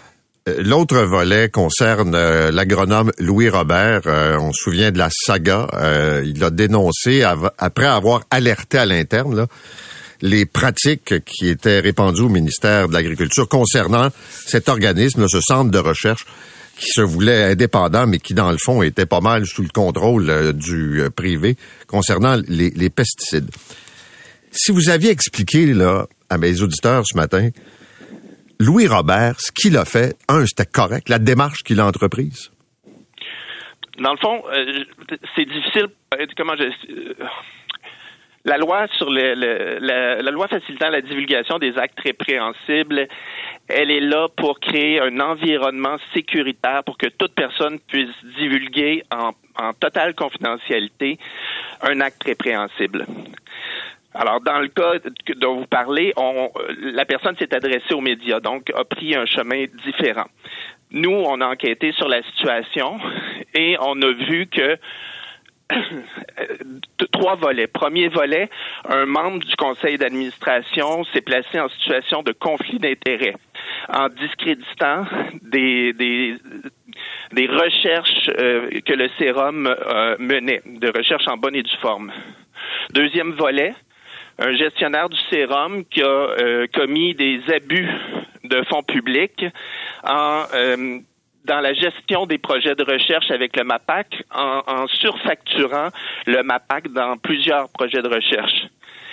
Euh, 0.47 0.63
l'autre 0.63 0.99
volet 0.99 1.49
concerne 1.49 2.15
euh, 2.15 2.51
l'agronome 2.51 3.11
Louis 3.19 3.49
Robert. 3.49 4.03
Euh, 4.07 4.37
on 4.39 4.53
se 4.53 4.65
souvient 4.65 4.93
de 4.93 4.99
la 4.99 5.09
saga. 5.11 5.69
il 6.25 6.45
a 6.45 6.51
dénoncé, 6.51 7.23
après 7.23 7.87
avoir 7.87 8.25
alerté 8.31 8.77
à 8.77 8.85
l'interne, 8.85 9.47
les 10.21 10.45
pratiques 10.45 11.25
qui 11.25 11.49
étaient 11.49 11.81
répandues 11.81 12.23
au 12.23 12.29
ministère 12.29 12.89
de 12.89 12.93
l'Agriculture 12.93 13.49
concernant 13.49 14.11
cet 14.47 14.69
organisme, 14.69 15.27
ce 15.29 15.41
centre 15.41 15.71
de 15.71 15.79
recherche 15.79 16.27
qui 16.77 16.89
se 16.89 17.01
voulait 17.01 17.45
indépendant, 17.45 18.07
mais 18.07 18.19
qui, 18.19 18.35
dans 18.35 18.51
le 18.51 18.59
fond, 18.59 18.83
était 18.83 19.07
pas 19.07 19.21
mal 19.21 19.47
sous 19.47 19.63
le 19.63 19.69
contrôle 19.69 20.53
du 20.55 21.03
privé 21.15 21.57
concernant 21.87 22.37
les, 22.49 22.71
les, 22.71 22.91
pesticides. 22.91 23.51
Si 24.51 24.73
vous 24.73 24.89
aviez 24.89 25.11
expliqué 25.11 25.67
là, 25.73 26.07
à 26.29 26.37
mes 26.37 26.61
auditeurs 26.63 27.05
ce 27.07 27.17
matin 27.17 27.51
Louis 28.61 28.87
Robert, 28.87 29.41
ce 29.41 29.51
qu'il 29.53 29.77
a 29.77 29.85
fait, 29.85 30.17
un, 30.29 30.47
c'était 30.47 30.71
correct, 30.71 31.09
la 31.09 31.19
démarche 31.19 31.63
qu'il 31.63 31.81
a 31.81 31.87
entreprise? 31.87 32.51
Dans 33.99 34.13
le 34.13 34.19
fond, 34.19 34.43
euh, 34.53 34.85
c'est 35.37 35.45
difficile. 35.45 35.89
La, 38.45 38.59
loi 38.59 38.87
facilitant 40.49 40.91
la 40.91 41.01
divulgation 41.01 41.59
des 41.59 41.79
actes 41.79 41.99
répréhensibles, 42.01 43.09
elle 43.69 43.91
est 43.91 44.01
là 44.01 44.29
pour 44.37 44.61
créer 44.61 45.01
un 45.01 45.19
environnement 45.21 45.97
sécuritaire 46.13 46.83
pour 46.85 46.99
que 46.99 47.07
toute 47.07 47.35
personne 47.35 47.79
puisse 47.89 48.15
divulguer 48.37 49.03
en, 49.13 49.31
en 49.57 49.73
totale 49.73 50.15
confidentialité 50.15 51.19
un 51.83 52.01
acte 52.01 52.25
répréhensible. 52.25 53.07
Alors, 54.15 54.41
dans 54.41 54.61
le 54.61 54.69
cas 54.69 54.93
dont 55.37 55.57
vous 55.57 55.67
parlez, 55.67 56.13
on, 56.17 56.51
la 56.79 57.05
personne 57.05 57.37
s'est 57.37 57.55
adressée 57.55 57.95
aux 57.95 58.01
médias, 58.01 58.41
donc 58.41 58.71
a 58.75 58.85
pris 58.85 59.15
un 59.17 59.27
chemin 59.27 59.65
différent. 59.85 60.27
Nous, 60.93 61.11
on 61.11 61.41
a 61.41 61.47
enquêté 61.47 61.93
sur 61.93 62.09
la 62.09 62.23
situation 62.23 62.99
et 63.55 63.77
on 63.81 64.01
a 64.03 64.13
vu 64.13 64.47
que 64.47 64.79
trois 67.13 67.35
volets. 67.37 67.67
Premier 67.67 68.09
volet, 68.09 68.49
un 68.89 69.07
membre 69.07 69.45
du 69.45 69.57
conseil 69.57 69.99
d'administration 69.99 71.05
s'est 71.13 71.23
placé 71.23 71.59
en 71.59 71.69
situation 71.71 72.23
de 72.23 72.33
conflit 72.33 72.79
d'intérêts 72.79 73.35
en 73.89 74.09
discréditant 74.09 75.07
des, 75.43 75.93
des, 75.95 76.37
des 77.33 77.47
recherches 77.47 78.31
euh, 78.39 78.69
que 78.87 78.93
le 78.93 79.09
sérum 79.19 79.67
euh, 79.67 80.17
menait, 80.19 80.63
de 80.65 80.93
recherches 80.97 81.27
en 81.27 81.37
bonne 81.37 81.57
et 81.57 81.63
due 81.63 81.77
forme. 81.81 82.13
Deuxième 82.91 83.33
volet, 83.33 83.75
un 84.39 84.55
gestionnaire 84.55 85.09
du 85.09 85.19
sérum 85.31 85.85
qui 85.85 86.03
a 86.03 86.07
euh, 86.07 86.67
commis 86.73 87.15
des 87.15 87.41
abus 87.53 87.89
de 88.45 88.63
fonds 88.65 88.83
publics 88.83 89.45
en 90.05 90.43
euh, 90.55 90.99
dans 91.45 91.61
la 91.61 91.75
gestion 91.75 92.27
des 92.27 92.39
projets 92.39 92.75
de 92.75 92.85
recherche 92.85 93.31
avec 93.31 93.57
le 93.57 93.65
MAPAC 93.65 94.25
en, 94.35 94.63
en 94.67 94.87
surfacturant 94.87 95.89
le 96.27 96.43
MAPAC 96.43 96.89
dans 96.89 97.19
plusieurs 97.19 97.69
projets 97.69 98.01
de 98.01 98.09
recherche. 98.09 98.67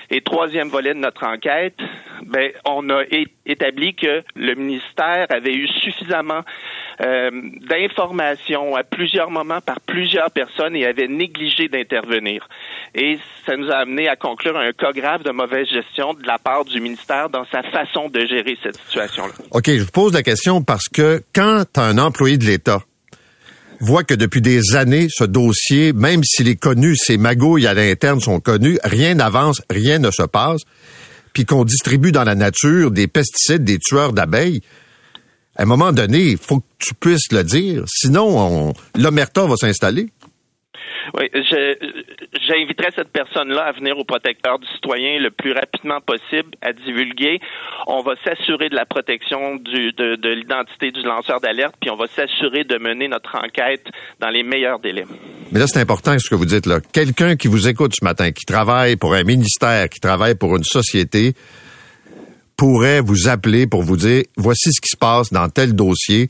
Et 0.10 0.22
troisième 0.22 0.70
volet 0.70 0.94
de 0.94 1.00
notre 1.00 1.26
enquête, 1.26 1.78
ben, 2.26 2.52
on 2.66 2.90
a 2.90 3.04
établi 3.46 3.96
que 3.96 4.24
le 4.36 4.56
ministère 4.56 5.28
avait 5.30 5.54
eu 5.54 5.68
suffisamment 5.68 6.42
d'informations 7.02 8.76
à 8.76 8.84
plusieurs 8.84 9.32
moments 9.32 9.62
par 9.62 9.80
plusieurs 9.82 10.30
personnes 10.30 10.76
et 10.76 10.86
avait 10.86 11.08
négligé 11.08 11.68
d'intervenir. 11.68 12.48
Et 12.94 13.18
ça 13.46 13.58
nous 13.58 13.72
a 13.72 13.78
amené 13.78 14.08
à 14.08 14.16
conclure 14.16 14.56
un 14.56 14.72
cas 14.72 14.92
grave 14.92 15.24
de 15.24 15.32
mauvaise 15.32 15.68
gestion 15.68 16.14
de 16.14 16.28
la 16.28 16.38
part 16.38 16.64
du 16.64 16.80
ministère 16.80 17.30
dans 17.30 17.46
sa 17.52 17.64
façon 17.64 18.10
de 18.10 18.20
gérer 18.28 18.56
cette 18.62 18.78
situation-là. 18.78 19.34
OK, 19.50 19.66
je 19.68 19.84
vous 19.84 19.92
pose 19.92 20.14
la 20.14 20.22
question 20.22 20.62
parce 20.62 20.88
que 20.90 21.24
quand 21.34 21.66
un 21.78 21.98
employé 21.98 22.38
de 22.38 22.46
l'État 22.46 22.82
voit 23.80 24.04
que 24.04 24.14
depuis 24.14 24.42
des 24.42 24.76
années, 24.76 25.08
ce 25.10 25.24
dossier, 25.24 25.94
même 25.94 26.24
s'il 26.24 26.48
est 26.48 26.56
connu, 26.56 26.96
ces 26.96 27.18
magouilles 27.18 27.66
à 27.66 27.74
l'interne 27.74 28.20
sont 28.20 28.40
connues, 28.40 28.78
rien 28.84 29.16
n'avance, 29.16 29.64
rien 29.72 29.98
ne 29.98 30.12
se 30.12 30.24
passe, 30.24 30.62
puis 31.34 31.46
qu'on 31.46 31.64
distribue 31.64 32.12
dans 32.12 32.24
la 32.24 32.36
nature 32.36 32.92
des 32.92 33.08
pesticides, 33.08 33.64
des 33.64 33.80
tueurs 33.80 34.14
d'abeilles, 34.14 34.62
à 35.56 35.64
un 35.64 35.66
moment 35.66 35.92
donné, 35.92 36.20
il 36.20 36.38
faut 36.38 36.60
que 36.60 36.66
tu 36.80 36.94
puisses 36.94 37.32
le 37.32 37.44
dire, 37.44 37.84
sinon 37.88 38.74
l'omerta 38.96 39.46
va 39.46 39.56
s'installer. 39.56 40.08
Oui, 41.14 41.30
j'inviterai 41.34 42.90
cette 42.96 43.12
personne-là 43.12 43.64
à 43.64 43.72
venir 43.72 43.98
au 43.98 44.06
protecteur 44.06 44.60
du 44.60 44.68
citoyen 44.68 45.20
le 45.20 45.32
plus 45.32 45.52
rapidement 45.52 46.00
possible 46.00 46.52
à 46.62 46.74
divulguer. 46.74 47.40
On 47.88 48.02
va 48.02 48.14
s'assurer 48.24 48.70
de 48.70 48.76
la 48.76 48.86
protection 48.86 49.56
du, 49.56 49.92
de, 49.94 50.16
de 50.16 50.30
l'identité 50.30 50.92
du 50.92 51.02
lanceur 51.02 51.42
d'alerte, 51.42 51.76
puis 51.82 51.90
on 51.90 51.96
va 51.96 52.08
s'assurer 52.08 52.64
de 52.64 52.78
mener 52.78 53.08
notre 53.08 53.36
enquête 53.36 53.86
dans 54.20 54.30
les 54.30 54.44
meilleurs 54.44 54.80
délais. 54.80 55.06
Mais 55.52 55.60
là, 55.60 55.66
c'est 55.68 55.80
important 55.80 56.18
ce 56.18 56.30
que 56.30 56.36
vous 56.36 56.46
dites 56.46 56.66
là. 56.66 56.80
Quelqu'un 56.94 57.36
qui 57.36 57.48
vous 57.48 57.68
écoute 57.68 57.94
ce 58.00 58.06
matin, 58.06 58.32
qui 58.32 58.46
travaille 58.46 58.96
pour 58.96 59.14
un 59.14 59.24
ministère, 59.24 59.90
qui 59.90 60.00
travaille 60.00 60.36
pour 60.36 60.56
une 60.56 60.64
société, 60.64 61.34
pourrait 62.62 63.02
vous 63.02 63.28
appeler 63.28 63.66
pour 63.66 63.82
vous 63.82 63.98
dire 63.98 64.22
voici 64.38 64.72
ce 64.72 64.80
qui 64.80 64.90
se 64.90 64.96
passe 64.96 65.34
dans 65.34 65.50
tel 65.50 65.74
dossier 65.74 66.30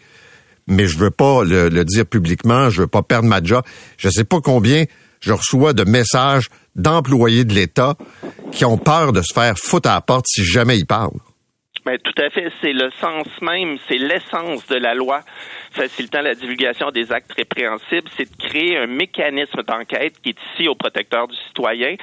mais 0.65 0.87
je 0.87 0.97
veux 0.97 1.11
pas 1.11 1.43
le, 1.43 1.83
dire 1.83 2.05
publiquement, 2.05 2.69
je 2.69 2.83
veux 2.83 2.87
pas 2.87 3.03
perdre 3.03 3.27
ma 3.27 3.43
job. 3.43 3.65
Je 3.97 4.07
sais 4.07 4.23
pas 4.23 4.37
combien 4.41 4.85
je 5.19 5.33
reçois 5.33 5.73
de 5.73 5.83
messages 5.83 6.47
d'employés 6.73 7.43
de 7.43 7.53
l'État 7.53 7.95
qui 8.53 8.63
ont 8.63 8.77
peur 8.77 9.11
de 9.11 9.21
se 9.21 9.33
faire 9.33 9.57
foutre 9.57 9.89
à 9.89 9.95
la 9.95 10.01
porte 10.01 10.23
si 10.25 10.45
jamais 10.45 10.77
ils 10.77 10.85
parlent. 10.85 11.19
Mais 11.85 11.97
ben, 11.97 11.99
tout 12.01 12.21
à 12.21 12.29
fait, 12.29 12.49
c'est 12.61 12.71
le 12.71 12.89
sens 13.01 13.27
même, 13.41 13.75
c'est 13.89 13.97
l'essence 13.97 14.65
de 14.67 14.75
la 14.75 14.93
loi 14.93 15.23
facilitant 15.71 16.21
la 16.21 16.35
divulgation 16.35 16.91
des 16.91 17.11
actes 17.11 17.33
répréhensibles, 17.33 18.07
c'est 18.15 18.31
de 18.31 18.37
créer 18.37 18.77
un 18.77 18.87
mécanisme 18.87 19.63
d'enquête 19.67 20.13
qui 20.21 20.29
est 20.29 20.37
ici 20.53 20.69
au 20.69 20.75
protecteur 20.75 21.27
du 21.27 21.35
citoyen 21.47 21.95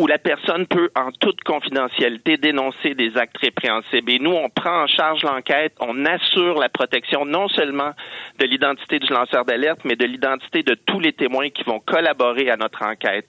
où 0.00 0.06
la 0.06 0.18
personne 0.18 0.66
peut, 0.66 0.88
en 0.96 1.10
toute 1.12 1.42
confidentialité, 1.44 2.38
dénoncer 2.38 2.94
des 2.94 3.18
actes 3.18 3.36
répréhensibles. 3.36 4.10
Et 4.10 4.18
nous, 4.18 4.30
on 4.32 4.48
prend 4.48 4.84
en 4.84 4.86
charge 4.86 5.22
l'enquête, 5.22 5.74
on 5.78 6.06
assure 6.06 6.58
la 6.58 6.70
protection 6.70 7.26
non 7.26 7.48
seulement 7.48 7.90
de 8.38 8.46
l'identité 8.46 8.98
du 8.98 9.12
lanceur 9.12 9.44
d'alerte, 9.44 9.80
mais 9.84 9.96
de 9.96 10.06
l'identité 10.06 10.62
de 10.62 10.74
tous 10.86 11.00
les 11.00 11.12
témoins 11.12 11.50
qui 11.50 11.64
vont 11.64 11.80
collaborer 11.80 12.48
à 12.48 12.56
notre 12.56 12.82
enquête. 12.82 13.28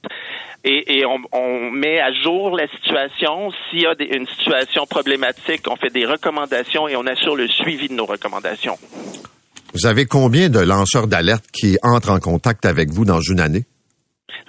Et, 0.64 1.04
on, 1.06 1.72
met 1.72 2.00
à 2.00 2.14
jour 2.14 2.56
la 2.56 2.68
situation. 2.70 3.52
S'il 3.70 3.82
y 3.82 3.86
a 3.86 3.94
une 4.00 4.28
situation 4.28 4.86
problématique, 4.86 5.64
on 5.70 5.76
fait 5.76 5.92
des 5.92 6.06
recommandations 6.06 6.88
et 6.88 6.96
on 6.96 7.06
assure 7.06 7.36
le 7.36 7.48
suivi 7.48 7.90
de 7.90 7.96
nos 7.96 8.06
recommandations. 8.06 8.78
Vous 9.74 9.88
avez 9.88 10.06
combien 10.06 10.48
de 10.48 10.60
lanceurs 10.60 11.08
d'alerte 11.08 11.46
qui 11.52 11.78
entrent 11.84 12.12
en 12.12 12.20
contact 12.20 12.66
avec 12.66 12.92
vous 12.92 13.04
dans 13.04 13.22
une 13.22 13.42
année? 13.42 13.66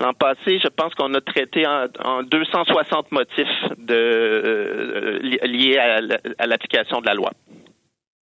L'an 0.01 0.12
passé, 0.14 0.59
je 0.62 0.68
pense 0.68 0.95
qu'on 0.95 1.12
a 1.14 1.21
traité 1.21 1.66
en, 1.66 2.23
260 2.23 3.12
motifs 3.12 3.47
euh, 3.90 5.18
liés 5.45 5.79
à, 5.79 6.47
l'application 6.47 7.01
de 7.01 7.07
la 7.07 7.14
loi. 7.14 7.31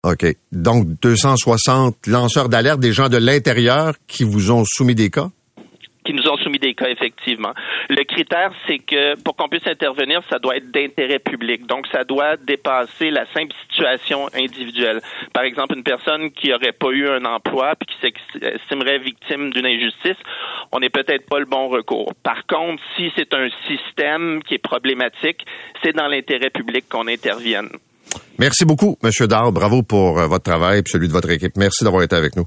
OK. 0.03 0.25
Donc, 0.51 0.87
260 1.01 2.07
lanceurs 2.07 2.49
d'alerte, 2.49 2.79
des 2.79 2.93
gens 2.93 3.09
de 3.09 3.17
l'intérieur 3.17 3.95
qui 4.07 4.23
vous 4.23 4.51
ont 4.51 4.63
soumis 4.65 4.95
des 4.95 5.09
cas? 5.09 5.29
Qui 6.05 6.13
nous 6.13 6.27
ont 6.27 6.37
soumis 6.37 6.59
des 6.59 6.73
cas, 6.73 6.87
effectivement. 6.89 7.53
Le 7.89 8.03
critère, 8.03 8.51
c'est 8.67 8.79
que 8.79 9.21
pour 9.21 9.35
qu'on 9.35 9.49
puisse 9.49 9.67
intervenir, 9.67 10.21
ça 10.29 10.39
doit 10.39 10.57
être 10.57 10.71
d'intérêt 10.71 11.19
public. 11.19 11.65
Donc, 11.67 11.87
ça 11.91 12.03
doit 12.03 12.37
dépasser 12.37 13.11
la 13.11 13.25
simple 13.33 13.53
situation 13.69 14.27
individuelle. 14.33 15.01
Par 15.33 15.43
exemple, 15.43 15.75
une 15.75 15.83
personne 15.83 16.31
qui 16.31 16.49
n'aurait 16.49 16.71
pas 16.71 16.89
eu 16.91 17.07
un 17.07 17.25
emploi 17.25 17.73
puis 17.75 17.95
qui 17.95 18.39
s'estimerait 18.39 18.99
victime 18.99 19.51
d'une 19.51 19.65
injustice, 19.65 20.17
on 20.71 20.79
n'est 20.79 20.89
peut-être 20.89 21.27
pas 21.27 21.39
le 21.39 21.45
bon 21.45 21.67
recours. 21.67 22.13
Par 22.23 22.45
contre, 22.47 22.81
si 22.95 23.11
c'est 23.15 23.33
un 23.33 23.49
système 23.67 24.41
qui 24.43 24.55
est 24.55 24.63
problématique, 24.63 25.45
c'est 25.83 25.95
dans 25.95 26.07
l'intérêt 26.07 26.49
public 26.49 26.85
qu'on 26.89 27.07
intervienne. 27.07 27.69
Merci 28.37 28.65
beaucoup, 28.65 28.97
M. 29.03 29.27
Dard. 29.27 29.51
Bravo 29.51 29.83
pour 29.83 30.19
euh, 30.19 30.27
votre 30.27 30.43
travail 30.43 30.79
et 30.79 30.83
celui 30.85 31.07
de 31.07 31.13
votre 31.13 31.29
équipe. 31.29 31.57
Merci 31.57 31.83
d'avoir 31.83 32.03
été 32.03 32.15
avec 32.15 32.35
nous. 32.35 32.45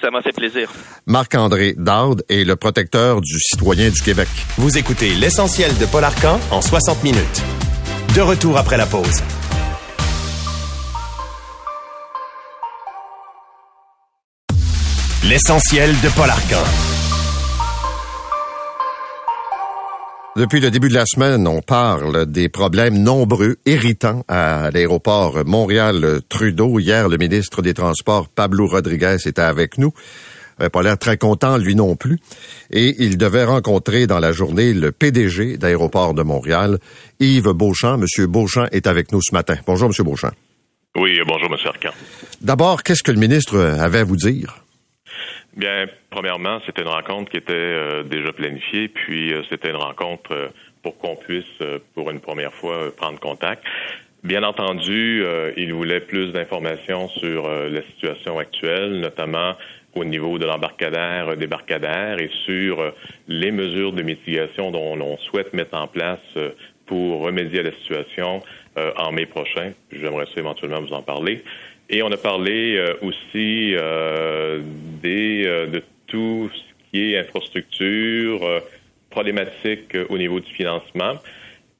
Ça 0.00 0.10
m'a 0.10 0.22
fait 0.22 0.32
plaisir. 0.32 0.72
Marc-André 1.06 1.74
Dard 1.76 2.16
est 2.30 2.44
le 2.44 2.56
protecteur 2.56 3.20
du 3.20 3.38
citoyen 3.38 3.90
du 3.90 4.00
Québec. 4.00 4.28
Vous 4.56 4.78
écoutez 4.78 5.10
l'essentiel 5.14 5.76
de 5.76 5.84
Paul 5.84 6.04
Arcan 6.04 6.40
en 6.50 6.62
60 6.62 7.02
minutes. 7.04 7.42
De 8.14 8.22
retour 8.22 8.56
après 8.56 8.78
la 8.78 8.86
pause. 8.86 9.22
L'essentiel 15.24 15.90
de 16.00 16.08
Paul 16.16 16.30
Arcan. 16.30 16.64
Depuis 20.36 20.60
le 20.60 20.70
début 20.70 20.88
de 20.88 20.94
la 20.94 21.06
semaine, 21.06 21.48
on 21.48 21.60
parle 21.60 22.24
des 22.24 22.48
problèmes 22.48 22.96
nombreux, 23.02 23.56
irritants 23.66 24.24
à 24.28 24.70
l'aéroport 24.70 25.44
Montréal-Trudeau. 25.44 26.78
Hier, 26.78 27.08
le 27.08 27.16
ministre 27.16 27.62
des 27.62 27.74
Transports, 27.74 28.28
Pablo 28.28 28.68
Rodriguez, 28.68 29.16
était 29.26 29.42
avec 29.42 29.76
nous. 29.76 29.92
Il 30.60 30.70
pas 30.70 30.82
l'air 30.82 30.98
très 30.98 31.16
content, 31.16 31.56
lui 31.56 31.74
non 31.74 31.96
plus. 31.96 32.20
Et 32.70 32.94
il 33.00 33.18
devait 33.18 33.42
rencontrer 33.42 34.06
dans 34.06 34.20
la 34.20 34.30
journée 34.30 34.72
le 34.72 34.92
PDG 34.92 35.56
d'Aéroport 35.56 36.14
de 36.14 36.22
Montréal, 36.22 36.78
Yves 37.18 37.52
Beauchamp. 37.52 37.98
Monsieur 37.98 38.28
Beauchamp 38.28 38.66
est 38.70 38.86
avec 38.86 39.10
nous 39.10 39.20
ce 39.22 39.34
matin. 39.34 39.56
Bonjour, 39.66 39.88
Monsieur 39.88 40.04
Beauchamp. 40.04 40.30
Oui, 40.96 41.18
bonjour, 41.26 41.50
Monsieur 41.50 41.70
Arcan. 41.70 41.90
D'abord, 42.40 42.84
qu'est-ce 42.84 43.02
que 43.02 43.10
le 43.10 43.18
ministre 43.18 43.58
avait 43.58 44.00
à 44.00 44.04
vous 44.04 44.16
dire? 44.16 44.62
Bien, 45.56 45.86
premièrement, 46.10 46.60
c'était 46.64 46.82
une 46.82 46.88
rencontre 46.88 47.30
qui 47.30 47.36
était 47.36 47.52
euh, 47.52 48.02
déjà 48.04 48.32
planifiée, 48.32 48.88
puis 48.88 49.34
euh, 49.34 49.42
c'était 49.50 49.70
une 49.70 49.76
rencontre 49.76 50.32
euh, 50.32 50.48
pour 50.82 50.96
qu'on 50.98 51.16
puisse, 51.16 51.44
pour 51.94 52.10
une 52.10 52.20
première 52.20 52.54
fois, 52.54 52.94
prendre 52.96 53.18
contact. 53.18 53.62
Bien 54.24 54.42
entendu, 54.44 55.22
il 55.58 55.74
voulait 55.74 56.00
plus 56.00 56.32
d'informations 56.32 57.08
sur 57.08 57.50
la 57.50 57.82
situation 57.82 58.38
actuelle, 58.38 58.98
notamment 59.00 59.56
au 59.94 60.06
niveau 60.06 60.38
de 60.38 60.46
l'embarcadère, 60.46 61.36
débarcadère 61.36 62.18
et 62.18 62.30
sur 62.46 62.94
les 63.28 63.50
mesures 63.50 63.92
de 63.92 64.02
mitigation 64.02 64.70
dont 64.70 64.96
l'on 64.96 65.18
souhaite 65.18 65.52
mettre 65.52 65.76
en 65.76 65.86
place 65.86 66.18
pour 66.86 67.20
remédier 67.20 67.60
à 67.60 67.64
la 67.64 67.72
situation 67.72 68.42
en 68.76 69.12
mai 69.12 69.26
prochain. 69.26 69.72
J'aimerais 69.92 70.24
éventuellement 70.34 70.80
vous 70.80 70.94
en 70.94 71.02
parler. 71.02 71.44
Et 71.92 72.02
on 72.04 72.12
a 72.12 72.16
parlé 72.16 72.76
euh, 72.76 72.94
aussi 73.02 73.74
euh, 73.74 74.60
des, 75.02 75.42
euh, 75.44 75.66
de 75.66 75.82
tout 76.06 76.48
ce 76.54 76.90
qui 76.90 77.12
est 77.12 77.18
infrastructure, 77.18 78.62
problématique 79.10 79.96
au 80.08 80.16
niveau 80.16 80.38
du 80.38 80.52
financement. 80.52 81.14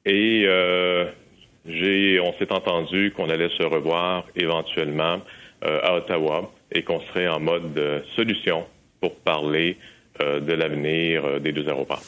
Et 0.05 0.47
on 0.47 2.33
s'est 2.39 2.53
entendu 2.53 3.13
qu'on 3.13 3.29
allait 3.29 3.51
se 3.51 3.63
revoir 3.65 4.25
éventuellement 4.37 5.21
à 5.63 5.95
Ottawa 5.97 6.53
et 6.73 6.83
qu'on 6.83 7.01
serait 7.01 7.29
en 7.29 7.41
mode 7.41 8.05
solution 8.15 8.65
pour 9.01 9.17
parler 9.17 9.77
de 10.21 10.53
l'avenir 10.53 11.41
des 11.41 11.51
deux 11.51 11.69
aéroports. 11.69 12.03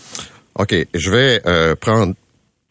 OK. 0.60 0.74
Je 0.94 1.10
vais 1.10 1.76
prendre 1.80 2.14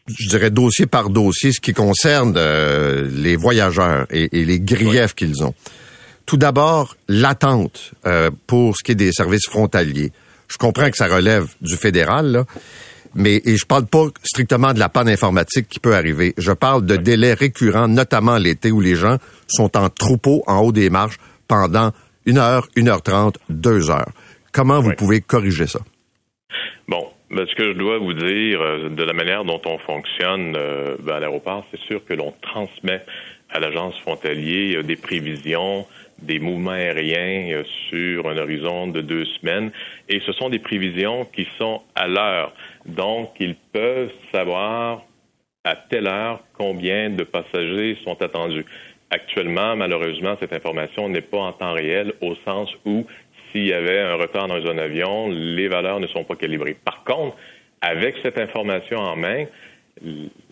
je 0.06 0.28
dirais 0.28 0.50
dossier 0.50 0.86
par 0.86 1.10
dossier, 1.10 1.52
ce 1.52 1.60
qui 1.60 1.72
concerne 1.72 2.34
euh, 2.36 3.08
les 3.12 3.36
voyageurs 3.36 4.06
et, 4.10 4.28
les 4.32 4.60
griefs 4.60 5.14
qu'ils 5.14 5.42
ont. 5.44 5.54
Tout 6.26 6.36
d'abord, 6.36 6.96
l'attente 7.08 7.92
euh, 8.06 8.30
pour 8.46 8.76
ce 8.76 8.82
qui 8.84 8.92
est 8.92 8.96
des 8.96 9.12
services 9.12 9.46
frontaliers. 9.46 10.12
Je 10.48 10.56
comprends 10.56 10.90
que 10.90 10.96
ça 10.96 11.06
relève 11.06 11.46
du 11.60 11.76
fédéral, 11.76 12.26
là, 12.32 12.44
mais 13.14 13.42
et 13.44 13.56
je 13.56 13.66
parle 13.66 13.86
pas 13.86 14.06
strictement 14.22 14.72
de 14.72 14.78
la 14.78 14.88
panne 14.88 15.08
informatique 15.08 15.68
qui 15.68 15.80
peut 15.80 15.94
arriver. 15.94 16.34
Je 16.38 16.52
parle 16.52 16.84
de 16.86 16.96
délais 16.96 17.34
récurrents, 17.34 17.88
notamment 17.88 18.38
l'été, 18.38 18.70
où 18.70 18.80
les 18.80 18.94
gens 18.94 19.18
sont 19.48 19.76
en 19.76 19.88
troupeau 19.88 20.42
en 20.46 20.60
haut 20.60 20.72
des 20.72 20.90
marches 20.90 21.18
pendant 21.48 21.92
une 22.24 22.38
heure, 22.38 22.68
une 22.76 22.88
heure 22.88 23.02
trente, 23.02 23.38
deux 23.48 23.90
heures. 23.90 24.10
Comment 24.52 24.80
vous 24.80 24.92
pouvez 24.92 25.20
corriger 25.20 25.66
ça? 25.66 25.80
Bon, 26.88 27.04
ben, 27.32 27.46
ce 27.46 27.54
que 27.54 27.64
je 27.64 27.72
dois 27.72 27.96
vous 27.96 28.12
dire 28.12 28.60
euh, 28.60 28.88
de 28.90 29.02
la 29.02 29.14
manière 29.14 29.44
dont 29.44 29.60
on 29.64 29.78
fonctionne 29.78 30.54
euh, 30.54 30.96
ben, 31.00 31.14
à 31.14 31.20
l'aéroport, 31.20 31.66
c'est 31.70 31.80
sûr 31.80 32.04
que 32.04 32.12
l'on 32.12 32.34
transmet 32.42 33.02
à 33.48 33.58
l'agence 33.58 33.98
frontalier 34.00 34.76
euh, 34.76 34.82
des 34.82 34.96
prévisions, 34.96 35.86
des 36.20 36.38
mouvements 36.38 36.72
aériens 36.72 37.62
sur 37.88 38.28
un 38.28 38.36
horizon 38.36 38.88
de 38.88 39.00
deux 39.00 39.24
semaines. 39.40 39.72
Et 40.10 40.20
ce 40.20 40.32
sont 40.32 40.50
des 40.50 40.58
prévisions 40.58 41.24
qui 41.24 41.48
sont 41.56 41.80
à 41.94 42.06
l'heure. 42.06 42.52
Donc, 42.84 43.30
ils 43.40 43.56
peuvent 43.72 44.12
savoir 44.30 45.02
à 45.64 45.74
telle 45.74 46.08
heure 46.08 46.40
combien 46.58 47.08
de 47.08 47.24
passagers 47.24 47.96
sont 48.04 48.20
attendus. 48.20 48.66
Actuellement, 49.08 49.74
malheureusement, 49.76 50.36
cette 50.38 50.52
information 50.52 51.08
n'est 51.08 51.22
pas 51.22 51.38
en 51.38 51.52
temps 51.52 51.72
réel 51.72 52.12
au 52.20 52.34
sens 52.44 52.70
où 52.84 53.06
s'il 53.52 53.66
y 53.66 53.72
avait 53.72 54.00
un 54.00 54.14
retard 54.14 54.48
dans 54.48 54.66
un 54.66 54.78
avion, 54.78 55.28
les 55.28 55.68
valeurs 55.68 56.00
ne 56.00 56.06
sont 56.08 56.24
pas 56.24 56.36
calibrées. 56.36 56.76
Par 56.84 57.04
contre, 57.04 57.36
avec 57.80 58.16
cette 58.22 58.38
information 58.38 58.98
en 58.98 59.16
main, 59.16 59.44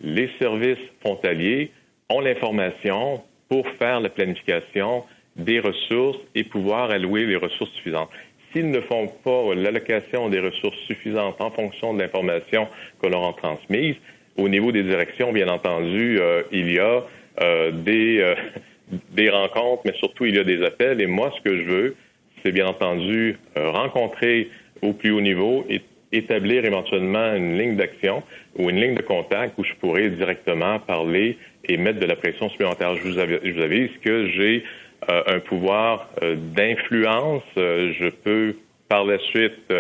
les 0.02 0.30
services 0.38 0.78
frontaliers 1.00 1.70
ont 2.08 2.20
l'information 2.20 3.22
pour 3.48 3.66
faire 3.78 4.00
la 4.00 4.08
planification 4.08 5.04
des 5.36 5.60
ressources 5.60 6.18
et 6.34 6.44
pouvoir 6.44 6.90
allouer 6.90 7.24
les 7.24 7.36
ressources 7.36 7.70
suffisantes. 7.72 8.10
S'ils 8.52 8.70
ne 8.70 8.80
font 8.80 9.06
pas 9.24 9.54
l'allocation 9.54 10.28
des 10.28 10.40
ressources 10.40 10.78
suffisantes 10.86 11.40
en 11.40 11.50
fonction 11.50 11.94
de 11.94 12.00
l'information 12.00 12.68
que 13.00 13.08
leur 13.08 13.26
a 13.26 13.32
transmise, 13.32 13.94
au 14.36 14.48
niveau 14.48 14.72
des 14.72 14.82
directions, 14.82 15.32
bien 15.32 15.48
entendu, 15.48 16.18
euh, 16.18 16.42
il 16.50 16.72
y 16.72 16.78
a 16.78 17.04
euh, 17.42 17.70
des, 17.70 18.20
euh, 18.20 18.34
des 19.12 19.30
rencontres, 19.30 19.82
mais 19.84 19.94
surtout 19.94 20.26
il 20.26 20.36
y 20.36 20.38
a 20.38 20.44
des 20.44 20.64
appels. 20.64 21.00
Et 21.00 21.06
moi, 21.06 21.32
ce 21.36 21.40
que 21.48 21.56
je 21.56 21.62
veux, 21.62 21.96
c'est 22.42 22.53
bien 22.53 22.66
entendu 22.66 23.37
euh, 23.57 23.70
rencontrer 23.70 24.50
au 24.83 24.92
plus 24.92 25.11
haut 25.11 25.20
niveau 25.20 25.64
et 25.68 25.83
établir 26.12 26.64
éventuellement 26.64 27.35
une 27.35 27.59
ligne 27.59 27.76
d'action 27.76 28.22
ou 28.57 28.70
une 28.70 28.81
ligne 28.81 28.94
de 28.94 29.03
contact 29.03 29.55
où 29.59 29.64
je 29.64 29.74
pourrais 29.74 30.09
directement 30.11 30.79
parler 30.81 31.38
et 31.68 31.76
mettre 31.76 32.00
de 32.00 32.07
la 32.07 32.16
pression 32.16 32.48
supplémentaire. 32.50 32.96
Je 32.96 33.03
vous, 33.03 33.18
avise, 33.18 33.90
que 34.03 34.29
j'ai 34.29 34.64
euh, 35.09 35.22
un 35.26 35.40
pouvoir 35.40 36.09
euh, 36.22 36.35
d'influence. 36.37 37.44
je 37.57 38.11
peux 38.11 38.57
par 38.88 39.05
la 39.05 39.18
suite 39.18 39.72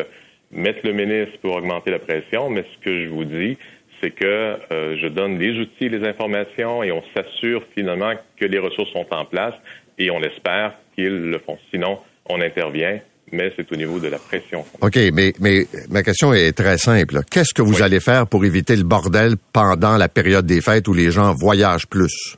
mettre 0.52 0.80
le 0.84 0.92
ministre 0.92 1.36
pour 1.42 1.56
augmenter 1.56 1.90
la 1.90 1.98
pression, 1.98 2.48
mais 2.48 2.62
ce 2.62 2.84
que 2.84 3.04
je 3.04 3.08
vous 3.08 3.24
dis, 3.24 3.58
c'est 4.00 4.12
que 4.12 4.56
je 4.70 5.08
donne 5.08 5.36
les 5.36 5.58
outils, 5.58 5.88
les 5.88 6.06
informations 6.06 6.84
et 6.84 6.92
on 6.92 7.02
s'assure 7.12 7.64
finalement 7.74 8.12
que 8.36 8.44
les 8.44 8.60
ressources 8.60 8.92
sont 8.92 9.06
en 9.10 9.24
place 9.24 9.54
et 9.98 10.12
on 10.12 10.22
espère 10.22 10.74
qu'ils 10.94 11.30
le 11.30 11.38
font. 11.40 11.58
Sinon, 11.72 11.98
on 12.32 12.40
intervient, 12.40 12.98
mais 13.32 13.52
c'est 13.56 13.70
au 13.72 13.76
niveau 13.76 13.98
de 13.98 14.08
la 14.08 14.18
pression. 14.18 14.64
OK, 14.80 14.96
mais, 15.12 15.32
mais 15.40 15.64
ma 15.88 16.02
question 16.02 16.32
est 16.32 16.52
très 16.52 16.78
simple. 16.78 17.20
Qu'est-ce 17.30 17.54
que 17.54 17.62
vous 17.62 17.82
allez 17.82 18.00
faire 18.00 18.26
pour 18.26 18.44
éviter 18.44 18.76
le 18.76 18.84
bordel 18.84 19.34
pendant 19.52 19.96
la 19.96 20.08
période 20.08 20.46
des 20.46 20.60
fêtes 20.60 20.88
où 20.88 20.94
les 20.94 21.10
gens 21.10 21.34
voyagent 21.34 21.86
plus? 21.86 22.36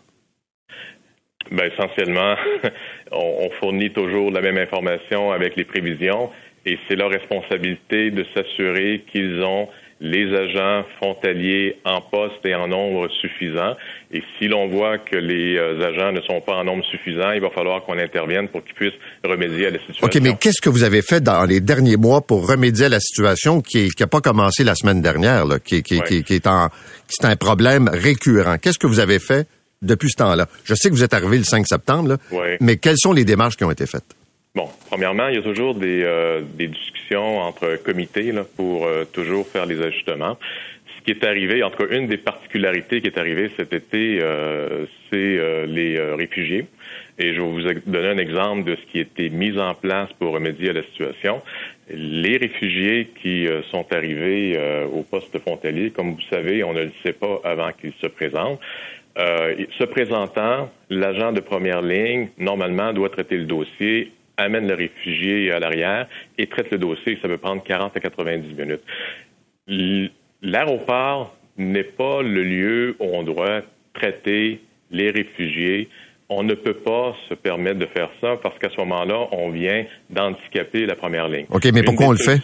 Ben, 1.50 1.70
essentiellement, 1.70 2.34
on, 3.12 3.50
fournit 3.60 3.92
toujours 3.92 4.30
la 4.30 4.40
même 4.40 4.58
information 4.58 5.32
avec 5.32 5.56
les 5.56 5.64
prévisions 5.64 6.30
et 6.64 6.78
c'est 6.88 6.96
leur 6.96 7.10
responsabilité 7.10 8.10
de 8.10 8.24
s'assurer 8.34 9.04
qu'ils 9.12 9.42
ont 9.42 9.68
les 10.02 10.34
agents 10.34 10.84
frontaliers 10.96 11.76
en 11.84 12.00
poste 12.00 12.44
et 12.44 12.54
en 12.56 12.66
nombre 12.66 13.08
suffisant. 13.20 13.76
Et 14.10 14.20
si 14.36 14.48
l'on 14.48 14.66
voit 14.66 14.98
que 14.98 15.16
les 15.16 15.56
euh, 15.56 15.80
agents 15.86 16.10
ne 16.10 16.20
sont 16.22 16.40
pas 16.40 16.56
en 16.56 16.64
nombre 16.64 16.84
suffisant, 16.84 17.30
il 17.30 17.40
va 17.40 17.50
falloir 17.50 17.84
qu'on 17.84 17.96
intervienne 17.96 18.48
pour 18.48 18.64
qu'ils 18.64 18.74
puissent 18.74 19.00
remédier 19.24 19.68
à 19.68 19.70
la 19.70 19.78
situation. 19.78 20.04
OK, 20.04 20.18
mais 20.20 20.34
qu'est-ce 20.34 20.60
que 20.60 20.68
vous 20.68 20.82
avez 20.82 21.02
fait 21.02 21.22
dans 21.22 21.44
les 21.44 21.60
derniers 21.60 21.96
mois 21.96 22.20
pour 22.20 22.48
remédier 22.48 22.86
à 22.86 22.88
la 22.88 22.98
situation 22.98 23.60
qui 23.60 23.90
n'a 23.98 24.06
pas 24.08 24.20
commencé 24.20 24.64
la 24.64 24.74
semaine 24.74 25.00
dernière, 25.00 25.46
là, 25.46 25.60
qui, 25.60 25.84
qui, 25.84 26.00
qui, 26.02 26.24
qui, 26.24 26.34
est 26.34 26.48
en, 26.48 26.68
c'est 27.08 27.26
un 27.26 27.36
problème 27.36 27.88
récurrent? 27.88 28.58
Qu'est-ce 28.58 28.80
que 28.80 28.88
vous 28.88 28.98
avez 28.98 29.20
fait 29.20 29.46
depuis 29.82 30.10
ce 30.10 30.16
temps-là? 30.16 30.48
Je 30.64 30.74
sais 30.74 30.90
que 30.90 30.94
vous 30.94 31.04
êtes 31.04 31.14
arrivé 31.14 31.38
le 31.38 31.44
5 31.44 31.64
septembre, 31.68 32.08
là, 32.08 32.16
mais 32.60 32.76
quelles 32.76 32.98
sont 32.98 33.12
les 33.12 33.24
démarches 33.24 33.56
qui 33.56 33.64
ont 33.64 33.70
été 33.70 33.86
faites? 33.86 34.16
Bon, 34.54 34.68
premièrement, 34.90 35.28
il 35.28 35.36
y 35.36 35.38
a 35.38 35.42
toujours 35.42 35.74
des, 35.74 36.02
euh, 36.04 36.42
des 36.42 36.68
discussions 36.68 37.38
entre 37.38 37.76
comités 37.82 38.32
là, 38.32 38.44
pour 38.56 38.84
euh, 38.84 39.04
toujours 39.04 39.48
faire 39.48 39.64
les 39.64 39.80
ajustements. 39.80 40.36
Ce 40.98 41.04
qui 41.04 41.12
est 41.12 41.24
arrivé, 41.24 41.62
en 41.62 41.70
tout 41.70 41.86
cas, 41.86 41.96
une 41.96 42.06
des 42.06 42.18
particularités 42.18 43.00
qui 43.00 43.06
est 43.06 43.16
arrivée 43.16 43.50
cet 43.56 43.72
été, 43.72 44.18
euh, 44.20 44.84
c'est 45.10 45.66
les 45.66 45.98
réfugiés. 46.14 46.66
Et 47.18 47.34
je 47.34 47.40
vais 47.40 47.46
vous 47.46 47.80
donner 47.86 48.08
un 48.08 48.18
exemple 48.18 48.64
de 48.64 48.76
ce 48.76 48.92
qui 48.92 48.98
a 48.98 49.02
été 49.02 49.30
mis 49.30 49.58
en 49.58 49.74
place 49.74 50.10
pour 50.18 50.32
remédier 50.32 50.70
à 50.70 50.72
la 50.74 50.82
situation. 50.82 51.42
Les 51.90 52.36
réfugiés 52.36 53.10
qui 53.20 53.46
euh, 53.46 53.62
sont 53.70 53.86
arrivés 53.92 54.54
euh, 54.56 54.86
au 54.86 55.02
poste 55.02 55.38
frontalier, 55.38 55.90
comme 55.90 56.12
vous 56.12 56.28
savez, 56.30 56.64
on 56.64 56.72
ne 56.72 56.84
le 56.84 56.92
sait 57.04 57.12
pas 57.12 57.40
avant 57.44 57.70
qu'ils 57.72 57.92
se 58.00 58.06
présentent. 58.06 58.60
Euh, 59.18 59.54
se 59.78 59.84
présentant, 59.84 60.70
l'agent 60.88 61.32
de 61.32 61.40
première 61.40 61.82
ligne, 61.82 62.28
normalement, 62.38 62.92
doit 62.92 63.10
traiter 63.10 63.36
le 63.36 63.44
dossier, 63.44 64.10
amène 64.36 64.66
le 64.66 64.74
réfugié 64.74 65.52
à 65.52 65.58
l'arrière 65.58 66.08
et 66.38 66.46
traite 66.46 66.70
le 66.70 66.78
dossier. 66.78 67.18
Ça 67.22 67.28
peut 67.28 67.38
prendre 67.38 67.62
40 67.62 67.96
à 67.96 68.00
90 68.00 68.54
minutes. 68.54 70.10
L'aéroport 70.42 71.36
n'est 71.56 71.84
pas 71.84 72.22
le 72.22 72.42
lieu 72.42 72.96
où 72.98 73.04
on 73.12 73.22
doit 73.22 73.62
traiter 73.94 74.60
les 74.90 75.10
réfugiés 75.10 75.88
on 76.34 76.42
ne 76.42 76.54
peut 76.54 76.74
pas 76.74 77.14
se 77.28 77.34
permettre 77.34 77.78
de 77.78 77.86
faire 77.86 78.10
ça 78.20 78.36
parce 78.42 78.58
qu'à 78.58 78.70
ce 78.70 78.76
moment-là, 78.78 79.28
on 79.32 79.50
vient 79.50 79.84
d'handicaper 80.10 80.86
la 80.86 80.94
première 80.94 81.28
ligne. 81.28 81.46
OK, 81.50 81.64
mais 81.72 81.82
pourquoi 81.82 82.06
on 82.06 82.12
le 82.12 82.18
fait? 82.18 82.40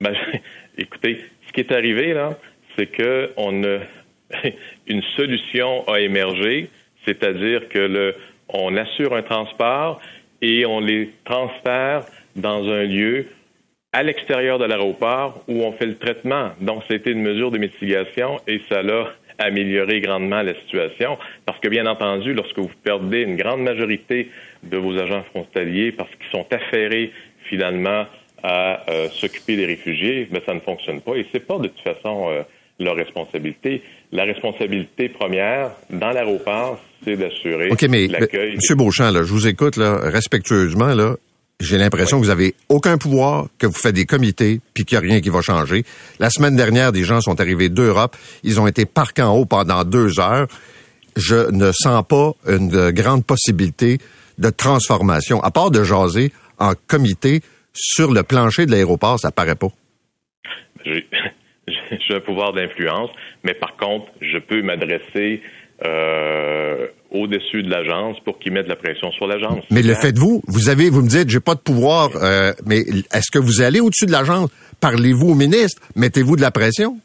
Ben, 0.00 0.14
écoutez, 0.78 1.24
ce 1.46 1.52
qui 1.52 1.60
est 1.60 1.72
arrivé, 1.72 2.12
là, 2.12 2.38
c'est 2.76 2.86
que 2.86 3.32
on 3.36 3.64
a 3.64 3.78
une 4.86 5.02
solution 5.16 5.88
a 5.88 6.00
émergé, 6.00 6.70
c'est-à-dire 7.04 7.68
que 7.68 7.78
le, 7.78 8.14
on 8.48 8.76
assure 8.76 9.14
un 9.14 9.22
transport 9.22 10.00
et 10.42 10.66
on 10.66 10.80
les 10.80 11.12
transfère 11.24 12.04
dans 12.34 12.68
un 12.68 12.84
lieu 12.84 13.26
à 13.92 14.02
l'extérieur 14.02 14.58
de 14.58 14.64
l'aéroport 14.64 15.42
où 15.48 15.62
on 15.62 15.72
fait 15.72 15.86
le 15.86 15.96
traitement. 15.96 16.50
Donc, 16.60 16.82
c'était 16.88 17.12
une 17.12 17.22
mesure 17.22 17.50
de 17.50 17.58
mitigation 17.58 18.40
et 18.46 18.60
ça 18.68 18.82
l'a 18.82 19.06
amélioré 19.38 20.00
grandement 20.00 20.42
la 20.42 20.54
situation. 20.54 21.18
Parce 21.44 21.58
que, 21.60 21.68
bien 21.68 21.86
entendu, 21.86 22.34
lorsque 22.34 22.58
vous 22.58 22.70
perdez 22.82 23.22
une 23.22 23.36
grande 23.36 23.62
majorité 23.62 24.30
de 24.62 24.76
vos 24.76 24.98
agents 24.98 25.24
frontaliers 25.30 25.92
parce 25.92 26.10
qu'ils 26.10 26.30
sont 26.30 26.46
affairés 26.50 27.12
finalement 27.44 28.06
à 28.42 28.88
euh, 28.90 29.08
s'occuper 29.08 29.56
des 29.56 29.66
réfugiés, 29.66 30.28
mais 30.30 30.40
ben, 30.40 30.46
ça 30.46 30.54
ne 30.54 30.60
fonctionne 30.60 31.00
pas. 31.00 31.14
Et 31.16 31.26
c'est 31.32 31.46
pas 31.46 31.58
de 31.58 31.68
toute 31.68 31.80
façon 31.80 32.28
euh, 32.28 32.42
leur 32.78 32.96
responsabilité. 32.96 33.82
La 34.12 34.24
responsabilité 34.24 35.08
première 35.08 35.72
dans 35.90 36.10
l'aéroport, 36.10 36.80
c'est 37.04 37.16
d'assurer 37.16 37.70
OK, 37.70 37.82
mais, 37.88 38.06
l'accueil. 38.06 38.56
Monsieur 38.56 38.74
Beauchamp, 38.74 39.10
là, 39.10 39.22
je 39.22 39.32
vous 39.32 39.46
écoute 39.46 39.76
là, 39.76 39.98
respectueusement. 40.02 40.94
Là, 40.94 41.16
j'ai 41.60 41.78
l'impression 41.78 42.18
que 42.18 42.24
vous 42.24 42.30
avez 42.30 42.54
aucun 42.68 42.98
pouvoir, 42.98 43.46
que 43.58 43.66
vous 43.66 43.72
faites 43.72 43.94
des 43.94 44.04
comités, 44.04 44.60
puis 44.74 44.84
qu'il 44.84 44.98
n'y 44.98 45.04
a 45.04 45.08
rien 45.08 45.20
qui 45.20 45.30
va 45.30 45.40
changer. 45.40 45.84
La 46.18 46.30
semaine 46.30 46.56
dernière, 46.56 46.92
des 46.92 47.04
gens 47.04 47.20
sont 47.20 47.40
arrivés 47.40 47.68
d'Europe, 47.68 48.16
ils 48.42 48.60
ont 48.60 48.66
été 48.66 48.84
parqués 48.84 49.22
en 49.22 49.34
haut 49.34 49.46
pendant 49.46 49.84
deux 49.84 50.20
heures. 50.20 50.46
Je 51.16 51.50
ne 51.50 51.72
sens 51.72 52.04
pas 52.06 52.32
une 52.46 52.90
grande 52.90 53.24
possibilité 53.24 53.98
de 54.38 54.50
transformation, 54.50 55.42
à 55.42 55.50
part 55.50 55.70
de 55.70 55.82
jaser 55.82 56.30
en 56.58 56.72
comité 56.86 57.40
sur 57.72 58.12
le 58.12 58.22
plancher 58.22 58.66
de 58.66 58.70
l'aéroport, 58.70 59.18
ça 59.18 59.30
paraît 59.30 59.54
pas. 59.54 59.68
J'ai 60.84 61.06
un 62.14 62.20
pouvoir 62.20 62.52
d'influence, 62.52 63.10
mais 63.44 63.54
par 63.54 63.76
contre, 63.76 64.06
je 64.20 64.38
peux 64.38 64.62
m'adresser 64.62 65.42
euh, 65.84 66.86
au-dessus 67.10 67.62
de 67.62 67.70
l'agence 67.70 68.18
pour 68.24 68.38
qu'ils 68.38 68.52
mettent 68.52 68.68
la 68.68 68.76
pression 68.76 69.10
sur 69.12 69.26
l'agence. 69.26 69.64
Mais 69.70 69.82
le 69.82 69.94
faites-vous? 69.94 70.42
Vous 70.46 70.68
avez, 70.68 70.90
vous 70.90 71.02
me 71.02 71.08
dites, 71.08 71.28
j'ai 71.28 71.40
pas 71.40 71.54
de 71.54 71.60
pouvoir, 71.60 72.10
euh, 72.16 72.52
mais 72.64 72.80
est-ce 73.12 73.30
que 73.30 73.38
vous 73.38 73.60
allez 73.60 73.80
au-dessus 73.80 74.06
de 74.06 74.12
l'agence? 74.12 74.50
Parlez-vous 74.80 75.30
au 75.30 75.34
ministre? 75.34 75.82
Mettez-vous 75.94 76.36
de 76.36 76.42
la 76.42 76.50
pression? 76.50 76.98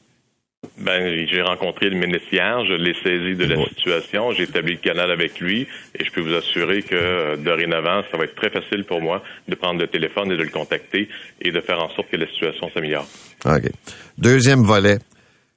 Ben, 0.77 1.27
j'ai 1.27 1.41
rencontré 1.41 1.89
le 1.89 1.97
ministre 1.97 2.27
hier, 2.31 2.63
je 2.67 2.73
l'ai 2.73 2.93
saisi 2.93 3.35
de 3.35 3.45
la 3.45 3.65
situation, 3.65 4.31
j'ai 4.31 4.43
établi 4.43 4.73
le 4.73 4.79
canal 4.79 5.09
avec 5.09 5.39
lui 5.39 5.67
et 5.97 6.05
je 6.05 6.11
peux 6.11 6.21
vous 6.21 6.35
assurer 6.35 6.83
que 6.83 6.93
euh, 6.95 7.35
dorénavant, 7.35 8.03
ça 8.11 8.17
va 8.17 8.25
être 8.25 8.35
très 8.35 8.51
facile 8.51 8.83
pour 8.83 9.01
moi 9.01 9.23
de 9.47 9.55
prendre 9.55 9.79
le 9.79 9.87
téléphone 9.87 10.31
et 10.31 10.37
de 10.37 10.43
le 10.43 10.49
contacter 10.49 11.09
et 11.41 11.51
de 11.51 11.61
faire 11.61 11.79
en 11.79 11.89
sorte 11.89 12.09
que 12.11 12.17
la 12.17 12.27
situation 12.27 12.69
s'améliore. 12.75 13.07
OK. 13.45 13.71
Deuxième 14.19 14.61
volet, 14.61 14.99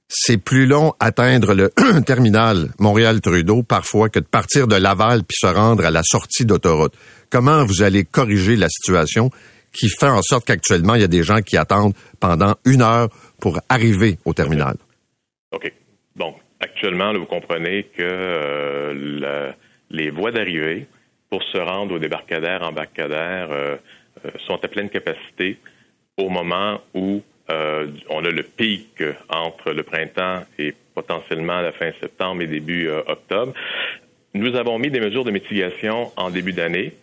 c'est 0.09 0.39
plus 0.39 0.67
long 0.67 0.93
atteindre 1.01 1.55
le 1.55 1.71
terminal 2.07 2.69
Montréal-Trudeau 2.79 3.63
parfois 3.63 4.09
que 4.09 4.19
de 4.19 4.27
partir 4.27 4.67
de 4.69 4.77
Laval 4.77 5.25
puis 5.25 5.37
se 5.39 5.47
rendre 5.47 5.85
à 5.85 5.91
la 5.91 6.03
sortie 6.03 6.45
d'autoroute. 6.45 6.95
Comment 7.31 7.65
vous 7.65 7.83
allez 7.83 8.05
corriger 8.05 8.57
la 8.57 8.69
situation 8.69 9.31
qui 9.73 9.89
fait 9.89 10.09
en 10.09 10.23
sorte 10.23 10.47
qu'actuellement, 10.47 10.95
il 10.95 11.01
y 11.01 11.05
a 11.05 11.09
des 11.09 11.25
gens 11.25 11.41
qui 11.41 11.57
attendent 11.57 11.95
pendant 12.21 12.55
une 12.65 12.83
heure 12.83 13.09
pour 13.41 13.61
arriver 13.69 14.19
au 14.25 14.33
terminal? 14.33 14.77
OK. 15.51 15.73
Bon, 16.15 16.35
actuellement, 16.61 17.13
vous 17.13 17.27
comprenez 17.27 17.85
que 17.97 18.03
euh, 18.03 19.53
les 19.91 20.11
voies 20.11 20.31
d'arrivée 20.31 20.87
pour 21.29 21.43
se 21.43 21.59
rendre 21.59 21.97
au 21.97 21.99
débarcadère, 21.99 22.63
embarcadère, 22.63 23.51
euh, 23.51 23.77
euh, 24.25 24.31
sont 24.47 24.59
à 24.63 24.69
pleine 24.69 24.89
capacité 24.89 25.59
au 26.17 26.29
moment 26.29 26.81
où 26.95 27.23
euh, 27.51 27.89
on 28.09 28.25
a 28.25 28.31
le 28.31 28.43
pic 28.43 29.03
entre 29.29 29.73
le 29.73 29.83
printemps 29.83 30.45
et 30.59 30.75
potentiellement 30.95 31.61
la 31.61 31.73
fin 31.73 31.91
septembre 32.01 32.43
et 32.43 32.47
début 32.47 32.89
euh, 32.89 33.03
octobre. 33.07 33.53
Nous 34.33 34.57
avons 34.57 34.79
mis 34.79 34.91
des 34.91 35.01
mesures 35.01 35.25
de 35.25 35.31
mitigation 35.31 36.11
en 36.17 36.31
début 36.31 36.53
d'année. 36.53 36.95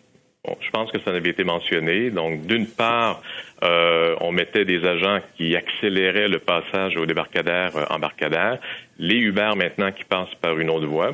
je 0.45 0.69
pense 0.71 0.91
que 0.91 0.99
ça 0.99 1.11
avait 1.11 1.29
été 1.29 1.43
mentionné. 1.43 2.09
Donc, 2.09 2.45
d'une 2.47 2.67
part, 2.67 3.21
euh, 3.63 4.15
on 4.19 4.31
mettait 4.31 4.65
des 4.65 4.83
agents 4.83 5.19
qui 5.37 5.55
accéléraient 5.55 6.27
le 6.27 6.39
passage 6.39 6.97
au 6.97 7.05
débarcadère 7.05 7.91
embarcadère. 7.91 8.57
Les 8.97 9.17
Uber 9.17 9.51
maintenant 9.55 9.91
qui 9.91 10.03
passent 10.03 10.35
par 10.41 10.57
une 10.57 10.69
autre 10.71 10.87
voie 10.87 11.11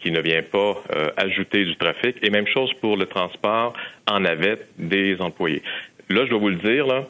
qui 0.00 0.10
ne 0.10 0.20
vient 0.20 0.42
pas 0.42 0.82
ajouter 1.16 1.64
du 1.64 1.76
trafic. 1.76 2.16
Et 2.22 2.30
même 2.30 2.48
chose 2.48 2.72
pour 2.80 2.96
le 2.96 3.06
transport 3.06 3.72
en 4.08 4.18
navette 4.18 4.66
des 4.76 5.20
employés. 5.20 5.62
Là, 6.08 6.24
je 6.24 6.30
dois 6.30 6.40
vous 6.40 6.48
le 6.48 6.56
dire, 6.56 6.88
là, 6.88 7.06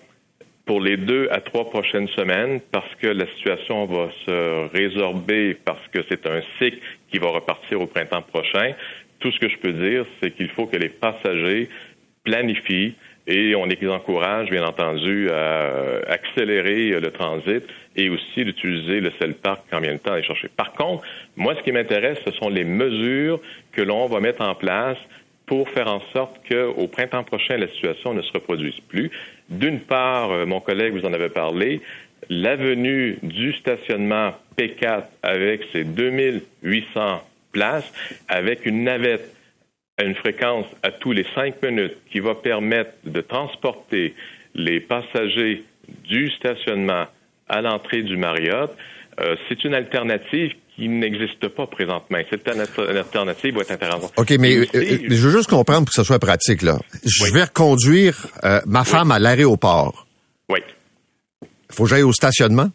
pour 0.64 0.80
les 0.80 0.96
deux 0.96 1.28
à 1.30 1.40
trois 1.40 1.68
prochaines 1.70 2.08
semaines 2.08 2.60
parce 2.70 2.94
que 2.96 3.08
la 3.08 3.26
situation 3.36 3.86
va 3.86 4.08
se 4.26 4.68
résorber, 4.72 5.56
parce 5.64 5.86
que 5.88 6.00
c'est 6.08 6.26
un 6.26 6.40
cycle 6.58 6.78
qui 7.10 7.18
va 7.18 7.28
repartir 7.28 7.80
au 7.80 7.86
printemps 7.86 8.22
prochain. 8.22 8.72
Tout 9.18 9.32
ce 9.32 9.38
que 9.38 9.48
je 9.48 9.58
peux 9.58 9.72
dire, 9.72 10.04
c'est 10.20 10.30
qu'il 10.30 10.48
faut 10.48 10.66
que 10.66 10.76
les 10.76 10.88
passagers 10.88 11.68
planifient 12.24 12.94
et 13.26 13.54
on 13.54 13.66
les 13.66 13.88
encourage, 13.88 14.50
bien 14.50 14.64
entendu, 14.64 15.30
à 15.30 16.00
accélérer 16.08 17.00
le 17.00 17.10
transit 17.10 17.62
et 17.94 18.08
aussi 18.08 18.44
d'utiliser 18.44 19.00
le 19.00 19.10
parc 19.32 19.62
quand 19.70 19.80
vient 19.80 19.92
le 19.92 19.98
temps 19.98 20.10
d'aller 20.10 20.24
chercher. 20.24 20.48
Par 20.48 20.72
contre, 20.72 21.04
moi, 21.36 21.54
ce 21.56 21.62
qui 21.62 21.72
m'intéresse, 21.72 22.18
ce 22.24 22.32
sont 22.32 22.48
les 22.48 22.64
mesures 22.64 23.40
que 23.72 23.82
l'on 23.82 24.06
va 24.06 24.20
mettre 24.20 24.42
en 24.42 24.54
place 24.54 24.98
pour 25.46 25.68
faire 25.68 25.88
en 25.88 26.00
sorte 26.12 26.36
qu'au 26.48 26.86
printemps 26.86 27.24
prochain, 27.24 27.56
la 27.56 27.68
situation 27.68 28.14
ne 28.14 28.22
se 28.22 28.32
reproduise 28.32 28.78
plus. 28.88 29.10
D'une 29.48 29.80
part, 29.80 30.30
euh, 30.30 30.46
mon 30.46 30.60
collègue 30.60 30.94
vous 30.94 31.06
en 31.06 31.12
avait 31.12 31.28
parlé, 31.28 31.80
l'avenue 32.28 33.18
du 33.22 33.52
stationnement 33.54 34.32
P4 34.56 35.04
avec 35.22 35.64
ses 35.72 35.84
2800 35.84 37.22
places, 37.52 37.92
avec 38.28 38.66
une 38.66 38.84
navette 38.84 39.34
à 39.98 40.04
une 40.04 40.14
fréquence 40.14 40.66
à 40.82 40.90
tous 40.90 41.12
les 41.12 41.26
cinq 41.34 41.62
minutes 41.62 41.96
qui 42.10 42.20
va 42.20 42.34
permettre 42.34 42.92
de 43.04 43.20
transporter 43.20 44.14
les 44.54 44.80
passagers 44.80 45.64
du 46.04 46.30
stationnement 46.30 47.06
à 47.48 47.60
l'entrée 47.60 48.02
du 48.02 48.16
Marriott, 48.16 48.70
euh, 49.20 49.36
c'est 49.48 49.64
une 49.64 49.74
alternative 49.74 50.54
qui 50.82 50.88
n'existe 50.88 51.46
pas 51.48 51.68
présentement. 51.68 52.18
Cette 52.28 52.48
alternative 52.48 53.54
va 53.54 53.60
être 53.60 53.70
intéressante. 53.70 54.12
OK, 54.16 54.30
mais 54.40 54.56
euh, 54.56 54.66
euh, 54.74 54.98
je 55.08 55.28
veux 55.28 55.30
juste 55.30 55.48
comprendre 55.48 55.84
pour 55.84 55.90
que 55.90 55.94
ce 55.94 56.02
soit 56.02 56.18
pratique. 56.18 56.62
là. 56.62 56.78
Je 57.04 57.32
vais 57.32 57.44
reconduire 57.44 58.26
euh, 58.42 58.60
ma 58.66 58.82
femme 58.82 59.12
à 59.12 59.20
l'aéroport. 59.20 60.06
Oui. 60.48 60.58
faut 61.70 61.84
que 61.84 61.90
j'aille 61.90 62.02
au 62.02 62.12
stationnement? 62.12 62.68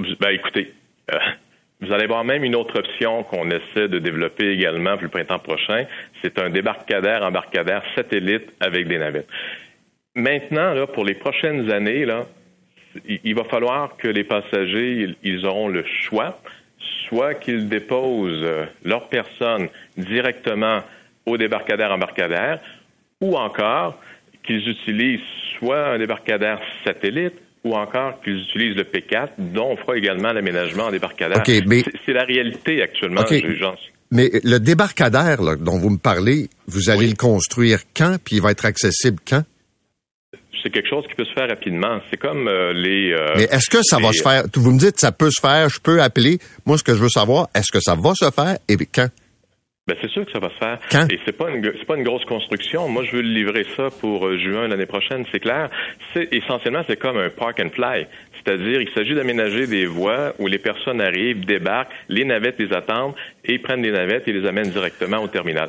Ben, 0.00 0.30
écoutez, 0.30 0.74
vous 1.80 1.92
allez 1.92 2.08
voir 2.08 2.24
même 2.24 2.42
une 2.42 2.56
autre 2.56 2.76
option 2.76 3.22
qu'on 3.22 3.48
essaie 3.50 3.86
de 3.86 4.00
développer 4.00 4.50
également 4.50 4.94
pour 4.94 5.04
le 5.04 5.10
printemps 5.10 5.38
prochain. 5.38 5.84
C'est 6.22 6.40
un 6.40 6.50
débarcadère, 6.50 7.22
embarcadère 7.22 7.84
satellite 7.94 8.50
avec 8.58 8.88
des 8.88 8.98
navettes. 8.98 9.28
Maintenant, 10.16 10.74
là, 10.74 10.88
pour 10.88 11.04
les 11.04 11.14
prochaines 11.14 11.70
années, 11.70 12.04
là, 12.04 12.22
il 13.06 13.34
va 13.36 13.44
falloir 13.44 13.96
que 13.96 14.08
les 14.08 14.24
passagers, 14.24 15.14
ils 15.22 15.46
auront 15.46 15.68
le 15.68 15.84
choix, 16.02 16.40
soit 17.08 17.34
qu'ils 17.34 17.68
déposent 17.68 18.42
euh, 18.42 18.66
leur 18.84 19.08
personne 19.08 19.68
directement 19.96 20.82
au 21.26 21.36
débarcadère 21.36 21.92
embarcadère, 21.92 22.60
ou 23.20 23.36
encore 23.36 23.98
qu'ils 24.46 24.68
utilisent 24.68 25.20
soit 25.58 25.94
un 25.94 25.98
débarcadère 25.98 26.60
satellite, 26.84 27.34
ou 27.64 27.74
encore 27.74 28.20
qu'ils 28.22 28.40
utilisent 28.40 28.76
le 28.76 28.84
P4, 28.84 29.28
dont 29.38 29.70
on 29.70 29.76
fera 29.76 29.96
également 29.96 30.32
l'aménagement 30.32 30.84
en 30.84 30.90
débarcadère. 30.90 31.42
C'est 31.46 32.12
la 32.12 32.24
réalité 32.24 32.82
actuellement, 32.82 33.22
Mais 34.10 34.30
le 34.44 34.58
débarcadère 34.58 35.56
dont 35.58 35.78
vous 35.78 35.90
me 35.90 35.98
parlez, 35.98 36.48
vous 36.66 36.90
allez 36.90 37.08
le 37.08 37.16
construire 37.16 37.80
quand, 37.96 38.16
puis 38.22 38.36
il 38.36 38.42
va 38.42 38.50
être 38.50 38.66
accessible 38.66 39.18
quand? 39.26 39.42
C'est 40.64 40.70
quelque 40.70 40.88
chose 40.88 41.06
qui 41.06 41.14
peut 41.14 41.26
se 41.26 41.32
faire 41.34 41.48
rapidement. 41.48 42.00
C'est 42.10 42.16
comme 42.16 42.48
euh, 42.48 42.72
les. 42.72 43.12
Euh, 43.12 43.34
Mais 43.36 43.44
est-ce 43.44 43.68
que 43.68 43.82
ça 43.82 43.98
va 43.98 44.12
se 44.12 44.22
faire? 44.22 44.44
Vous 44.54 44.72
me 44.72 44.78
dites 44.78 44.98
ça 44.98 45.12
peut 45.12 45.30
se 45.30 45.40
faire, 45.40 45.68
je 45.68 45.78
peux 45.78 46.02
appeler. 46.02 46.38
Moi, 46.64 46.78
ce 46.78 46.82
que 46.82 46.94
je 46.94 46.98
veux 46.98 47.10
savoir, 47.10 47.48
est-ce 47.54 47.70
que 47.70 47.80
ça 47.80 47.94
va 47.94 48.12
se 48.14 48.30
faire 48.30 48.56
et 48.68 48.76
quand? 48.86 49.08
Ben, 49.86 49.94
c'est 50.00 50.08
sûr 50.08 50.24
que 50.24 50.32
ça 50.32 50.38
va 50.38 50.48
se 50.48 50.54
faire. 50.54 50.78
Quand? 50.90 51.06
Et 51.12 51.20
c'est 51.26 51.36
pas 51.36 51.50
une 51.50 51.62
c'est 51.78 51.84
pas 51.84 51.96
une 51.96 52.04
grosse 52.04 52.24
construction. 52.24 52.88
Moi, 52.88 53.04
je 53.04 53.16
veux 53.16 53.22
livrer 53.22 53.66
ça 53.76 53.90
pour 54.00 54.26
euh, 54.26 54.38
juin 54.38 54.66
l'année 54.66 54.86
prochaine, 54.86 55.26
c'est 55.30 55.40
clair. 55.40 55.68
C'est 56.14 56.32
essentiellement 56.32 56.82
c'est 56.88 56.98
comme 56.98 57.18
un 57.18 57.28
park 57.28 57.60
and 57.60 57.68
fly, 57.74 58.06
c'est-à-dire 58.32 58.80
il 58.80 58.88
s'agit 58.94 59.14
d'aménager 59.14 59.66
des 59.66 59.84
voies 59.84 60.32
où 60.38 60.46
les 60.46 60.58
personnes 60.58 61.02
arrivent, 61.02 61.44
débarquent, 61.44 61.92
les 62.08 62.24
navettes 62.24 62.58
les 62.58 62.72
attendent 62.72 63.14
et 63.44 63.58
prennent 63.58 63.82
les 63.82 63.92
navettes 63.92 64.26
et 64.26 64.32
les 64.32 64.48
amènent 64.48 64.70
directement 64.70 65.18
au 65.18 65.28
terminal. 65.28 65.68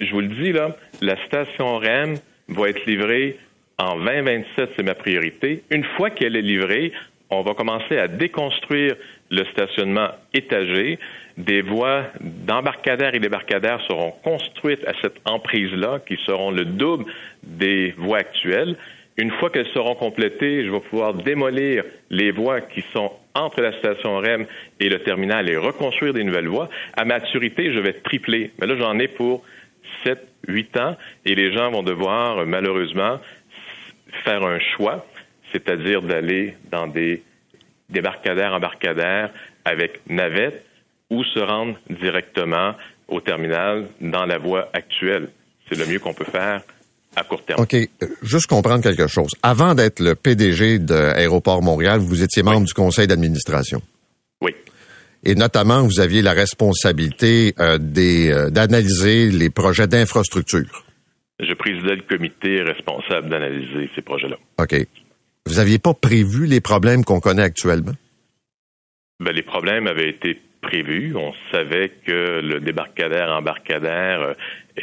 Je 0.00 0.10
vous 0.10 0.20
le 0.20 0.28
dis 0.28 0.50
là, 0.50 0.76
la 1.00 1.14
station 1.26 1.78
REM 1.78 2.16
va 2.48 2.68
être 2.70 2.84
livrée 2.86 3.38
en 3.78 3.96
2027, 3.96 4.70
c'est 4.76 4.82
ma 4.82 4.94
priorité. 4.94 5.62
Une 5.70 5.84
fois 5.96 6.10
qu'elle 6.10 6.36
est 6.36 6.42
livrée, 6.42 6.92
on 7.30 7.42
va 7.42 7.54
commencer 7.54 7.98
à 7.98 8.08
déconstruire 8.08 8.94
le 9.30 9.44
stationnement 9.46 10.08
étagé. 10.32 10.98
Des 11.36 11.62
voies 11.62 12.04
d'embarcadères 12.20 13.14
et 13.14 13.18
débarcadères 13.18 13.80
seront 13.88 14.12
construites 14.22 14.86
à 14.86 14.92
cette 15.02 15.16
emprise-là, 15.24 16.00
qui 16.06 16.16
seront 16.24 16.52
le 16.52 16.64
double 16.64 17.06
des 17.42 17.94
voies 17.98 18.18
actuelles. 18.18 18.76
Une 19.16 19.30
fois 19.32 19.50
qu'elles 19.50 19.70
seront 19.74 19.94
complétées, 19.94 20.64
je 20.64 20.70
vais 20.70 20.80
pouvoir 20.80 21.14
démolir 21.14 21.84
les 22.10 22.30
voies 22.30 22.60
qui 22.60 22.84
sont 22.92 23.12
entre 23.34 23.60
la 23.60 23.72
station 23.78 24.16
REM 24.18 24.46
et 24.80 24.88
le 24.88 25.00
terminal 25.00 25.48
et 25.48 25.56
reconstruire 25.56 26.12
des 26.12 26.24
nouvelles 26.24 26.48
voies. 26.48 26.68
À 26.96 27.04
maturité, 27.04 27.72
je 27.72 27.80
vais 27.80 27.94
tripler. 27.94 28.52
Mais 28.58 28.66
là, 28.66 28.76
j'en 28.78 28.98
ai 28.98 29.08
pour 29.08 29.44
7, 30.04 30.18
8 30.48 30.76
ans 30.76 30.96
et 31.24 31.34
les 31.34 31.52
gens 31.52 31.70
vont 31.70 31.82
devoir, 31.82 32.44
malheureusement, 32.46 33.18
faire 34.22 34.42
un 34.44 34.58
choix, 34.76 35.04
c'est-à-dire 35.52 36.02
d'aller 36.02 36.56
dans 36.70 36.86
des 36.86 37.22
débarcadères, 37.90 38.52
embarcadères 38.54 39.30
avec 39.64 40.00
navette 40.08 40.64
ou 41.10 41.22
se 41.24 41.38
rendre 41.40 41.76
directement 41.90 42.74
au 43.08 43.20
terminal 43.20 43.86
dans 44.00 44.24
la 44.24 44.38
voie 44.38 44.68
actuelle. 44.72 45.28
C'est 45.68 45.78
le 45.78 45.86
mieux 45.86 45.98
qu'on 45.98 46.14
peut 46.14 46.24
faire 46.24 46.62
à 47.16 47.22
court 47.22 47.44
terme. 47.44 47.60
OK. 47.62 47.74
Euh, 47.74 47.86
Juste 48.22 48.46
comprendre 48.46 48.82
quelque 48.82 49.06
chose. 49.06 49.30
Avant 49.42 49.74
d'être 49.74 50.00
le 50.00 50.14
PDG 50.14 50.78
d'Aéroport 50.80 51.62
Montréal, 51.62 52.00
vous 52.00 52.22
étiez 52.22 52.42
membre 52.42 52.60
Oui. 52.60 52.64
du 52.66 52.74
conseil 52.74 53.06
d'administration. 53.06 53.80
Oui. 54.40 54.52
Et 55.22 55.34
notamment, 55.34 55.82
vous 55.82 56.00
aviez 56.00 56.22
la 56.22 56.32
responsabilité 56.32 57.54
euh, 57.60 57.78
des, 57.78 58.30
euh, 58.32 58.50
d'analyser 58.50 59.30
les 59.30 59.48
projets 59.50 59.86
d'infrastructure. 59.86 60.84
Je 61.48 61.54
présidais 61.54 61.96
le 61.96 62.02
comité 62.02 62.62
responsable 62.62 63.28
d'analyser 63.28 63.90
ces 63.94 64.02
projets-là. 64.02 64.36
OK. 64.60 64.74
Vous 65.46 65.54
n'aviez 65.56 65.78
pas 65.78 65.94
prévu 65.94 66.46
les 66.46 66.60
problèmes 66.60 67.04
qu'on 67.04 67.20
connaît 67.20 67.42
actuellement? 67.42 67.92
Ben, 69.20 69.32
les 69.32 69.42
problèmes 69.42 69.86
avaient 69.86 70.10
été 70.10 70.40
prévus. 70.62 71.14
On 71.16 71.32
savait 71.52 71.92
que 72.06 72.40
le 72.40 72.60
débarcadère 72.60 73.28
embarcadère 73.30 74.34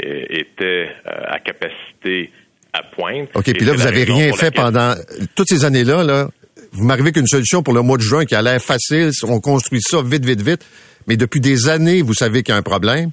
euh, 0.03 0.25
était 0.29 0.89
euh, 1.07 1.11
à 1.27 1.39
capacité 1.39 2.31
à 2.73 2.83
pointe. 2.83 3.29
OK, 3.35 3.43
puis 3.53 3.65
là, 3.65 3.73
vous 3.73 3.79
la 3.79 3.87
avez 3.87 4.03
raison 4.03 4.15
rien 4.17 4.33
fait 4.33 4.45
laquelle- 4.45 4.61
pendant 4.61 4.93
toutes 5.35 5.49
ces 5.49 5.65
années-là. 5.65 6.03
Là, 6.03 6.29
vous 6.71 6.85
m'arrivez 6.85 7.11
qu'une 7.11 7.27
solution 7.27 7.63
pour 7.63 7.73
le 7.73 7.81
mois 7.81 7.97
de 7.97 8.03
juin 8.03 8.25
qui 8.25 8.35
a 8.35 8.41
l'air 8.41 8.61
facile. 8.61 9.09
On 9.27 9.39
construit 9.41 9.81
ça 9.81 10.01
vite, 10.01 10.23
vite, 10.23 10.41
vite. 10.41 10.65
Mais 11.07 11.17
depuis 11.17 11.41
des 11.41 11.67
années, 11.67 12.01
vous 12.01 12.13
savez 12.13 12.43
qu'il 12.43 12.53
y 12.53 12.55
a 12.55 12.59
un 12.59 12.61
problème. 12.63 13.09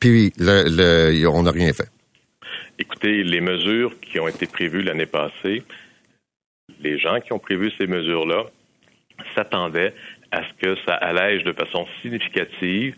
Puis 0.00 0.32
le, 0.38 0.64
le- 1.12 1.28
on 1.28 1.44
n'a 1.44 1.50
rien 1.52 1.72
fait. 1.72 1.88
Écoutez, 2.90 3.22
les 3.22 3.40
mesures 3.40 3.92
qui 4.00 4.18
ont 4.18 4.28
été 4.28 4.46
prévues 4.46 4.82
l'année 4.82 5.06
passée, 5.06 5.62
les 6.80 6.98
gens 6.98 7.20
qui 7.20 7.32
ont 7.32 7.38
prévu 7.38 7.70
ces 7.78 7.86
mesures-là 7.86 8.44
s'attendaient 9.34 9.94
à 10.30 10.40
ce 10.42 10.52
que 10.66 10.74
ça 10.86 10.94
allège 10.94 11.44
de 11.44 11.52
façon 11.52 11.86
significative 12.02 12.94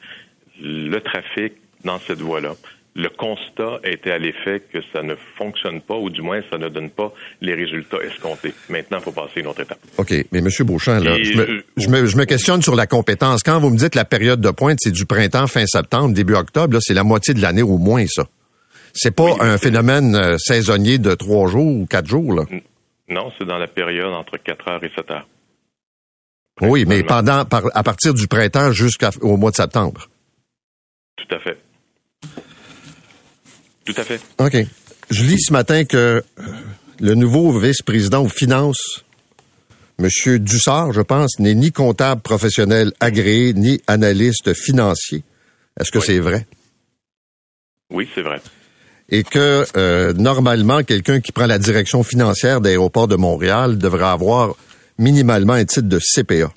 le 0.62 0.99
trafic 1.01 1.55
dans 1.84 1.99
cette 1.99 2.20
voie-là. 2.20 2.53
Le 2.97 3.09
constat 3.09 3.78
était 3.84 4.11
à 4.11 4.18
l'effet 4.18 4.61
que 4.72 4.78
ça 4.93 5.03
ne 5.03 5.14
fonctionne 5.38 5.80
pas, 5.80 5.95
ou 5.97 6.11
du 6.11 6.22
moins 6.22 6.41
ça 6.51 6.59
ne 6.59 6.68
donne 6.68 6.91
pas 6.91 7.12
les 7.41 7.55
résultats 7.55 7.99
escomptés. 8.03 8.53
Maintenant, 8.68 8.99
il 8.99 9.05
faut 9.05 9.12
passer 9.12 9.34
à 9.36 9.41
une 9.41 9.47
autre 9.47 9.61
étape. 9.61 9.78
OK, 9.97 10.11
mais 10.32 10.41
M. 10.41 10.49
Beauchamp, 10.62 10.99
là, 10.99 11.16
je 11.22 11.34
me, 11.38 11.47
je- 11.47 11.62
je, 11.84 11.88
me, 11.88 12.07
je 12.07 12.16
me 12.16 12.24
questionne 12.24 12.62
sur 12.62 12.74
la 12.74 12.86
compétence. 12.88 13.43
Quand 13.45 13.61
vous 13.61 13.70
me 13.70 13.78
dites 13.78 13.95
la 13.95 14.05
période 14.05 14.41
de 14.41 14.51
pointe, 14.51 14.78
c'est 14.82 14.91
du 14.91 15.07
printemps, 15.07 15.47
fin 15.47 15.64
septembre, 15.66 16.14
début 16.14 16.34
octobre, 16.34 16.78
c'est 16.80 16.95
la 16.95 17.05
moitié 17.05 17.32
de 17.32 17.41
l'année 17.41 17.62
au 17.62 17.78
moins, 17.78 18.05
ça. 18.09 18.26
C'est 18.93 19.11
pas 19.14 19.24
Oui, 19.34 19.38
un 19.41 19.59
phénomène 19.59 20.14
euh, 20.16 20.36
saisonnier 20.38 20.99
de 20.99 21.14
trois 21.14 21.49
jours 21.49 21.66
ou 21.80 21.86
quatre 21.86 22.07
jours, 22.09 22.32
là? 22.34 22.45
Non, 23.09 23.30
c'est 23.38 23.45
dans 23.47 23.59
la 23.59 23.66
période 23.68 24.12
entre 24.12 24.36
4 24.36 24.68
heures 24.68 24.84
et 24.84 24.91
7 24.95 25.11
heures. 25.11 25.28
Oui, 26.61 26.84
mais 26.86 27.03
pendant, 27.03 27.45
par- 27.45 27.70
à 27.74 27.82
partir 27.82 28.12
du 28.14 28.26
printemps 28.28 28.72
jusqu'au 28.72 29.36
mois 29.36 29.51
de 29.51 29.57
septembre. 29.57 30.09
Tout 31.16 31.34
à 31.34 31.38
fait. 31.41 31.59
Tout 33.84 33.95
à 33.97 34.05
fait. 34.05 34.20
OK. 34.38 34.57
Je 35.11 35.24
lis 35.24 35.41
ce 35.41 35.53
matin 35.53 35.84
que 35.84 35.97
euh, 35.97 36.43
le 37.01 37.14
nouveau 37.14 37.59
vice-président 37.59 38.22
aux 38.22 38.28
finances, 38.28 39.05
M. 39.99 40.09
Dussard, 40.38 40.93
je 40.93 41.01
pense, 41.01 41.38
n'est 41.41 41.55
ni 41.55 41.72
comptable 41.72 42.20
professionnel 42.22 42.93
agréé, 43.01 43.53
ni 43.55 43.80
analyste 43.86 44.55
financier. 44.55 45.24
Est-ce 45.80 45.91
que 45.91 45.99
Oui. 45.99 46.05
c'est 46.07 46.18
vrai? 46.20 46.47
Oui, 47.91 48.09
c'est 48.14 48.22
vrai. 48.22 48.41
Et 49.11 49.24
que, 49.24 49.64
euh, 49.76 50.12
normalement, 50.12 50.82
quelqu'un 50.82 51.20
qui 51.20 51.32
prend 51.32 51.46
la 51.46 51.58
direction 51.58 52.02
financière 52.02 52.61
d'Aéroport 52.61 53.08
de 53.08 53.16
Montréal 53.16 53.76
devrait 53.76 54.06
avoir 54.06 54.54
minimalement 54.98 55.54
un 55.54 55.64
titre 55.64 55.88
de 55.88 55.98
CPA. 55.98 56.52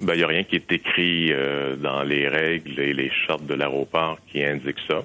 Ben, 0.00 0.14
il 0.14 0.18
n'y 0.18 0.22
a 0.22 0.28
rien 0.28 0.44
qui 0.44 0.54
est 0.54 0.70
écrit 0.70 1.32
euh, 1.32 1.74
dans 1.74 2.02
les 2.04 2.28
règles 2.28 2.78
et 2.78 2.94
les 2.94 3.10
chartes 3.26 3.44
de 3.46 3.54
l'aéroport 3.54 4.18
qui 4.30 4.44
indique 4.44 4.76
ça. 4.86 5.04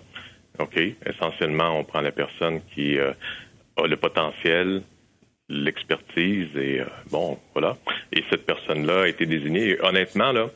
OK? 0.59 0.79
Essentiellement, 1.07 1.79
on 1.79 1.83
prend 1.83 2.01
la 2.01 2.11
personne 2.11 2.61
qui 2.75 2.99
euh, 2.99 3.11
a 3.77 3.87
le 3.87 3.97
potentiel, 3.97 4.83
l'expertise 5.49 6.49
et 6.55 6.81
bon, 7.09 7.39
voilà. 7.53 7.77
Et 8.11 8.23
cette 8.29 8.45
personne-là 8.45 9.03
a 9.03 9.07
été 9.07 9.25
désignée. 9.25 9.77
Honnêtement, 9.81 10.31
là, 10.31 10.49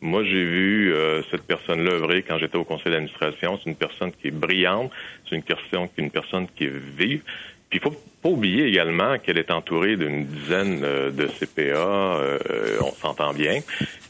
moi, 0.00 0.22
j'ai 0.24 0.44
vu 0.44 0.92
euh, 0.92 1.22
cette 1.30 1.42
personne-là 1.42 1.92
œuvrer 1.92 2.22
quand 2.22 2.38
j'étais 2.38 2.56
au 2.56 2.64
conseil 2.64 2.92
d'administration. 2.92 3.58
C'est 3.62 3.70
une 3.70 3.76
personne 3.76 4.12
qui 4.12 4.28
est 4.28 4.32
brillante. 4.32 4.90
C'est 5.28 5.36
une 5.36 5.42
personne, 5.42 5.88
une 5.96 6.10
personne 6.10 6.46
qui 6.56 6.64
est 6.64 6.72
vive. 6.96 7.22
Puis 7.70 7.80
il 7.80 7.82
faut 7.82 7.96
pas 8.22 8.30
oublier 8.30 8.66
également 8.66 9.18
qu'elle 9.18 9.38
est 9.38 9.50
entourée 9.50 9.96
d'une 9.96 10.24
dizaine 10.24 10.80
euh, 10.82 11.10
de 11.10 11.26
CPA. 11.26 11.62
euh, 11.62 12.38
on 12.80 12.92
s'entend 12.92 13.34
bien. 13.34 13.60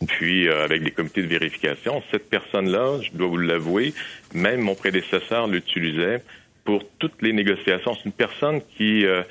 Puis 0.06 0.48
euh, 0.48 0.64
avec 0.64 0.82
des 0.82 0.90
comités 0.90 1.22
de 1.22 1.26
vérification, 1.26 2.02
cette 2.10 2.30
personne-là, 2.30 3.00
je 3.02 3.10
dois 3.12 3.26
vous 3.26 3.36
l'avouer, 3.38 3.94
même 4.34 4.60
mon 4.60 4.74
prédécesseur 4.74 5.48
l'utilisait 5.48 6.22
pour 6.64 6.84
toutes 6.98 7.22
les 7.22 7.32
négociations. 7.32 7.94
C'est 7.94 8.04
une 8.04 8.12
personne 8.12 8.60
qui 8.76 9.06
euh, 9.06 9.22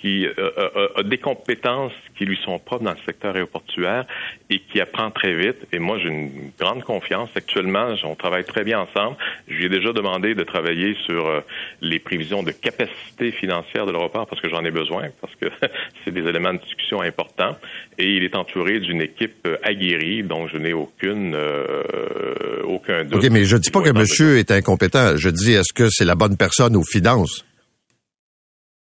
qui 0.00 0.26
euh, 0.26 0.50
a, 0.96 1.00
a 1.00 1.02
des 1.02 1.18
compétences 1.18 1.92
qui 2.16 2.24
lui 2.24 2.38
sont 2.44 2.58
propres 2.58 2.84
dans 2.84 2.92
le 2.92 2.98
secteur 3.06 3.34
aéroportuaire 3.34 4.04
et 4.50 4.58
qui 4.58 4.80
apprend 4.80 5.10
très 5.10 5.34
vite. 5.34 5.56
Et 5.72 5.78
moi, 5.78 5.98
j'ai 5.98 6.08
une 6.08 6.50
grande 6.58 6.82
confiance. 6.82 7.30
Actuellement, 7.34 7.86
on 8.04 8.14
travaille 8.14 8.44
très 8.44 8.64
bien 8.64 8.80
ensemble. 8.80 9.16
Je 9.48 9.54
lui 9.54 9.64
ai 9.66 9.68
déjà 9.68 9.92
demandé 9.92 10.34
de 10.34 10.42
travailler 10.42 10.96
sur 11.06 11.26
euh, 11.26 11.40
les 11.80 11.98
prévisions 11.98 12.42
de 12.42 12.50
capacité 12.50 13.32
financière 13.32 13.86
de 13.86 13.92
l'aéroport 13.92 14.26
parce 14.26 14.42
que 14.42 14.48
j'en 14.48 14.64
ai 14.64 14.70
besoin, 14.70 15.08
parce 15.20 15.34
que 15.36 15.46
c'est 16.04 16.10
des 16.10 16.28
éléments 16.28 16.52
de 16.52 16.58
discussion 16.58 17.00
importants. 17.00 17.56
Et 17.98 18.16
il 18.16 18.24
est 18.24 18.36
entouré 18.36 18.80
d'une 18.80 19.00
équipe 19.00 19.46
euh, 19.46 19.56
aguerrie, 19.62 20.22
dont 20.22 20.46
je 20.48 20.56
n'ai 20.56 20.72
aucune 20.72 21.34
euh, 21.34 22.62
aucun 22.64 23.04
doute. 23.04 23.24
OK, 23.24 23.30
mais 23.30 23.44
je 23.44 23.56
dis 23.56 23.70
pas 23.70 23.82
que 23.82 23.90
monsieur 23.90 24.38
est 24.38 24.50
incompétent. 24.50 25.16
Je 25.16 25.30
dis, 25.30 25.52
est-ce 25.52 25.72
que 25.72 25.88
c'est 25.90 26.04
la 26.04 26.14
bonne 26.14 26.36
personne 26.36 26.76
aux 26.76 26.84
finances? 26.84 27.44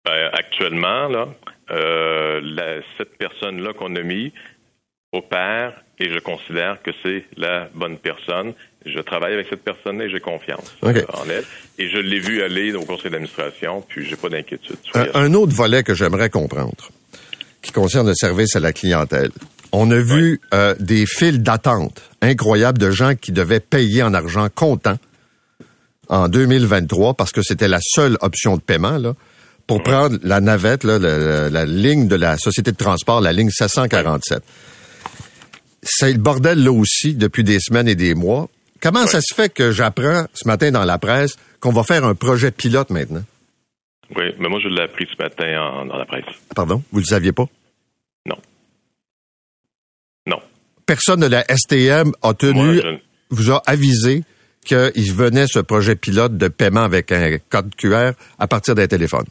Ben, 0.07 0.29
actuellement, 0.31 1.09
là, 1.09 1.27
euh, 1.71 2.39
la- 2.41 2.81
cette 2.97 3.17
personne-là 3.17 3.73
qu'on 3.73 3.93
a 3.97 4.01
mis 4.01 4.31
opère 5.11 5.73
et 5.99 6.09
je 6.09 6.19
considère 6.19 6.77
que 6.81 6.91
c'est 7.03 7.25
la 7.35 7.67
bonne 7.73 7.97
personne. 7.97 8.53
Je 8.85 8.99
travaille 8.99 9.33
avec 9.33 9.47
cette 9.49 9.63
personne 9.63 10.01
et 10.01 10.09
j'ai 10.09 10.21
confiance 10.21 10.75
euh, 10.83 11.01
en 11.13 11.29
elle. 11.29 11.43
Et 11.77 11.89
je 11.89 11.97
l'ai 11.97 12.19
vu 12.19 12.41
aller 12.41 12.73
au 12.73 12.83
conseil 12.85 13.11
d'administration, 13.11 13.83
puis 13.87 14.05
j'ai 14.05 14.15
pas 14.15 14.29
d'inquiétude. 14.29 14.77
Un, 15.13 15.33
autre 15.33 15.53
volet 15.53 15.83
que 15.83 15.93
j'aimerais 15.93 16.29
comprendre, 16.29 16.89
qui 17.61 17.73
concerne 17.73 18.07
le 18.07 18.13
service 18.15 18.55
à 18.55 18.61
la 18.61 18.71
clientèle. 18.71 19.31
On 19.73 19.91
a 19.91 19.99
vu 19.99 20.39
euh, 20.53 20.73
des 20.79 21.05
files 21.05 21.43
d'attente 21.43 22.01
incroyables 22.21 22.77
de 22.77 22.91
gens 22.91 23.15
qui 23.15 23.33
devaient 23.33 23.59
payer 23.59 24.03
en 24.03 24.13
argent 24.13 24.47
comptant 24.53 24.97
en 26.07 26.29
2023 26.29 27.15
parce 27.15 27.33
que 27.33 27.41
c'était 27.41 27.67
la 27.67 27.79
seule 27.81 28.17
option 28.21 28.55
de 28.55 28.61
paiement 28.61 28.97
là, 28.97 29.13
pour 29.67 29.83
prendre 29.83 30.17
la 30.23 30.39
navette, 30.39 30.83
là, 30.85 30.97
la, 30.97 31.65
ligne 31.65 32.07
de 32.07 32.15
la 32.15 32.37
société 32.37 32.71
de 32.71 32.77
transport, 32.77 33.19
la 33.21 33.33
ligne 33.33 33.49
747. 33.49 34.41
C'est 35.83 36.11
le 36.13 36.17
bordel 36.19 36.63
là 36.63 36.71
aussi 36.71 37.13
depuis 37.15 37.43
des 37.43 37.59
semaines 37.59 37.87
et 37.87 37.95
des 37.95 38.15
mois. 38.15 38.49
Comment 38.81 39.05
ça 39.07 39.19
se 39.21 39.33
fait 39.33 39.49
que 39.53 39.71
j'apprends 39.71 40.25
ce 40.33 40.47
matin 40.47 40.71
dans 40.71 40.85
la 40.85 40.97
presse 40.97 41.35
qu'on 41.59 41.71
va 41.71 41.83
faire 41.83 42.05
un 42.05 42.15
projet 42.15 42.51
pilote 42.51 42.89
maintenant? 42.89 43.23
Oui, 44.15 44.23
mais 44.39 44.47
moi 44.47 44.59
je 44.63 44.69
l'ai 44.69 44.83
appris 44.83 45.05
ce 45.11 45.21
matin 45.21 45.59
en- 45.61 45.85
dans 45.85 45.97
la 45.97 46.05
presse. 46.05 46.25
Pardon? 46.55 46.81
Vous 46.91 46.99
le 46.99 47.05
saviez 47.05 47.31
pas? 47.33 47.45
Non. 48.25 48.37
Non. 50.27 50.37
Personne 50.85 51.19
de 51.19 51.25
la 51.27 51.43
STM 51.49 52.11
a 52.21 52.33
tenu, 52.33 52.53
Moi, 52.53 52.73
je- 52.75 52.97
vous 53.29 53.51
a 53.51 53.61
avisé 53.65 54.23
qu'il 54.65 55.13
venait 55.13 55.45
ce 55.47 55.59
projet 55.59 55.95
pilote 55.95 56.37
de 56.37 56.47
paiement 56.47 56.83
avec 56.83 57.11
un 57.11 57.37
code 57.49 57.73
QR 57.75 58.11
à 58.39 58.47
partir 58.47 58.75
d'un 58.75 58.87
téléphone? 58.87 59.25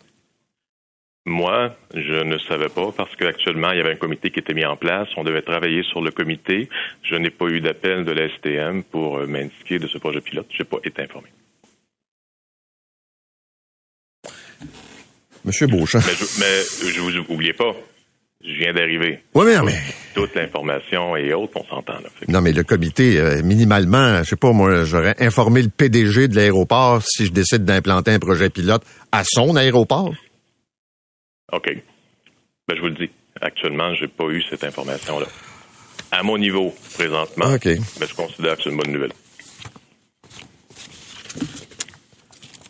Moi, 1.29 1.75
je 1.93 2.23
ne 2.23 2.39
savais 2.39 2.69
pas 2.69 2.93
parce 2.97 3.15
qu'actuellement, 3.17 3.73
il 3.73 3.79
y 3.79 3.81
avait 3.81 3.95
un 3.95 3.97
comité 3.97 4.31
qui 4.31 4.39
était 4.39 4.55
mis 4.55 4.65
en 4.65 4.77
place. 4.77 5.09
On 5.17 5.25
devait 5.25 5.43
travailler 5.43 5.83
sur 5.83 6.01
le 6.01 6.13
comité. 6.13 6.69
Je 7.03 7.17
n'ai 7.17 7.31
pas 7.31 7.47
eu 7.47 7.61
d'appel 7.61 8.05
de 8.05 8.13
la 8.13 8.29
STM 8.29 8.85
pour 8.85 9.19
euh, 9.19 9.27
m'indiquer 9.27 9.81
de 9.81 9.89
ce 9.89 9.99
projet 9.99 10.21
pilote. 10.21 10.47
Je 10.53 10.63
n'ai 10.63 10.69
pas 10.69 10.79
été 10.85 11.03
informé. 11.03 11.27
Monsieur 15.45 15.67
Beauchamp. 15.67 15.99
Mais 15.99 16.93
je, 16.93 17.01
ne 17.01 17.11
vous 17.11 17.33
oubliez 17.33 17.53
pas, 17.53 17.75
je 18.45 18.53
viens 18.53 18.73
d'arriver. 18.73 19.21
Oui, 19.35 19.47
mais, 19.47 19.61
mais... 19.63 19.79
Toute 20.15 20.35
l'information 20.37 21.17
et 21.17 21.35
autres, 21.35 21.55
on 21.57 21.65
s'entend. 21.65 21.99
Non, 22.29 22.41
mais 22.41 22.53
le 22.53 22.63
comité, 22.63 23.19
euh, 23.19 23.43
minimalement, 23.43 24.19
je 24.19 24.31
sais 24.31 24.37
pas, 24.37 24.53
moi, 24.53 24.85
j'aurais 24.85 25.17
informé 25.19 25.63
le 25.63 25.71
PDG 25.71 26.29
de 26.29 26.37
l'aéroport 26.37 27.03
si 27.03 27.27
je 27.27 27.33
décide 27.33 27.65
d'implanter 27.65 28.13
un 28.13 28.21
projet 28.21 28.49
pilote 28.49 28.83
à 29.11 29.23
son 29.25 29.57
aéroport. 29.57 30.15
OK. 31.53 31.71
Ben, 32.69 32.77
je 32.77 32.81
vous 32.81 32.89
le 32.89 32.95
dis. 32.95 33.11
Actuellement, 33.41 33.95
j'ai 33.95 34.09
pas 34.09 34.25
eu 34.29 34.43
cette 34.49 34.65
information-là. 34.65 35.27
À 36.11 36.23
mon 36.23 36.39
niveau, 36.39 36.75
présentement, 36.95 37.57
ben, 37.63 37.79
je 38.01 38.15
considère 38.15 38.57
que 38.57 38.63
c'est 38.63 38.71
une 38.71 38.77
bonne 38.77 38.93
nouvelle. 38.93 39.13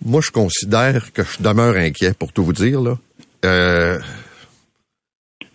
Moi, 0.05 0.20
je 0.24 0.31
considère 0.31 1.12
que 1.12 1.22
je 1.24 1.43
demeure 1.43 1.77
inquiet, 1.77 2.14
pour 2.14 2.33
tout 2.33 2.45
vous 2.45 2.53
dire. 2.53 2.81
Là. 2.81 2.99
Euh, 3.45 3.99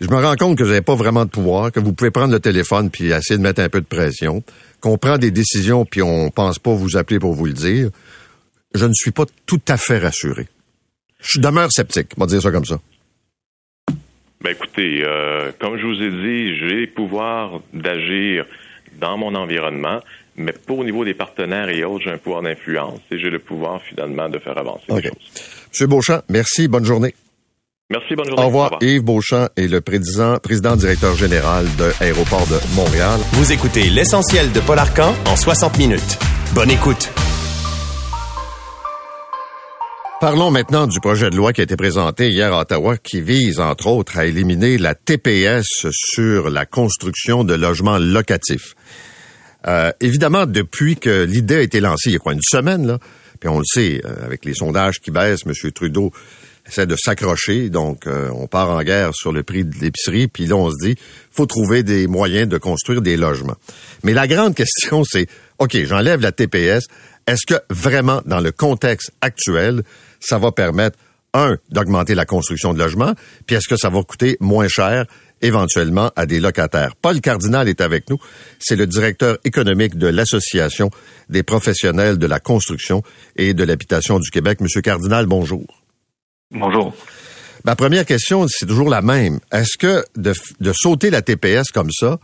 je 0.01 0.07
me 0.07 0.15
rends 0.15 0.35
compte 0.35 0.57
que 0.57 0.63
vous 0.63 0.69
n'avez 0.69 0.81
pas 0.81 0.95
vraiment 0.95 1.25
de 1.25 1.29
pouvoir, 1.29 1.71
que 1.71 1.79
vous 1.79 1.93
pouvez 1.93 2.11
prendre 2.11 2.33
le 2.33 2.39
téléphone 2.39 2.89
puis 2.89 3.11
essayer 3.11 3.37
de 3.37 3.43
mettre 3.43 3.61
un 3.61 3.69
peu 3.69 3.81
de 3.81 3.85
pression, 3.85 4.43
qu'on 4.79 4.97
prend 4.97 5.17
des 5.17 5.31
décisions 5.31 5.85
puis 5.85 6.01
on 6.01 6.31
pense 6.31 6.57
pas 6.57 6.73
vous 6.73 6.97
appeler 6.97 7.19
pour 7.19 7.33
vous 7.33 7.45
le 7.45 7.53
dire. 7.53 7.89
Je 8.73 8.85
ne 8.85 8.93
suis 8.93 9.11
pas 9.11 9.25
tout 9.45 9.61
à 9.67 9.77
fait 9.77 9.99
rassuré. 9.99 10.47
Je 11.19 11.39
demeure 11.39 11.71
sceptique, 11.71 12.13
on 12.17 12.21
va 12.21 12.27
dire 12.27 12.41
ça 12.41 12.51
comme 12.51 12.65
ça. 12.65 12.79
Ben 14.43 14.51
écoutez, 14.51 15.03
euh, 15.03 15.51
comme 15.59 15.77
je 15.77 15.85
vous 15.85 16.01
ai 16.01 16.09
dit, 16.09 16.57
j'ai 16.57 16.81
le 16.81 16.87
pouvoir 16.87 17.61
d'agir 17.73 18.45
dans 18.99 19.17
mon 19.17 19.35
environnement, 19.35 19.99
mais 20.35 20.51
pour 20.51 20.79
au 20.79 20.83
niveau 20.83 21.05
des 21.05 21.13
partenaires 21.13 21.69
et 21.69 21.83
autres, 21.83 22.05
j'ai 22.05 22.11
un 22.11 22.17
pouvoir 22.17 22.41
d'influence 22.41 22.99
et 23.11 23.19
j'ai 23.19 23.29
le 23.29 23.39
pouvoir 23.39 23.81
finalement 23.81 24.29
de 24.29 24.39
faire 24.39 24.57
avancer 24.57 24.85
les 24.89 25.03
choses. 25.03 25.11
Monsieur 25.69 25.87
Beauchamp, 25.87 26.21
merci, 26.29 26.67
bonne 26.67 26.85
journée. 26.85 27.13
Merci, 27.91 28.15
bonne 28.15 28.27
journée. 28.27 28.41
Au 28.41 28.47
revoir. 28.47 28.77
Yves 28.81 29.03
Beauchamp 29.03 29.49
est 29.57 29.67
le 29.67 29.81
président, 29.81 30.37
président 30.39 30.75
directeur 30.75 31.13
général 31.15 31.65
de 31.77 31.91
Aéroport 32.01 32.47
de 32.47 32.57
Montréal. 32.75 33.19
Vous 33.33 33.51
écoutez 33.51 33.89
l'essentiel 33.89 34.51
de 34.53 34.61
Paul 34.61 34.79
Arcan 34.79 35.13
en 35.27 35.35
60 35.35 35.77
minutes. 35.77 36.17
Bonne 36.55 36.71
écoute. 36.71 37.11
Parlons 40.21 40.51
maintenant 40.51 40.85
du 40.85 40.99
projet 40.99 41.31
de 41.31 41.35
loi 41.35 41.51
qui 41.51 41.61
a 41.61 41.63
été 41.63 41.75
présenté 41.75 42.29
hier 42.29 42.53
à 42.53 42.61
Ottawa 42.61 42.95
qui 42.95 43.21
vise, 43.21 43.59
entre 43.59 43.87
autres, 43.87 44.19
à 44.19 44.27
éliminer 44.27 44.77
la 44.77 44.93
TPS 44.93 45.87
sur 45.91 46.51
la 46.51 46.67
construction 46.67 47.43
de 47.43 47.55
logements 47.55 47.97
locatifs. 47.97 48.75
Euh, 49.67 49.91
évidemment, 49.99 50.45
depuis 50.45 50.95
que 50.95 51.23
l'idée 51.23 51.55
a 51.55 51.61
été 51.61 51.79
lancée 51.79 52.11
il 52.11 52.13
y 52.13 52.15
a 52.17 52.19
quoi, 52.19 52.33
une 52.33 52.41
semaine, 52.43 52.85
là, 52.85 52.99
puis 53.39 53.49
on 53.49 53.57
le 53.57 53.65
sait, 53.65 53.99
euh, 54.05 54.23
avec 54.23 54.45
les 54.45 54.53
sondages 54.53 54.99
qui 54.99 55.09
baissent, 55.09 55.41
M. 55.47 55.71
Trudeau 55.71 56.11
essaie 56.67 56.85
de 56.85 56.95
s'accrocher, 56.95 57.71
donc 57.71 58.05
euh, 58.05 58.29
on 58.35 58.45
part 58.45 58.69
en 58.69 58.83
guerre 58.83 59.15
sur 59.15 59.31
le 59.31 59.41
prix 59.41 59.65
de 59.65 59.73
l'épicerie, 59.79 60.27
puis 60.27 60.45
là 60.45 60.55
on 60.55 60.69
se 60.69 60.75
dit, 60.83 60.95
faut 61.31 61.47
trouver 61.47 61.81
des 61.81 62.05
moyens 62.05 62.47
de 62.47 62.59
construire 62.59 63.01
des 63.01 63.17
logements. 63.17 63.57
Mais 64.03 64.13
la 64.13 64.27
grande 64.27 64.53
question, 64.53 65.03
c'est, 65.03 65.25
OK, 65.57 65.75
j'enlève 65.83 66.21
la 66.21 66.31
TPS, 66.31 66.85
est-ce 67.25 67.47
que 67.47 67.59
vraiment, 67.71 68.21
dans 68.25 68.39
le 68.39 68.51
contexte 68.51 69.11
actuel, 69.21 69.81
ça 70.21 70.37
va 70.37 70.53
permettre, 70.53 70.97
un, 71.33 71.57
d'augmenter 71.69 72.15
la 72.15 72.25
construction 72.25 72.73
de 72.73 72.79
logements, 72.79 73.13
puis 73.45 73.55
est-ce 73.55 73.67
que 73.67 73.77
ça 73.77 73.89
va 73.89 74.03
coûter 74.03 74.37
moins 74.39 74.67
cher 74.67 75.05
éventuellement 75.41 76.11
à 76.15 76.25
des 76.25 76.39
locataires? 76.39 76.95
Paul 76.95 77.21
Cardinal 77.21 77.67
est 77.69 77.81
avec 77.81 78.09
nous. 78.09 78.17
C'est 78.59 78.75
le 78.75 78.87
directeur 78.87 79.37
économique 79.43 79.97
de 79.97 80.07
l'Association 80.07 80.91
des 81.29 81.43
professionnels 81.43 82.17
de 82.17 82.27
la 82.27 82.39
construction 82.39 83.01
et 83.35 83.53
de 83.53 83.63
l'habitation 83.63 84.19
du 84.19 84.29
Québec. 84.29 84.61
Monsieur 84.61 84.81
Cardinal, 84.81 85.25
bonjour. 85.25 85.83
Bonjour. 86.51 86.93
Ma 87.63 87.75
première 87.75 88.05
question, 88.05 88.45
c'est 88.47 88.65
toujours 88.65 88.89
la 88.89 89.01
même. 89.01 89.39
Est-ce 89.51 89.77
que 89.77 90.03
de, 90.17 90.33
de, 90.59 90.73
sauter 90.73 91.11
la 91.11 91.21
TPS 91.21 91.71
comme 91.71 91.91
ça, 91.91 92.19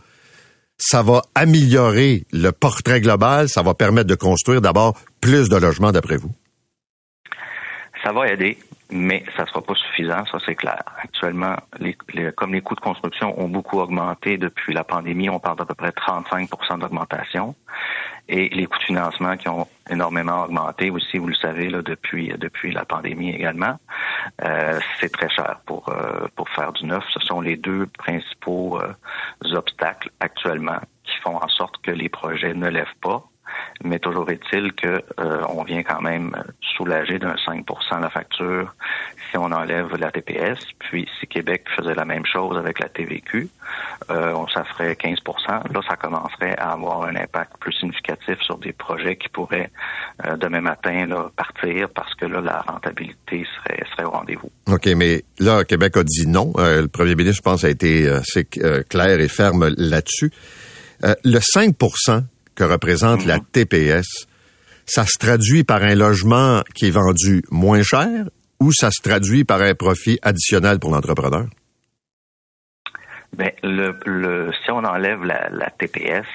ça 0.76 1.02
va 1.02 1.22
améliorer 1.34 2.24
le 2.32 2.50
portrait 2.50 3.00
global, 3.00 3.48
ça 3.48 3.62
va 3.62 3.74
permettre 3.74 4.08
de 4.08 4.16
construire 4.16 4.60
d'abord 4.60 5.00
plus 5.20 5.48
de 5.48 5.56
logements 5.56 5.92
d'après 5.92 6.16
vous? 6.16 6.32
Ça 8.08 8.14
va 8.14 8.26
aider, 8.26 8.56
mais 8.90 9.22
ça 9.36 9.42
ne 9.42 9.48
sera 9.48 9.60
pas 9.60 9.74
suffisant, 9.74 10.24
ça 10.32 10.38
c'est 10.46 10.54
clair. 10.54 10.82
Actuellement, 10.96 11.56
les, 11.78 11.94
comme 12.32 12.54
les 12.54 12.62
coûts 12.62 12.74
de 12.74 12.80
construction 12.80 13.38
ont 13.38 13.48
beaucoup 13.50 13.80
augmenté 13.80 14.38
depuis 14.38 14.72
la 14.72 14.82
pandémie, 14.82 15.28
on 15.28 15.38
parle 15.38 15.58
d'à 15.58 15.66
peu 15.66 15.74
près 15.74 15.90
35% 15.90 16.78
d'augmentation, 16.78 17.54
et 18.30 18.48
les 18.48 18.64
coûts 18.64 18.78
de 18.78 18.84
financement 18.84 19.36
qui 19.36 19.50
ont 19.50 19.66
énormément 19.90 20.42
augmenté 20.44 20.88
aussi, 20.88 21.18
vous 21.18 21.26
le 21.26 21.34
savez, 21.34 21.68
là, 21.68 21.82
depuis 21.82 22.32
depuis 22.38 22.72
la 22.72 22.86
pandémie 22.86 23.28
également. 23.28 23.76
Euh, 24.42 24.80
c'est 25.00 25.12
très 25.12 25.28
cher 25.28 25.60
pour 25.66 25.90
euh, 25.90 26.28
pour 26.34 26.48
faire 26.48 26.72
du 26.72 26.86
neuf. 26.86 27.04
Ce 27.12 27.20
sont 27.20 27.42
les 27.42 27.58
deux 27.58 27.88
principaux 27.98 28.80
euh, 28.80 29.54
obstacles 29.54 30.08
actuellement 30.20 30.80
qui 31.04 31.18
font 31.18 31.36
en 31.36 31.48
sorte 31.48 31.76
que 31.82 31.90
les 31.90 32.08
projets 32.08 32.54
ne 32.54 32.70
lèvent 32.70 32.86
pas 33.02 33.22
mais 33.84 33.98
toujours 33.98 34.30
est-il 34.30 34.72
que 34.72 35.02
euh, 35.20 35.42
on 35.48 35.62
vient 35.62 35.82
quand 35.82 36.00
même 36.00 36.36
soulager 36.76 37.18
d'un 37.18 37.34
5% 37.34 38.00
la 38.00 38.10
facture 38.10 38.74
si 39.30 39.36
on 39.36 39.52
enlève 39.52 39.94
la 39.96 40.10
TPS. 40.10 40.58
Puis 40.78 41.08
si 41.18 41.26
Québec 41.26 41.64
faisait 41.76 41.94
la 41.94 42.04
même 42.04 42.24
chose 42.26 42.56
avec 42.56 42.80
la 42.80 42.88
TVQ, 42.88 43.48
euh, 44.10 44.34
ça 44.52 44.64
ferait 44.64 44.92
15% 44.92 45.18
Là, 45.48 45.80
ça 45.88 45.96
commencerait 45.96 46.56
à 46.58 46.72
avoir 46.72 47.02
un 47.04 47.16
impact 47.16 47.52
plus 47.60 47.72
significatif 47.74 48.40
sur 48.42 48.58
des 48.58 48.72
projets 48.72 49.16
qui 49.16 49.28
pourraient 49.28 49.70
euh, 50.26 50.36
demain 50.36 50.60
matin 50.60 51.06
partir 51.36 51.88
parce 51.94 52.14
que 52.14 52.26
là, 52.26 52.40
la 52.40 52.60
rentabilité 52.62 53.46
serait, 53.56 53.82
serait 53.92 54.04
au 54.04 54.10
rendez-vous. 54.10 54.50
OK, 54.66 54.86
mais 54.96 55.24
là, 55.38 55.64
Québec 55.64 55.96
a 55.96 56.04
dit 56.04 56.26
non. 56.26 56.52
le 56.56 56.86
premier 56.86 57.14
ministre, 57.14 57.36
je 57.36 57.42
pense, 57.42 57.64
a 57.64 57.70
été 57.70 58.08
assez 58.08 58.44
clair 58.44 59.20
et 59.20 59.28
ferme 59.28 59.68
là-dessus. 59.76 60.30
le 61.24 61.38
5 61.40 61.76
que 62.58 62.64
représente 62.64 63.24
la 63.24 63.36
mhm. 63.36 63.44
TPS, 63.52 64.26
ça 64.84 65.04
se 65.04 65.16
traduit 65.18 65.62
par 65.62 65.82
un 65.82 65.94
logement 65.94 66.62
qui 66.74 66.88
est 66.88 66.90
vendu 66.90 67.42
moins 67.50 67.82
cher 67.82 68.26
ou 68.58 68.72
ça 68.72 68.90
se 68.90 69.00
traduit 69.00 69.44
par 69.44 69.62
un 69.62 69.74
profit 69.74 70.18
additionnel 70.22 70.80
pour 70.80 70.90
l'entrepreneur? 70.90 71.46
Le, 73.62 74.50
si 74.64 74.70
on 74.72 74.84
enlève 74.84 75.22
la, 75.22 75.70
TPS, 75.70 76.26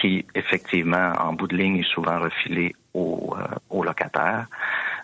qui 0.00 0.24
effectivement, 0.34 1.12
en 1.18 1.32
bout 1.32 1.48
de 1.48 1.56
ligne, 1.56 1.78
est 1.78 1.92
souvent 1.92 2.20
refilée 2.20 2.76
aux, 2.94 3.34
euh, 3.36 3.82
locataires, 3.82 4.46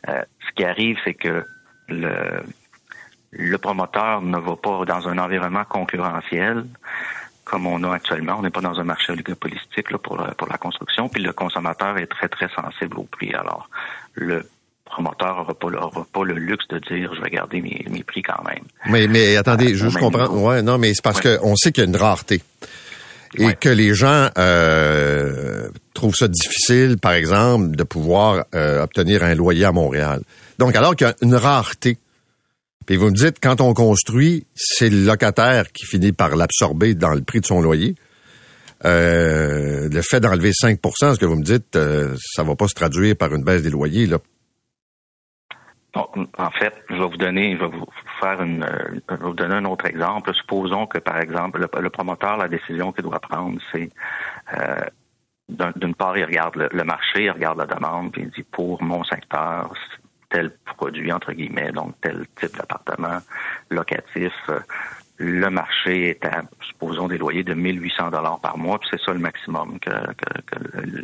euh, 0.09 0.23
ce 0.47 0.55
qui 0.55 0.65
arrive, 0.65 0.97
c'est 1.05 1.15
que 1.15 1.45
le, 1.89 2.45
le 3.33 3.59
promoteur 3.59 4.23
ne 4.23 4.39
va 4.39 4.57
pas 4.57 4.85
dans 4.85 5.09
un 5.09 5.19
environnement 5.19 5.65
concurrentiel 5.65 6.67
comme 7.47 7.67
on 7.67 7.83
a 7.85 7.95
actuellement. 7.95 8.37
On 8.39 8.43
n'est 8.43 8.51
pas 8.51 8.61
dans 8.61 8.79
un 8.79 8.85
marché 8.85 9.13
oligopolistique 9.13 9.91
là, 9.91 9.99
pour, 9.99 10.19
la, 10.19 10.35
pour 10.35 10.49
la 10.49 10.59
construction, 10.59 11.09
puis 11.09 11.23
le 11.23 11.33
consommateur 11.33 11.97
est 11.97 12.09
très, 12.09 12.29
très 12.29 12.49
sensible 12.49 12.99
au 12.99 13.05
prix. 13.05 13.33
Alors, 13.33 13.71
le 14.15 14.45
promoteur 14.85 15.37
n'aura 15.37 15.91
pas, 15.91 16.07
pas, 16.13 16.25
le 16.25 16.35
luxe 16.35 16.67
de 16.69 16.79
dire 16.81 17.15
je 17.15 17.23
vais 17.23 17.31
garder 17.31 17.61
mes, 17.61 17.87
mes 17.89 18.03
prix 18.03 18.23
quand 18.23 18.43
même. 18.45 18.65
Mais, 18.87 19.07
mais 19.07 19.37
attendez, 19.37 19.73
euh, 19.73 19.91
je 19.91 19.99
comprends. 19.99 20.29
Ouais, 20.29 20.61
non, 20.63 20.77
mais 20.77 20.93
c'est 20.93 21.05
parce 21.05 21.21
qu'on 21.21 21.55
sait 21.55 21.71
qu'il 21.71 21.85
y 21.85 21.87
a 21.87 21.89
une 21.89 21.97
rareté. 21.97 22.43
Et 23.39 23.55
que 23.55 23.69
les 23.69 23.95
gens 23.95 24.31
euh, 24.39 25.69
trouvent 25.95 26.15
ça 26.15 26.27
difficile, 26.27 26.97
par 26.99 27.13
exemple, 27.13 27.77
de 27.77 27.83
pouvoir 27.83 28.47
euh, 28.55 28.83
obtenir 28.83 29.23
un 29.23 29.35
loyer 29.35 29.67
à 29.67 29.73
Montréal. 29.73 30.23
Donc, 30.59 30.75
alors 30.75 30.97
qu'il 30.97 31.07
y 31.07 31.11
a 31.11 31.15
une 31.21 31.35
rareté, 31.35 31.99
puis 32.87 32.97
vous 32.97 33.07
me 33.07 33.15
dites, 33.15 33.39
quand 33.43 33.61
on 33.61 33.75
construit, 33.75 34.47
c'est 34.55 34.89
le 34.89 35.05
locataire 35.05 35.73
qui 35.73 35.85
finit 35.85 36.13
par 36.13 36.37
l'absorber 36.37 36.95
dans 36.95 37.15
le 37.15 37.23
prix 37.23 37.41
de 37.41 37.47
son 37.47 37.61
loyer. 37.61 37.97
Euh, 38.85 39.89
le 39.91 40.03
fait 40.03 40.21
d'enlever 40.21 40.51
5% 40.51 41.15
ce 41.15 41.19
que 41.19 41.27
vous 41.27 41.37
me 41.37 41.43
dites, 41.43 41.75
euh, 41.75 42.15
ça 42.19 42.45
va 42.45 42.55
pas 42.55 42.69
se 42.69 42.75
traduire 42.75 43.17
par 43.17 43.35
une 43.35 43.43
baisse 43.43 43.63
des 43.63 43.71
loyers, 43.71 44.07
là. 44.07 44.19
en 45.95 46.51
fait, 46.51 46.75
je 46.91 46.95
vais 46.95 47.09
vous 47.09 47.17
donner, 47.17 47.57
je 47.57 47.65
vais 47.65 47.77
vous 47.77 47.87
faire 48.21 48.41
une, 48.43 48.63
euh, 48.63 49.01
je 49.11 49.17
vais 49.17 49.25
vous 49.25 49.35
donner 49.35 49.55
un 49.55 49.65
autre 49.65 49.87
exemple. 49.87 50.33
Supposons 50.35 50.87
que, 50.87 50.99
par 50.99 51.19
exemple, 51.19 51.67
le, 51.81 51.91
promoteur, 51.91 52.37
la 52.37 52.49
décision 52.49 52.93
qu'il 52.93 53.05
doit 53.05 53.19
prendre, 53.19 53.59
c'est 53.73 53.91
d'une 55.49 55.95
part, 55.95 56.19
il 56.19 56.25
regarde 56.25 56.69
le, 56.71 56.85
marché, 56.85 57.25
il 57.25 57.31
regarde 57.31 57.59
la 57.59 57.67
demande, 57.67 58.13
puis 58.13 58.23
il 58.23 58.31
dit 58.31 58.43
pour 58.43 58.83
mon 58.83 59.05
secteur, 59.05 59.73
tel 60.37 60.51
produit, 60.77 61.11
entre 61.13 61.33
guillemets, 61.33 61.73
donc 61.73 61.95
tel 62.03 62.27
type 62.39 62.55
d'appartement 62.59 63.21
locatif, 63.71 64.35
euh, 64.51 64.61
le 65.17 65.49
marché 65.49 66.11
est 66.11 66.25
à, 66.27 66.43
supposons, 66.61 67.09
des 67.09 67.17
loyers 67.17 67.43
de 67.43 67.55
1800 67.55 68.11
dollars 68.11 68.39
par 68.41 68.59
mois, 68.59 68.79
puis 68.79 68.89
c'est 68.93 69.01
ça 69.01 69.15
le 69.15 69.19
maximum 69.19 69.79
que, 69.81 69.91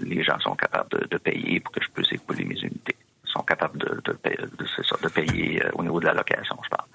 les 0.03 0.23
gens 0.23 0.39
sont 0.41 0.55
capables 0.55 1.09
de, 1.09 1.17
payer 1.17 1.61
pour 1.61 1.73
que 1.73 1.83
je 1.83 1.89
puisse 1.89 2.13
écouler 2.13 2.45
mes 2.45 2.61
unités. 2.61 2.97
Sont 3.25 3.41
capables 3.41 3.79
de, 3.79 4.03
de, 4.05 5.09
payer 5.09 5.65
euh, 5.65 5.71
au 5.73 5.83
niveau 5.83 5.99
de 5.99 6.05
la 6.05 6.13
location, 6.13 6.59
je 6.63 6.69
parle. 6.69 6.89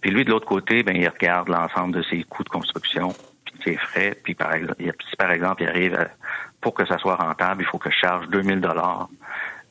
Puis 0.00 0.10
lui, 0.10 0.24
de 0.24 0.30
l'autre 0.30 0.48
côté, 0.48 0.82
ben, 0.82 0.96
il 0.96 1.08
regarde 1.08 1.48
l'ensemble 1.48 1.94
de 1.94 2.02
ses 2.02 2.24
coûts 2.24 2.42
de 2.42 2.48
construction, 2.48 3.14
puis 3.44 3.54
ses 3.64 3.76
frais, 3.76 4.18
puis 4.20 4.34
par 4.34 4.52
exemple, 4.52 4.82
si 5.08 5.16
par 5.16 5.30
exemple, 5.30 5.62
il 5.62 5.68
arrive 5.68 6.08
pour 6.60 6.74
que 6.74 6.84
ça 6.84 6.98
soit 6.98 7.14
rentable, 7.14 7.62
il 7.62 7.66
faut 7.66 7.78
que 7.78 7.90
je 7.92 7.96
charge 7.96 8.26
2000 8.30 8.60
dollars 8.60 9.08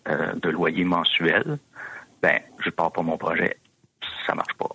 euh, 0.08 0.32
de 0.36 0.50
loyer 0.50 0.86
mensuel, 0.86 1.58
ben, 2.22 2.40
je 2.64 2.70
pars 2.70 2.92
pas 2.92 3.02
mon 3.02 3.18
projet. 3.18 3.58
Ça 4.26 4.34
marche 4.34 4.54
pas. 4.58 4.70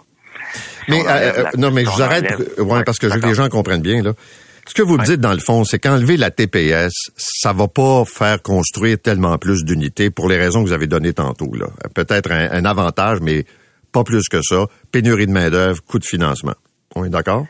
Mais 0.88 1.06
euh, 1.06 1.32
euh, 1.38 1.44
non, 1.56 1.70
mais 1.70 1.84
je 1.84 1.90
vous 1.90 2.02
arrête, 2.02 2.34
ouais, 2.58 2.84
parce 2.84 2.98
que 2.98 3.08
je 3.08 3.14
veux 3.14 3.20
que 3.20 3.26
les 3.26 3.34
gens 3.34 3.48
comprennent 3.48 3.82
bien 3.82 4.02
là. 4.02 4.12
Ce 4.66 4.74
que 4.74 4.82
vous 4.82 4.96
dites 4.96 5.20
dans 5.20 5.32
le 5.32 5.40
fond, 5.40 5.64
c'est 5.64 5.80
qu'enlever 5.80 6.16
la 6.16 6.30
TPS, 6.30 6.92
ça 7.16 7.52
va 7.52 7.66
pas 7.66 8.04
faire 8.04 8.40
construire 8.42 8.96
tellement 9.00 9.36
plus 9.36 9.64
d'unités 9.64 10.10
pour 10.10 10.28
les 10.28 10.36
raisons 10.36 10.62
que 10.62 10.68
vous 10.68 10.72
avez 10.72 10.86
données 10.86 11.12
tantôt. 11.12 11.52
Là, 11.54 11.66
peut-être 11.94 12.30
un, 12.30 12.64
avantage, 12.64 13.18
mais 13.20 13.44
pas 13.90 14.04
plus 14.04 14.28
que 14.28 14.40
ça. 14.40 14.66
Pénurie 14.92 15.26
de 15.26 15.32
main 15.32 15.50
d'œuvre, 15.50 15.82
coût 15.82 15.98
de 15.98 16.04
financement. 16.04 16.54
On 16.94 17.04
est 17.04 17.10
d'accord? 17.10 17.46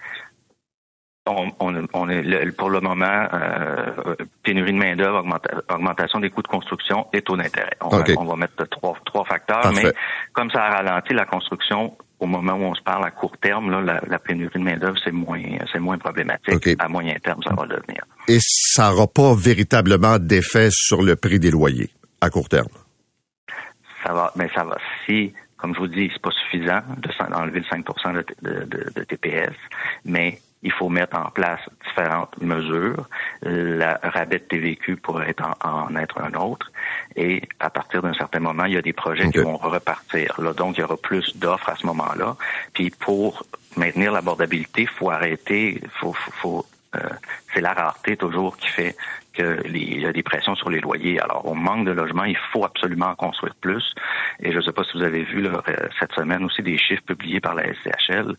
On, 1.25 1.53
on, 1.61 2.09
est 2.09 2.57
pour 2.57 2.69
le 2.69 2.81
moment 2.81 3.29
euh, 3.33 4.17
pénurie 4.43 4.73
de 4.73 4.79
main 4.79 4.97
d'œuvre, 4.97 5.25
augmentation 5.73 6.19
des 6.19 6.31
coûts 6.31 6.43
de 6.43 6.49
construction 6.49 7.07
et 7.13 7.23
taux 7.23 7.37
d'intérêt. 7.37 7.77
On, 7.81 8.25
va 8.25 8.35
mettre 8.37 8.69
trois, 8.69 8.97
trois 9.05 9.25
facteurs, 9.25 9.73
mais 9.73 9.93
comme 10.33 10.51
ça 10.51 10.65
a 10.65 10.71
ralenti 10.83 11.15
la 11.15 11.25
construction, 11.25 11.97
au 12.19 12.27
moment 12.27 12.55
où 12.55 12.65
on 12.65 12.75
se 12.75 12.83
parle 12.83 13.05
à 13.05 13.13
court 13.13 13.37
terme, 13.41 13.71
là, 13.71 14.01
la, 14.05 14.19
pénurie 14.19 14.59
de 14.59 14.65
main-d'œuvre, 14.65 14.97
c'est 15.05 15.13
moins, 15.13 15.41
c'est 15.73 15.79
moins 15.79 15.97
problématique. 15.97 16.77
À 16.81 16.89
moyen 16.89 17.15
terme, 17.23 17.41
ça 17.45 17.55
va 17.55 17.67
devenir. 17.67 18.05
Et 18.27 18.39
ça 18.41 18.91
n'aura 18.91 19.07
pas 19.07 19.35
véritablement 19.37 20.19
d'effet 20.19 20.71
sur 20.73 21.03
le 21.03 21.15
prix 21.15 21.39
des 21.39 21.53
loyers 21.53 21.91
à 22.21 22.31
court 22.31 22.49
terme? 22.49 22.69
Ça 24.05 24.13
va, 24.13 24.33
mais 24.35 24.49
ça 24.55 24.65
va. 24.65 24.77
Si, 25.07 25.33
comme 25.57 25.75
je 25.75 25.81
vous 25.81 25.89
dis, 25.89 26.11
c'est 26.13 26.23
pas 26.23 26.31
suffisant 26.31 26.81
d'enlever 27.31 27.61
le 27.61 27.67
5 27.67 27.85
de, 28.43 28.65
de 28.95 29.05
TPS, 29.05 29.55
mais 30.05 30.41
il 30.63 30.73
faut 30.73 30.89
mettre 30.89 31.17
en 31.19 31.31
place 31.31 31.61
différentes 31.87 32.41
mesures. 32.41 33.09
La 33.43 33.99
rabais 34.03 34.39
de 34.39 34.45
TVQ 34.45 34.97
pourrait 34.97 35.31
être 35.31 35.45
en, 35.65 35.95
être 35.97 36.21
un 36.21 36.35
autre. 36.35 36.71
Et 37.17 37.43
à 37.61 37.71
partir 37.71 38.03
d'un 38.03 38.15
certain 38.15 38.41
moment, 38.41 38.65
il 38.65 38.75
y 38.75 38.77
a 38.77 38.83
des 38.83 38.93
projets 38.93 39.31
qui 39.31 39.39
vont 39.39 39.57
repartir. 39.57 40.41
Là, 40.41 40.53
donc, 40.53 40.77
il 40.77 40.81
y 40.81 40.85
aura 40.85 40.97
plus 40.97 41.37
d'offres 41.37 41.69
à 41.69 41.77
ce 41.77 41.87
moment-là. 41.87 42.37
Puis 42.73 42.91
pour 42.91 43.45
maintenir 43.77 44.13
l'abordabilité, 44.13 44.83
il 44.83 44.89
faut 44.89 45.11
arrêter, 45.11 45.81
faut, 46.01 46.13
faut, 46.13 46.59
euh, 46.59 46.72
c'est 47.55 47.61
la 47.61 47.73
rareté 47.73 48.17
toujours 48.17 48.57
qui 48.57 48.69
fait 48.69 48.97
qu'il 49.35 50.01
y 50.01 50.07
a 50.07 50.13
des 50.13 50.23
pressions 50.23 50.55
sur 50.55 50.71
les 50.71 50.81
loyers. 50.81 51.21
Alors, 51.21 51.43
on 51.45 51.55
manque 51.55 51.87
de 51.87 51.93
logements, 51.93 52.25
il 52.25 52.37
faut 52.53 52.65
absolument 52.65 53.07
en 53.07 53.15
construire 53.15 53.55
plus. 53.61 53.83
Et 54.41 54.53
je 54.53 54.59
ne 54.59 54.63
sais 54.63 54.73
pas 54.73 54.85
si 54.85 54.99
vous 54.99 55.05
avez 55.05 55.25
vu 55.25 55.41
là, 55.41 55.63
euh, 55.69 55.75
cette 55.99 56.13
semaine 56.13 56.45
aussi 56.45 56.63
des 56.63 56.77
chiffres 56.77 57.03
publiés 57.07 57.41
par 57.41 57.55
la 57.55 57.65
SCHL. 57.65 58.37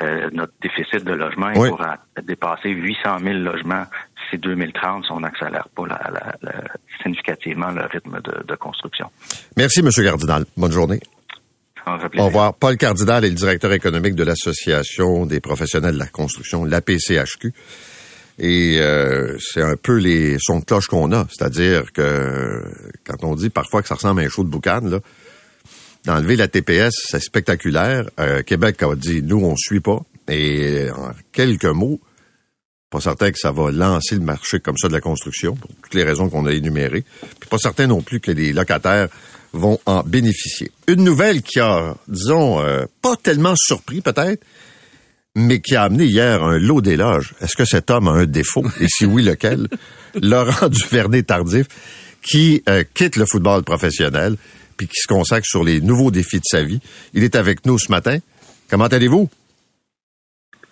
Euh, 0.00 0.30
notre 0.32 0.52
déficit 0.60 1.04
de 1.04 1.12
logement 1.12 1.50
est 1.50 1.68
pour 1.68 1.84
dépasser 2.24 2.70
800 2.70 3.18
000 3.20 3.34
logements 3.38 3.84
d'ici 4.16 4.38
2030 4.38 5.04
si 5.04 5.12
on 5.12 5.20
n'accélère 5.20 5.68
pas 5.68 5.84
significativement 7.02 7.70
le 7.70 7.84
rythme 7.86 8.20
de, 8.20 8.54
construction. 8.56 9.10
Merci, 9.56 9.80
M. 9.80 9.90
Cardinal. 10.04 10.44
Bonne 10.56 10.72
journée. 10.72 11.00
Au 11.86 12.26
revoir. 12.26 12.54
Paul 12.54 12.76
Cardinal 12.76 13.24
est 13.24 13.30
le 13.30 13.34
directeur 13.34 13.72
économique 13.72 14.14
de 14.14 14.22
l'Association 14.22 15.26
des 15.26 15.40
professionnels 15.40 15.94
de 15.94 15.98
la 15.98 16.06
construction, 16.06 16.64
l'APCHQ. 16.64 17.52
Et 18.38 18.78
euh, 18.80 19.36
c'est 19.38 19.62
un 19.62 19.76
peu 19.76 19.96
les 19.96 20.36
sons 20.40 20.60
de 20.60 20.64
cloche 20.64 20.86
qu'on 20.86 21.12
a. 21.12 21.26
C'est-à-dire 21.30 21.92
que 21.92 22.62
quand 23.04 23.24
on 23.24 23.34
dit 23.34 23.50
parfois 23.50 23.82
que 23.82 23.88
ça 23.88 23.94
ressemble 23.94 24.20
à 24.22 24.24
un 24.24 24.28
show 24.28 24.44
de 24.44 24.48
boucan, 24.48 24.80
là, 24.82 25.00
d'enlever 26.04 26.36
la 26.36 26.48
TPS, 26.48 26.92
c'est 27.10 27.20
spectaculaire. 27.20 28.08
Euh, 28.18 28.42
Québec 28.42 28.82
a 28.82 28.94
dit, 28.96 29.22
nous, 29.22 29.44
on 29.44 29.54
suit 29.56 29.80
pas. 29.80 30.00
Et 30.28 30.88
en 30.90 31.12
quelques 31.32 31.64
mots, 31.64 32.00
pas 32.90 33.00
certain 33.00 33.30
que 33.32 33.38
ça 33.38 33.52
va 33.52 33.70
lancer 33.70 34.14
le 34.14 34.20
marché 34.20 34.60
comme 34.60 34.76
ça 34.76 34.88
de 34.88 34.92
la 34.92 35.00
construction, 35.00 35.54
pour 35.54 35.70
toutes 35.82 35.94
les 35.94 36.04
raisons 36.04 36.28
qu'on 36.28 36.46
a 36.46 36.52
énumérées. 36.52 37.04
Puis 37.40 37.48
pas 37.48 37.58
certain 37.58 37.86
non 37.86 38.02
plus 38.02 38.20
que 38.20 38.30
les 38.30 38.52
locataires 38.52 39.08
vont 39.52 39.78
en 39.86 40.02
bénéficier. 40.02 40.70
Une 40.88 41.04
nouvelle 41.04 41.42
qui 41.42 41.60
a, 41.60 41.94
disons, 42.08 42.60
euh, 42.60 42.84
pas 43.00 43.16
tellement 43.16 43.54
surpris 43.56 44.00
peut-être, 44.00 44.44
mais 45.34 45.60
qui 45.60 45.76
a 45.76 45.84
amené 45.84 46.04
hier 46.04 46.42
un 46.42 46.58
lot 46.58 46.80
d'éloges. 46.80 47.34
Est-ce 47.40 47.56
que 47.56 47.64
cet 47.64 47.90
homme 47.90 48.08
a 48.08 48.12
un 48.12 48.26
défaut? 48.26 48.64
Et 48.80 48.86
si 48.88 49.06
oui, 49.06 49.22
lequel? 49.22 49.68
Laurent 50.20 50.68
Duvernay-Tardif, 50.68 51.66
qui 52.22 52.62
euh, 52.68 52.84
quitte 52.94 53.16
le 53.16 53.24
football 53.26 53.62
professionnel, 53.62 54.36
puis 54.76 54.86
qui 54.86 55.00
se 55.00 55.06
consacre 55.06 55.46
sur 55.46 55.64
les 55.64 55.80
nouveaux 55.80 56.10
défis 56.10 56.38
de 56.38 56.44
sa 56.44 56.62
vie. 56.62 56.80
Il 57.14 57.24
est 57.24 57.34
avec 57.34 57.64
nous 57.64 57.78
ce 57.78 57.90
matin. 57.90 58.18
Comment 58.68 58.86
allez-vous? 58.86 59.30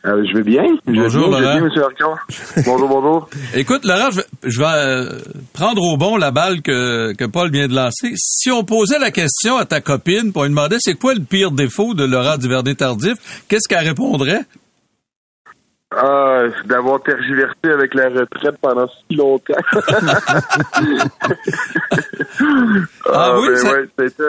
Euh, 0.06 0.24
je 0.26 0.34
vais 0.38 0.42
bien. 0.42 0.64
Bonjour, 0.86 1.28
Laurent. 1.28 1.40
Bien, 1.40 1.60
monsieur 1.60 1.82
bonjour, 2.64 2.88
bonjour. 2.88 3.28
Écoute, 3.54 3.84
Laurent, 3.84 4.08
je, 4.42 4.58
vais 4.58 4.64
euh, 4.64 5.18
prendre 5.52 5.82
au 5.82 5.98
bon 5.98 6.16
la 6.16 6.30
balle 6.30 6.62
que, 6.62 7.12
que 7.12 7.26
Paul 7.26 7.50
vient 7.50 7.68
de 7.68 7.74
lancer. 7.74 8.12
Si 8.16 8.50
on 8.50 8.64
posait 8.64 8.98
la 8.98 9.10
question 9.10 9.58
à 9.58 9.66
ta 9.66 9.82
copine 9.82 10.32
pour 10.32 10.44
lui 10.44 10.50
demander 10.50 10.76
c'est 10.80 10.94
quoi 10.94 11.12
le 11.12 11.20
pire 11.20 11.50
défaut 11.50 11.92
de 11.92 12.04
Laurent 12.04 12.38
Duvernay-Tardif, 12.38 13.44
qu'est-ce 13.48 13.68
qu'elle 13.68 13.86
répondrait? 13.86 14.46
Ah, 15.94 16.44
d'avoir 16.64 17.02
tergiversé 17.02 17.64
avec 17.64 17.94
la 17.94 18.08
retraite 18.08 18.56
pendant 18.62 18.88
si 18.88 19.16
longtemps. 19.16 19.54
ah, 19.72 19.82
ah, 23.12 23.38
oui, 23.38 23.48
ben 23.48 23.56
ça... 23.56 23.72
Ouais, 23.72 23.88
ça, 23.96 24.02
a 24.02 24.06
été, 24.06 24.24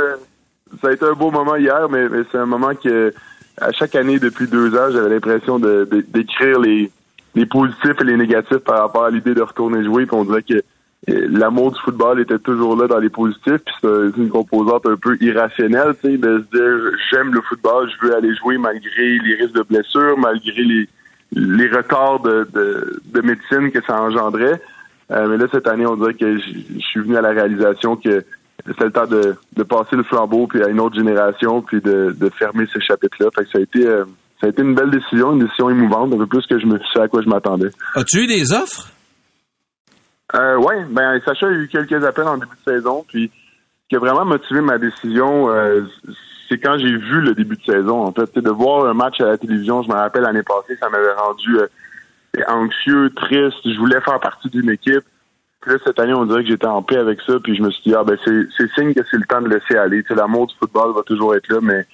ça 0.82 0.88
a 0.90 0.92
été 0.92 1.06
un 1.06 1.14
beau 1.14 1.32
moment 1.32 1.56
hier, 1.56 1.88
mais, 1.90 2.10
mais 2.10 2.24
c'est 2.30 2.40
un 2.40 2.48
moment 2.48 2.74
que 2.76 3.14
à 3.58 3.72
chaque 3.72 3.96
année 3.96 4.20
depuis 4.20 4.48
deux 4.48 4.76
ans, 4.76 4.92
j'avais 4.92 5.10
l'impression 5.10 5.60
de, 5.60 5.88
d'écrire 6.10 6.60
les, 6.60 6.92
les 7.36 7.46
positifs 7.46 8.00
et 8.00 8.04
les 8.04 8.18
négatifs 8.18 8.60
par 8.60 8.82
rapport 8.82 9.06
à 9.06 9.10
l'idée 9.10 9.34
de 9.34 9.42
retourner 9.42 9.84
jouer. 9.84 10.08
On 10.12 10.26
dirait 10.26 10.44
que 10.44 10.62
euh, 11.10 11.28
l'amour 11.30 11.72
du 11.72 11.80
football 11.80 12.20
était 12.20 12.40
toujours 12.40 12.76
là 12.76 12.88
dans 12.88 13.00
les 13.00 13.10
positifs. 13.10 13.62
Puis 13.66 13.76
c'est 13.82 14.18
une 14.18 14.30
composante 14.30 14.86
un 14.86 14.96
peu 14.96 15.18
irrationnelle, 15.22 15.96
tu 16.02 16.12
sais, 16.12 16.18
de 16.18 16.46
se 16.52 16.58
dire 16.58 16.98
j'aime 17.12 17.34
le 17.34 17.42
football, 17.42 17.90
je 17.90 18.08
veux 18.08 18.16
aller 18.16 18.36
jouer 18.36 18.58
malgré 18.58 19.18
les 19.20 19.36
risques 19.36 19.56
de 19.56 19.64
blessures, 19.64 20.18
malgré 20.18 20.64
les 20.64 20.90
les 21.34 21.70
retards 21.70 22.20
de, 22.20 22.48
de, 22.54 23.22
médecine 23.22 23.72
que 23.72 23.82
ça 23.86 24.02
engendrait. 24.02 24.62
Euh, 25.12 25.28
mais 25.28 25.38
là, 25.38 25.46
cette 25.52 25.68
année, 25.68 25.86
on 25.86 25.96
dirait 25.96 26.14
que 26.14 26.38
je 26.40 26.80
suis 26.80 27.00
venu 27.00 27.16
à 27.18 27.22
la 27.22 27.30
réalisation 27.30 27.96
que 27.96 28.24
c'est 28.66 28.84
le 28.84 28.92
temps 28.92 29.08
de, 29.08 29.36
de 29.56 29.64
passer 29.64 29.96
le 29.96 30.04
flambeau 30.04 30.48
puis 30.48 30.64
à 30.64 30.68
une 30.68 30.80
autre 30.80 30.96
génération 30.96 31.62
puis 31.62 31.82
de, 31.82 32.16
de 32.18 32.30
fermer 32.30 32.66
ce 32.72 32.80
chapitre-là. 32.80 33.30
Fait 33.36 33.46
que 33.46 33.50
ça 33.52 33.58
a 33.58 33.62
été 33.62 33.88
euh, 33.88 34.06
ça 34.40 34.48
a 34.48 34.50
été 34.50 34.62
une 34.64 34.74
belle 34.74 34.90
décision, 34.90 35.34
une 35.34 35.40
décision 35.40 35.70
émouvante, 35.70 36.14
un 36.14 36.18
peu 36.18 36.26
plus 36.26 36.46
que 36.48 36.60
je 36.60 36.66
me 36.66 36.80
sais 36.94 37.02
à 37.02 37.08
quoi 37.08 37.22
je 37.22 37.30
m'attendais. 37.30 37.70
As-tu 37.96 38.24
eu 38.24 38.28
des 38.28 38.52
offres? 38.54 38.90
Euh, 40.34 40.56
oui, 40.58 40.76
ben 40.90 41.20
Sacha 41.24 41.48
a 41.48 41.52
eu 41.52 41.68
quelques 41.68 42.04
appels 42.04 42.28
en 42.28 42.38
début 42.38 42.56
de 42.66 42.72
saison, 42.72 43.06
puis 43.08 43.30
ce 43.84 43.90
qui 43.90 43.96
a 43.98 44.00
vraiment 44.00 44.26
motivé 44.26 44.62
ma 44.62 44.78
décision, 44.78 45.52
euh, 45.52 45.82
c'est 46.50 46.58
quand 46.58 46.78
j'ai 46.80 46.98
vu 46.98 47.22
le 47.22 47.36
début 47.36 47.56
de 47.56 47.64
saison. 47.64 48.04
En 48.04 48.12
fait, 48.12 48.38
de 48.38 48.50
voir 48.50 48.86
un 48.86 48.94
match 48.94 49.22
à 49.22 49.26
la 49.26 49.38
télévision, 49.38 49.84
je 49.84 49.90
me 49.90 49.94
rappelle 49.94 50.24
l'année 50.24 50.44
passée, 50.44 50.76
ça 50.80 50.90
m'avait 50.90 51.14
rendu 51.14 51.60
euh, 51.60 51.68
anxieux, 52.48 53.12
triste. 53.16 53.60
Je 53.66 53.78
voulais 53.78 54.02
faire 54.02 54.20
partie 54.20 54.50
d'une 54.50 54.70
équipe. 54.70 55.04
Puis 55.62 55.72
là, 55.72 55.78
cette 55.84 56.00
année, 56.00 56.14
on 56.14 56.26
dirait 56.26 56.44
que 56.44 56.50
j'étais 56.50 56.66
en 56.66 56.82
paix 56.82 56.98
avec 56.98 57.20
ça. 57.22 57.34
Puis 57.44 57.56
je 57.56 57.62
me 57.62 57.70
suis 57.70 57.84
dit, 57.84 57.96
ah 57.96 58.04
ben 58.04 58.18
c'est 58.26 58.72
signe 58.74 58.94
que 58.94 59.02
c'est 59.10 59.18
le 59.18 59.26
temps 59.26 59.42
de 59.42 59.50
laisser 59.50 59.76
aller. 59.76 60.04
L'amour 60.10 60.48
du 60.48 60.56
football 60.56 60.94
va 60.94 61.04
toujours 61.04 61.36
être 61.36 61.48
là, 61.50 61.60
mais 61.62 61.86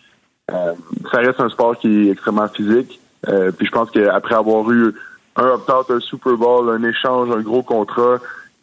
euh, 0.51 0.74
ça 1.11 1.18
reste 1.20 1.39
un 1.39 1.49
sport 1.49 1.78
qui 1.78 2.07
est 2.07 2.11
extrêmement 2.11 2.47
physique. 2.47 2.99
Euh, 3.28 3.51
puis 3.51 3.65
je 3.65 3.72
pense 3.72 3.91
qu'après 3.91 4.36
avoir 4.36 4.70
eu 4.72 4.93
un 5.36 5.47
opt-out, 5.47 5.91
un 5.91 5.99
Super 5.99 6.38
Bowl, 6.38 6.70
un 6.70 6.84
échange, 6.84 7.30
un 7.30 7.41
gros 7.41 7.63
contrat, 7.63 8.20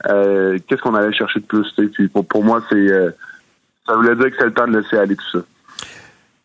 euh, 0.07 0.59
qu'est-ce 0.67 0.81
qu'on 0.81 0.95
allait 0.95 1.13
chercher 1.13 1.41
de 1.41 1.47
plus? 1.47 1.71
Puis 1.93 2.09
pour, 2.09 2.27
pour 2.27 2.43
moi, 2.43 2.63
c'est 2.71 2.89
ça 3.87 3.95
voulait 3.95 4.17
dire 4.17 4.31
que 4.31 4.37
c'est 4.39 4.47
le 4.47 4.55
temps 4.55 4.67
de 4.67 4.79
laisser 4.79 4.97
aller 4.97 5.17
tout 5.17 5.31
ça. 5.31 5.45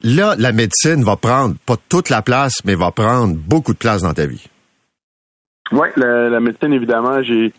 Là, 0.01 0.35
la 0.37 0.51
médecine 0.51 1.03
va 1.03 1.15
prendre 1.17 1.55
pas 1.65 1.75
toute 1.89 2.09
la 2.09 2.21
place, 2.21 2.63
mais 2.63 2.75
va 2.75 2.91
prendre 2.91 3.35
beaucoup 3.35 3.73
de 3.73 3.77
place 3.77 4.01
dans 4.01 4.13
ta 4.13 4.25
vie. 4.25 4.45
Oui, 5.71 5.87
la, 5.97 6.39
médecine, 6.39 6.73
évidemment, 6.73 7.21
j'ai 7.21 7.53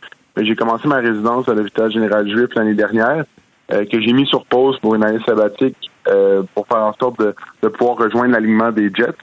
j'ai 0.44 0.56
commencé 0.56 0.88
ma 0.88 0.96
résidence 0.96 1.48
à 1.48 1.54
l'hôpital 1.54 1.90
général 1.90 2.28
juif 2.28 2.48
l'année 2.54 2.74
dernière, 2.74 3.24
euh, 3.72 3.84
que 3.84 4.00
j'ai 4.00 4.12
mis 4.12 4.26
sur 4.26 4.44
pause 4.46 4.78
pour 4.80 4.94
une 4.94 5.04
année 5.04 5.20
sabbatique 5.24 5.90
euh, 6.08 6.42
pour 6.54 6.66
faire 6.66 6.84
en 6.84 6.92
sorte 6.94 7.18
de, 7.20 7.34
de 7.62 7.68
pouvoir 7.68 7.96
rejoindre 7.96 8.32
l'alignement 8.32 8.72
des 8.72 8.90
Jets. 8.92 9.14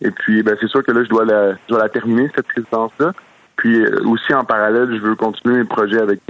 Et 0.00 0.10
puis, 0.10 0.42
ben, 0.42 0.56
c'est 0.60 0.68
sûr 0.68 0.84
que 0.84 0.92
là, 0.92 1.04
je 1.04 1.08
dois 1.08 1.24
la, 1.24 1.52
je 1.52 1.68
dois 1.68 1.78
la 1.78 1.88
terminer, 1.88 2.30
cette 2.34 2.48
résidence-là. 2.48 3.12
Puis 3.56 3.80
euh, 3.80 4.00
aussi, 4.06 4.34
en 4.34 4.44
parallèle, 4.44 4.88
je 4.96 5.00
veux 5.00 5.14
continuer 5.14 5.58
mes 5.58 5.64
projets 5.64 6.00
avec 6.00 6.20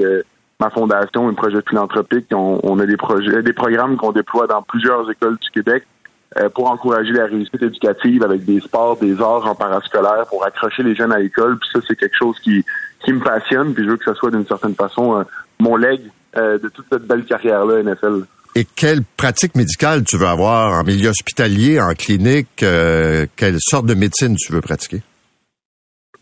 ma 0.61 0.71
fondation, 0.71 1.29
un 1.29 1.35
projet 1.35 1.61
philanthropique. 1.69 2.27
On, 2.33 2.61
on 2.63 2.79
a 2.79 2.87
des 2.87 2.97
projets, 2.97 3.43
des 3.43 3.53
programmes 3.53 3.97
qu'on 3.97 4.13
déploie 4.13 4.47
dans 4.47 4.63
plusieurs 4.63 5.11
écoles 5.11 5.37
du 5.39 5.51
Québec 5.51 5.85
euh, 6.39 6.49
pour 6.49 6.71
encourager 6.71 7.13
la 7.13 7.27
réussite 7.27 7.63
éducative 7.63 8.23
avec 8.23 8.45
des 8.45 8.61
sports, 8.61 8.97
des 8.97 9.21
arts 9.21 9.47
en 9.47 9.55
parascolaire, 9.55 10.25
pour 10.31 10.47
accrocher 10.47 10.83
les 10.83 10.95
jeunes 10.95 11.13
à 11.13 11.19
l'école. 11.19 11.59
Puis 11.59 11.69
ça, 11.73 11.81
c'est 11.87 11.97
quelque 11.97 12.17
chose 12.17 12.39
qui, 12.41 12.65
qui 13.05 13.13
me 13.13 13.21
passionne. 13.21 13.75
Puis 13.75 13.85
je 13.85 13.91
veux 13.91 13.97
que 13.97 14.05
ce 14.05 14.15
soit 14.15 14.31
d'une 14.31 14.47
certaine 14.47 14.75
façon 14.75 15.19
euh, 15.19 15.23
mon 15.61 15.77
leg 15.77 16.01
euh, 16.37 16.59
de 16.59 16.69
toute 16.69 16.87
cette 16.91 17.07
belle 17.07 17.25
carrière-là 17.25 17.83
NFL. 17.83 18.25
Et 18.55 18.67
quelle 18.77 19.03
pratique 19.17 19.55
médicale 19.55 20.05
tu 20.05 20.19
veux 20.19 20.27
avoir 20.27 20.79
en 20.79 20.85
milieu 20.85 21.09
hospitalier, 21.09 21.81
en 21.81 21.95
clinique? 21.95 22.49
quelle 22.57 23.57
sorte 23.59 23.87
de 23.87 23.95
médecine 23.95 24.37
tu 24.37 24.53
veux 24.53 24.61
pratiquer? 24.61 25.03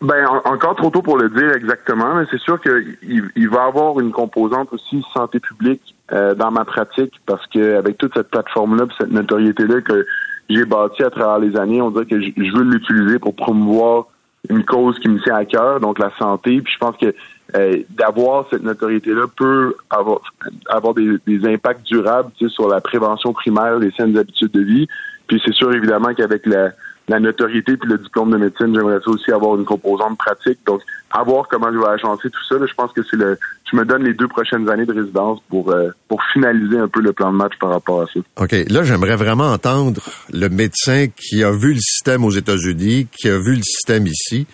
Ben 0.00 0.24
encore 0.46 0.76
trop 0.76 0.88
tôt 0.88 1.02
pour 1.02 1.18
le 1.18 1.28
dire 1.28 1.52
exactement, 1.54 2.14
mais 2.14 2.24
c'est 2.30 2.40
sûr 2.40 2.58
qu'il 2.62 2.96
il 3.36 3.48
va 3.50 3.64
avoir 3.64 4.00
une 4.00 4.12
composante 4.12 4.72
aussi 4.72 5.04
santé 5.12 5.40
publique 5.40 5.94
euh, 6.12 6.34
dans 6.34 6.50
ma 6.50 6.64
pratique 6.64 7.12
parce 7.26 7.46
que 7.48 7.76
avec 7.76 7.98
toute 7.98 8.14
cette 8.14 8.30
plateforme-là, 8.30 8.86
cette 8.98 9.12
notoriété-là 9.12 9.82
que 9.82 10.06
j'ai 10.48 10.64
bâtie 10.64 11.02
à 11.02 11.10
travers 11.10 11.38
les 11.38 11.54
années, 11.54 11.82
on 11.82 11.90
dirait 11.90 12.06
que 12.06 12.18
je, 12.18 12.56
veux 12.56 12.64
l'utiliser 12.64 13.18
pour 13.18 13.36
promouvoir 13.36 14.06
une 14.48 14.64
cause 14.64 14.98
qui 14.98 15.08
me 15.08 15.20
tient 15.20 15.36
à 15.36 15.44
cœur, 15.44 15.80
donc 15.80 15.98
la 15.98 16.10
santé. 16.18 16.60
Puis 16.60 16.72
je 16.72 16.78
pense 16.78 16.96
que 16.96 17.14
euh, 17.56 17.82
d'avoir 17.90 18.46
cette 18.50 18.62
notoriété-là 18.62 19.26
peut 19.36 19.74
avoir, 19.90 20.20
avoir 20.68 20.94
des, 20.94 21.16
des 21.26 21.46
impacts 21.46 21.84
durables 21.84 22.30
sur 22.48 22.68
la 22.68 22.80
prévention 22.80 23.32
primaire 23.32 23.80
des 23.80 23.90
saines 23.92 24.16
habitudes 24.16 24.52
de 24.52 24.62
vie. 24.62 24.88
Puis 25.26 25.40
c'est 25.44 25.54
sûr 25.54 25.72
évidemment 25.72 26.14
qu'avec 26.14 26.46
la 26.46 26.70
la 27.10 27.18
notoriété 27.18 27.76
puis 27.76 27.90
le 27.90 27.98
diplôme 27.98 28.30
de 28.30 28.36
médecine, 28.36 28.72
j'aimerais 28.72 29.00
aussi 29.06 29.32
avoir 29.32 29.56
une 29.58 29.64
composante 29.64 30.16
pratique. 30.16 30.60
Donc, 30.64 30.80
à 31.10 31.24
voir 31.24 31.48
comment 31.50 31.72
je 31.72 31.78
vais 31.78 31.88
agencer 31.88 32.30
tout 32.30 32.44
ça, 32.48 32.54
je 32.64 32.72
pense 32.74 32.92
que 32.92 33.00
c'est 33.02 33.16
le. 33.16 33.36
Je 33.70 33.76
me 33.76 33.84
donne 33.84 34.04
les 34.04 34.14
deux 34.14 34.28
prochaines 34.28 34.68
années 34.70 34.86
de 34.86 34.94
résidence 34.94 35.40
pour 35.48 35.72
euh, 35.72 35.90
pour 36.06 36.22
finaliser 36.32 36.78
un 36.78 36.86
peu 36.86 37.00
le 37.00 37.12
plan 37.12 37.32
de 37.32 37.36
match 37.36 37.54
par 37.60 37.70
rapport 37.70 38.02
à 38.02 38.06
ça. 38.06 38.20
OK. 38.36 38.52
Là, 38.68 38.84
j'aimerais 38.84 39.16
vraiment 39.16 39.50
entendre 39.50 40.00
le 40.32 40.48
médecin 40.48 41.08
qui 41.08 41.42
a 41.42 41.50
vu 41.50 41.74
le 41.74 41.80
système 41.80 42.24
aux 42.24 42.30
États-Unis, 42.30 43.08
qui 43.10 43.28
a 43.28 43.38
vu 43.38 43.56
le 43.56 43.62
système 43.62 44.06
ici. 44.06 44.46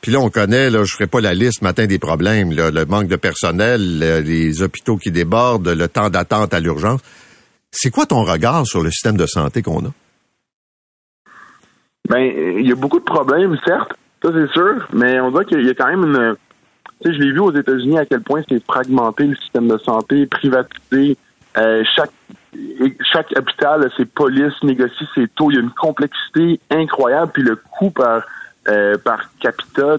Puis 0.00 0.12
là, 0.12 0.20
on 0.20 0.30
connaît, 0.30 0.70
là, 0.70 0.84
je 0.84 0.92
ferai 0.92 1.08
pas 1.08 1.20
la 1.20 1.34
liste 1.34 1.62
matin 1.62 1.86
des 1.86 1.98
problèmes, 1.98 2.52
le 2.52 2.84
manque 2.84 3.08
de 3.08 3.16
personnel, 3.16 3.98
les 4.24 4.62
hôpitaux 4.62 4.96
qui 4.96 5.10
débordent, 5.10 5.68
le 5.68 5.88
temps 5.88 6.08
d'attente 6.08 6.54
à 6.54 6.60
l'urgence. 6.60 7.00
C'est 7.72 7.90
quoi 7.90 8.06
ton 8.06 8.22
regard 8.22 8.64
sur 8.64 8.84
le 8.84 8.90
système 8.92 9.16
de 9.16 9.26
santé 9.26 9.60
qu'on 9.62 9.84
a? 9.86 9.92
Ben, 12.08 12.20
il 12.58 12.66
y 12.66 12.72
a 12.72 12.74
beaucoup 12.74 12.98
de 12.98 13.04
problèmes, 13.04 13.56
certes, 13.66 13.92
ça 14.22 14.30
c'est 14.32 14.50
sûr, 14.52 14.86
mais 14.92 15.20
on 15.20 15.30
dirait 15.30 15.44
qu'il 15.44 15.64
y 15.64 15.70
a 15.70 15.74
quand 15.74 15.88
même 15.88 16.04
une. 16.04 16.36
Tu 17.00 17.08
sais, 17.08 17.14
je 17.14 17.22
l'ai 17.22 17.32
vu 17.32 17.40
aux 17.40 17.52
États-Unis 17.52 17.98
à 17.98 18.06
quel 18.06 18.22
point 18.22 18.42
c'est 18.48 18.64
fragmenté 18.64 19.24
le 19.24 19.36
système 19.36 19.68
de 19.68 19.78
santé, 19.78 20.26
privatisé. 20.26 21.16
Euh, 21.56 21.84
chaque 21.94 22.10
chaque 23.12 23.32
hôpital 23.36 23.84
a 23.84 23.96
ses 23.96 24.04
polices, 24.04 24.54
négocie 24.62 25.06
ses 25.14 25.28
taux. 25.28 25.50
Il 25.50 25.54
y 25.54 25.58
a 25.58 25.60
une 25.60 25.70
complexité 25.70 26.60
incroyable, 26.70 27.32
puis 27.32 27.42
le 27.42 27.56
coût 27.56 27.90
par 27.90 28.22
euh, 28.68 28.96
par 28.98 29.30
capita 29.40 29.96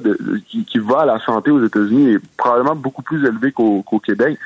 qui, 0.48 0.66
qui, 0.66 0.78
va 0.78 1.02
à 1.02 1.06
la 1.06 1.20
santé 1.20 1.50
aux 1.52 1.64
États-Unis 1.64 2.14
est 2.14 2.38
probablement 2.38 2.76
beaucoup 2.76 3.02
plus 3.02 3.26
élevé 3.26 3.52
qu'au 3.52 3.84
Québec. 4.04 4.38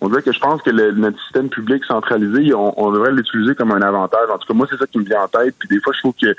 On 0.00 0.08
dirait 0.08 0.22
que 0.22 0.32
je 0.32 0.38
pense 0.38 0.62
que 0.62 0.70
le, 0.70 0.92
notre 0.92 1.20
système 1.22 1.48
public 1.48 1.84
centralisé, 1.84 2.52
on, 2.54 2.80
on 2.80 2.90
devrait 2.92 3.12
l'utiliser 3.12 3.54
comme 3.54 3.72
un 3.72 3.82
avantage. 3.82 4.28
En 4.30 4.38
tout 4.38 4.46
cas, 4.46 4.54
moi, 4.54 4.66
c'est 4.70 4.76
ça 4.76 4.86
qui 4.86 4.98
me 4.98 5.04
vient 5.04 5.22
en 5.22 5.28
tête. 5.28 5.54
Puis 5.58 5.68
des 5.68 5.80
fois, 5.80 5.92
je 5.94 6.00
trouve 6.00 6.14
que 6.20 6.34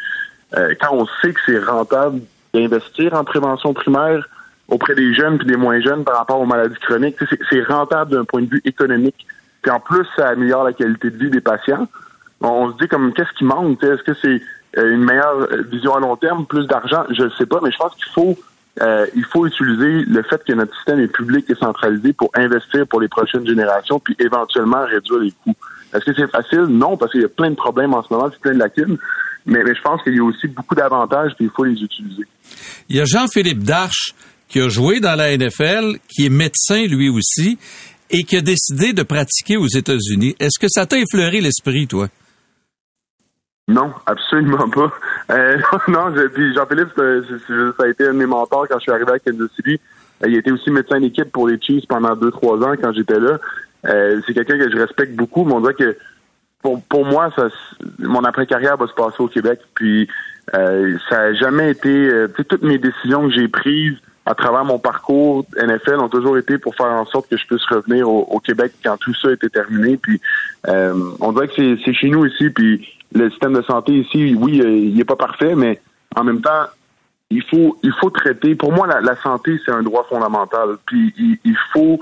euh, 0.56 0.74
quand 0.80 0.94
on 0.94 1.06
sait 1.22 1.34
que 1.34 1.40
c'est 1.46 1.60
rentable 1.60 2.22
d'investir 2.54 3.14
en 3.14 3.24
prévention 3.24 3.74
primaire 3.74 4.28
auprès 4.68 4.96
des 4.96 5.14
jeunes 5.14 5.38
puis 5.38 5.48
des 5.48 5.58
moins 5.58 5.80
jeunes 5.82 6.04
par 6.04 6.18
rapport 6.18 6.40
aux 6.40 6.46
maladies 6.46 6.76
chroniques, 6.76 7.18
c'est 7.50 7.64
rentable 7.64 8.12
d'un 8.12 8.26
point 8.26 8.42
de 8.42 8.50
vue 8.50 8.62
économique. 8.66 9.26
Puis 9.62 9.72
en 9.72 9.80
plus, 9.80 10.06
ça 10.16 10.30
améliore 10.30 10.64
la 10.64 10.74
qualité 10.74 11.10
de 11.10 11.18
vie 11.18 11.30
des 11.30 11.42
patients. 11.42 11.88
On, 12.42 12.72
se 12.72 12.78
dit 12.78 12.88
comme 12.88 13.14
qu'est-ce 13.14 13.32
qui 13.38 13.46
manque 13.46 13.84
Est-ce 13.84 14.04
que 14.04 14.14
c'est 14.14 14.42
euh, 14.78 14.94
une 14.94 15.04
meilleure 15.04 15.48
vision 15.70 15.96
à 15.96 16.00
long 16.00 16.16
terme, 16.16 16.46
plus 16.46 16.68
d'argent? 16.68 17.06
Je 17.10 17.24
ne 17.24 17.30
sais 17.32 17.46
pas, 17.46 17.60
mais 17.64 17.72
je 17.72 17.78
pense 17.78 17.96
qu'il 17.96 18.12
faut 18.14 18.38
euh, 18.82 19.06
il 19.16 19.24
faut 19.26 19.46
utiliser 19.46 20.04
le 20.06 20.24
fait 20.24 20.44
que 20.44 20.54
notre 20.54 20.74
système 20.76 21.00
est 21.00 21.08
public 21.08 21.48
et 21.50 21.56
centralisé 21.56 22.12
pour 22.14 22.32
investir 22.34 22.88
pour 22.88 23.02
les 23.02 23.08
prochaines 23.08 23.46
générations, 23.46 24.00
puis 24.00 24.16
éventuellement 24.20 24.84
réduire 24.86 25.20
les 25.20 25.32
coûts. 25.32 25.56
Est-ce 25.94 26.06
que 26.06 26.14
c'est 26.14 26.30
facile? 26.30 26.66
Non, 26.66 26.98
parce 26.98 27.12
qu'il 27.12 27.22
y 27.22 27.26
a 27.26 27.30
plein 27.30 27.52
de 27.52 27.56
problèmes 27.56 27.94
en 27.94 28.02
ce 28.02 28.12
moment, 28.12 28.30
c'est 28.32 28.40
plein 28.40 28.54
de 28.54 28.60
lacunes. 28.60 28.98
Mais, 29.46 29.60
je 29.66 29.82
pense 29.82 30.02
qu'il 30.04 30.16
y 30.16 30.20
a 30.20 30.24
aussi 30.24 30.48
beaucoup 30.48 30.76
d'avantages, 30.76 31.34
puis 31.36 31.46
il 31.46 31.52
faut 31.52 31.64
les 31.64 31.82
utiliser. 31.82 32.24
Il 32.90 32.96
y 32.96 33.02
a 33.02 33.06
Jean-Philippe 33.06 33.64
Darche 33.64 34.14
qui 34.48 34.62
a 34.62 34.70
joué 34.70 35.00
dans 35.00 35.16
la 35.16 35.36
NFL, 35.36 35.98
qui 36.08 36.26
est 36.26 36.30
médecin 36.30 36.86
lui 36.86 37.10
aussi, 37.10 37.58
et 38.10 38.24
qui 38.24 38.38
a 38.38 38.42
décidé 38.42 38.94
de 38.94 39.04
pratiquer 39.04 39.58
aux 39.58 39.68
États-Unis. 39.68 40.36
Est-ce 40.40 40.60
que 40.60 40.68
ça 40.70 40.86
t'a 40.86 40.98
effleuré 40.98 41.42
l'esprit, 41.42 41.88
toi? 41.88 42.08
Non, 43.68 43.92
absolument 44.06 44.70
pas. 44.70 44.92
Euh, 45.32 45.58
non, 45.88 46.14
Jean-Philippe, 46.16 46.90
ça 46.96 47.84
a 47.84 47.88
été 47.88 48.08
un 48.08 48.14
de 48.14 48.18
mes 48.18 48.26
mentors 48.26 48.68
quand 48.68 48.78
je 48.78 48.84
suis 48.84 48.92
arrivé 48.92 49.12
à 49.12 49.20
Kansas 49.20 49.50
City. 49.56 49.80
Euh, 50.24 50.28
il 50.28 50.38
était 50.38 50.52
aussi 50.52 50.70
médecin 50.70 51.00
d'équipe 51.00 51.32
pour 51.32 51.48
les 51.48 51.60
Chiefs 51.62 51.88
pendant 51.88 52.16
deux, 52.16 52.32
trois 52.32 52.58
ans 52.58 52.76
quand 52.80 52.94
j'étais 52.94 53.20
là. 53.20 53.40
Euh, 53.86 54.22
c'est 54.26 54.34
quelqu'un 54.34 54.58
que 54.58 54.70
je 54.70 54.78
respecte 54.78 55.16
beaucoup, 55.16 55.46
mais 55.46 55.54
on 55.54 55.62
dirait 55.62 55.74
que 55.74 55.98
pour, 56.64 56.82
pour 56.84 57.06
moi, 57.06 57.30
ça, 57.36 57.50
mon 58.00 58.24
après-carrière 58.24 58.78
va 58.78 58.88
se 58.88 58.94
passer 58.94 59.22
au 59.22 59.28
Québec. 59.28 59.60
Puis 59.76 60.08
euh, 60.56 60.98
ça 61.10 61.18
n'a 61.18 61.34
jamais 61.34 61.72
été... 61.72 61.90
Euh, 61.90 62.28
toutes 62.28 62.64
mes 62.64 62.80
décisions 62.80 63.28
que 63.28 63.36
j'ai 63.36 63.48
prises 63.48 63.98
à 64.26 64.34
travers 64.34 64.64
mon 64.64 64.80
parcours 64.80 65.46
NFL 65.58 66.00
ont 66.00 66.08
toujours 66.08 66.38
été 66.38 66.58
pour 66.58 66.76
faire 66.76 66.88
en 66.88 67.06
sorte 67.06 67.30
que 67.30 67.36
je 67.36 67.46
puisse 67.46 67.66
revenir 67.66 68.10
au, 68.10 68.40
Québec 68.40 68.72
quand 68.84 68.98
tout 68.98 69.14
ça 69.14 69.32
était 69.34 69.50
terminé. 69.50 69.98
Puis 69.98 70.22
euh, 70.70 70.94
on 71.20 71.34
dirait 71.34 71.50
que 71.50 71.78
c'est 71.84 71.94
chez 71.94 72.10
nous 72.10 72.26
ici. 72.26 72.50
Puis 72.50 72.88
le 73.14 73.30
système 73.30 73.54
de 73.54 73.62
santé 73.64 73.92
ici, 73.92 74.34
oui, 74.40 74.62
il 74.64 74.96
n'est 74.96 75.04
pas 75.04 75.18
parfait, 75.18 75.56
mais 75.56 75.82
en 76.16 76.24
même 76.24 76.42
temps, 76.42 76.68
il 77.30 77.44
faut 77.44 77.78
il 77.84 77.92
faut 78.00 78.10
traiter. 78.12 78.56
Pour 78.56 78.72
moi, 78.72 78.88
la, 78.88 79.02
la 79.02 79.18
santé, 79.18 79.60
c'est 79.66 79.72
un 79.72 79.84
droit 79.84 80.06
fondamental. 80.10 80.78
Puis 80.86 81.14
il, 81.18 81.38
il 81.44 81.58
faut 81.74 82.00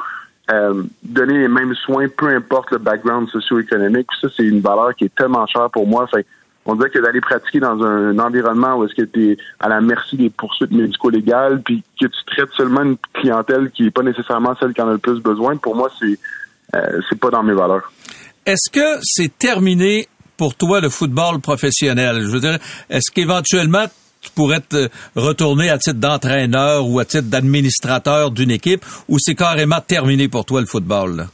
euh, 0.49 0.83
donner 1.03 1.39
les 1.39 1.47
mêmes 1.47 1.75
soins, 1.75 2.07
peu 2.07 2.27
importe 2.27 2.71
le 2.71 2.77
background 2.77 3.29
socio-économique. 3.29 4.07
Ça, 4.19 4.27
c'est 4.35 4.43
une 4.43 4.59
valeur 4.59 4.95
qui 4.95 5.05
est 5.05 5.15
tellement 5.15 5.45
chère 5.47 5.69
pour 5.69 5.87
moi. 5.87 6.07
Fait, 6.07 6.25
on 6.65 6.75
dirait 6.75 6.89
que 6.89 6.99
d'aller 6.99 7.21
pratiquer 7.21 7.59
dans 7.59 7.81
un, 7.83 8.17
environnement 8.19 8.75
où 8.75 8.85
est-ce 8.85 8.95
que 8.95 9.03
tu 9.03 9.31
es 9.31 9.37
à 9.59 9.69
la 9.69 9.81
merci 9.81 10.17
des 10.17 10.29
poursuites 10.29 10.71
médico-légales, 10.71 11.61
puis 11.61 11.83
que 11.99 12.07
tu 12.07 12.25
traites 12.25 12.51
seulement 12.55 12.83
une 12.83 12.97
clientèle 13.13 13.71
qui 13.71 13.83
n'est 13.83 13.91
pas 13.91 14.03
nécessairement 14.03 14.55
celle 14.59 14.73
qui 14.73 14.81
en 14.81 14.89
a 14.89 14.93
le 14.93 14.97
plus 14.97 15.19
besoin, 15.19 15.55
pour 15.57 15.75
moi, 15.75 15.89
c'est 15.99 16.19
euh, 16.75 17.01
c'est 17.09 17.19
pas 17.19 17.29
dans 17.29 17.43
mes 17.43 17.53
valeurs. 17.53 17.91
Est-ce 18.45 18.69
que 18.71 18.99
c'est 19.03 19.37
terminé 19.37 20.07
pour 20.37 20.55
toi 20.55 20.79
le 20.79 20.89
football 20.89 21.39
professionnel? 21.41 22.21
Je 22.21 22.29
veux 22.29 22.39
dire, 22.39 22.57
est-ce 22.89 23.11
qu'éventuellement 23.11 23.85
tu 24.21 24.29
pourrais 24.31 24.61
te 24.61 24.87
retourner 25.15 25.69
à 25.69 25.77
titre 25.77 25.99
d'entraîneur 25.99 26.87
ou 26.87 26.99
à 26.99 27.05
titre 27.05 27.29
d'administrateur 27.29 28.31
d'une 28.31 28.51
équipe 28.51 28.85
ou 29.09 29.17
c'est 29.19 29.35
carrément 29.35 29.81
terminé 29.81 30.27
pour 30.27 30.45
toi 30.45 30.61
le 30.61 30.67
football? 30.67 31.27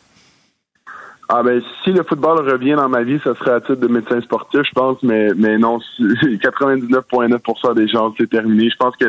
Ah 1.30 1.44
ben 1.44 1.62
si 1.84 1.92
le 1.92 2.04
football 2.04 2.50
revient 2.50 2.76
dans 2.76 2.88
ma 2.88 3.04
vie, 3.04 3.20
ça 3.22 3.36
serait 3.36 3.52
à 3.52 3.60
titre 3.60 3.76
de 3.76 3.88
médecin 3.88 4.22
sportif, 4.22 4.62
je 4.64 4.72
pense, 4.74 4.98
mais 5.04 5.28
mais 5.36 5.58
non, 5.58 5.80
99,9% 6.00 7.76
des 7.76 7.88
gens 7.90 8.14
c'est 8.18 8.30
terminé. 8.30 8.70
Je 8.70 8.78
pense 8.78 8.96
que 8.96 9.06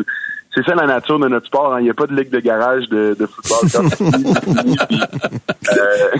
c'est 0.53 0.64
ça 0.64 0.74
la 0.74 0.87
nature 0.87 1.20
de 1.20 1.29
notre 1.29 1.47
sport. 1.47 1.74
Hein. 1.74 1.81
Il 1.81 1.85
n'y 1.85 1.91
a 1.91 1.95
pas 1.95 2.09
de 2.09 2.16
ligue 2.16 2.31
de 2.31 2.41
garage 2.41 2.89
de, 2.89 3.14
football. 3.14 3.89
Euh, 5.70 6.11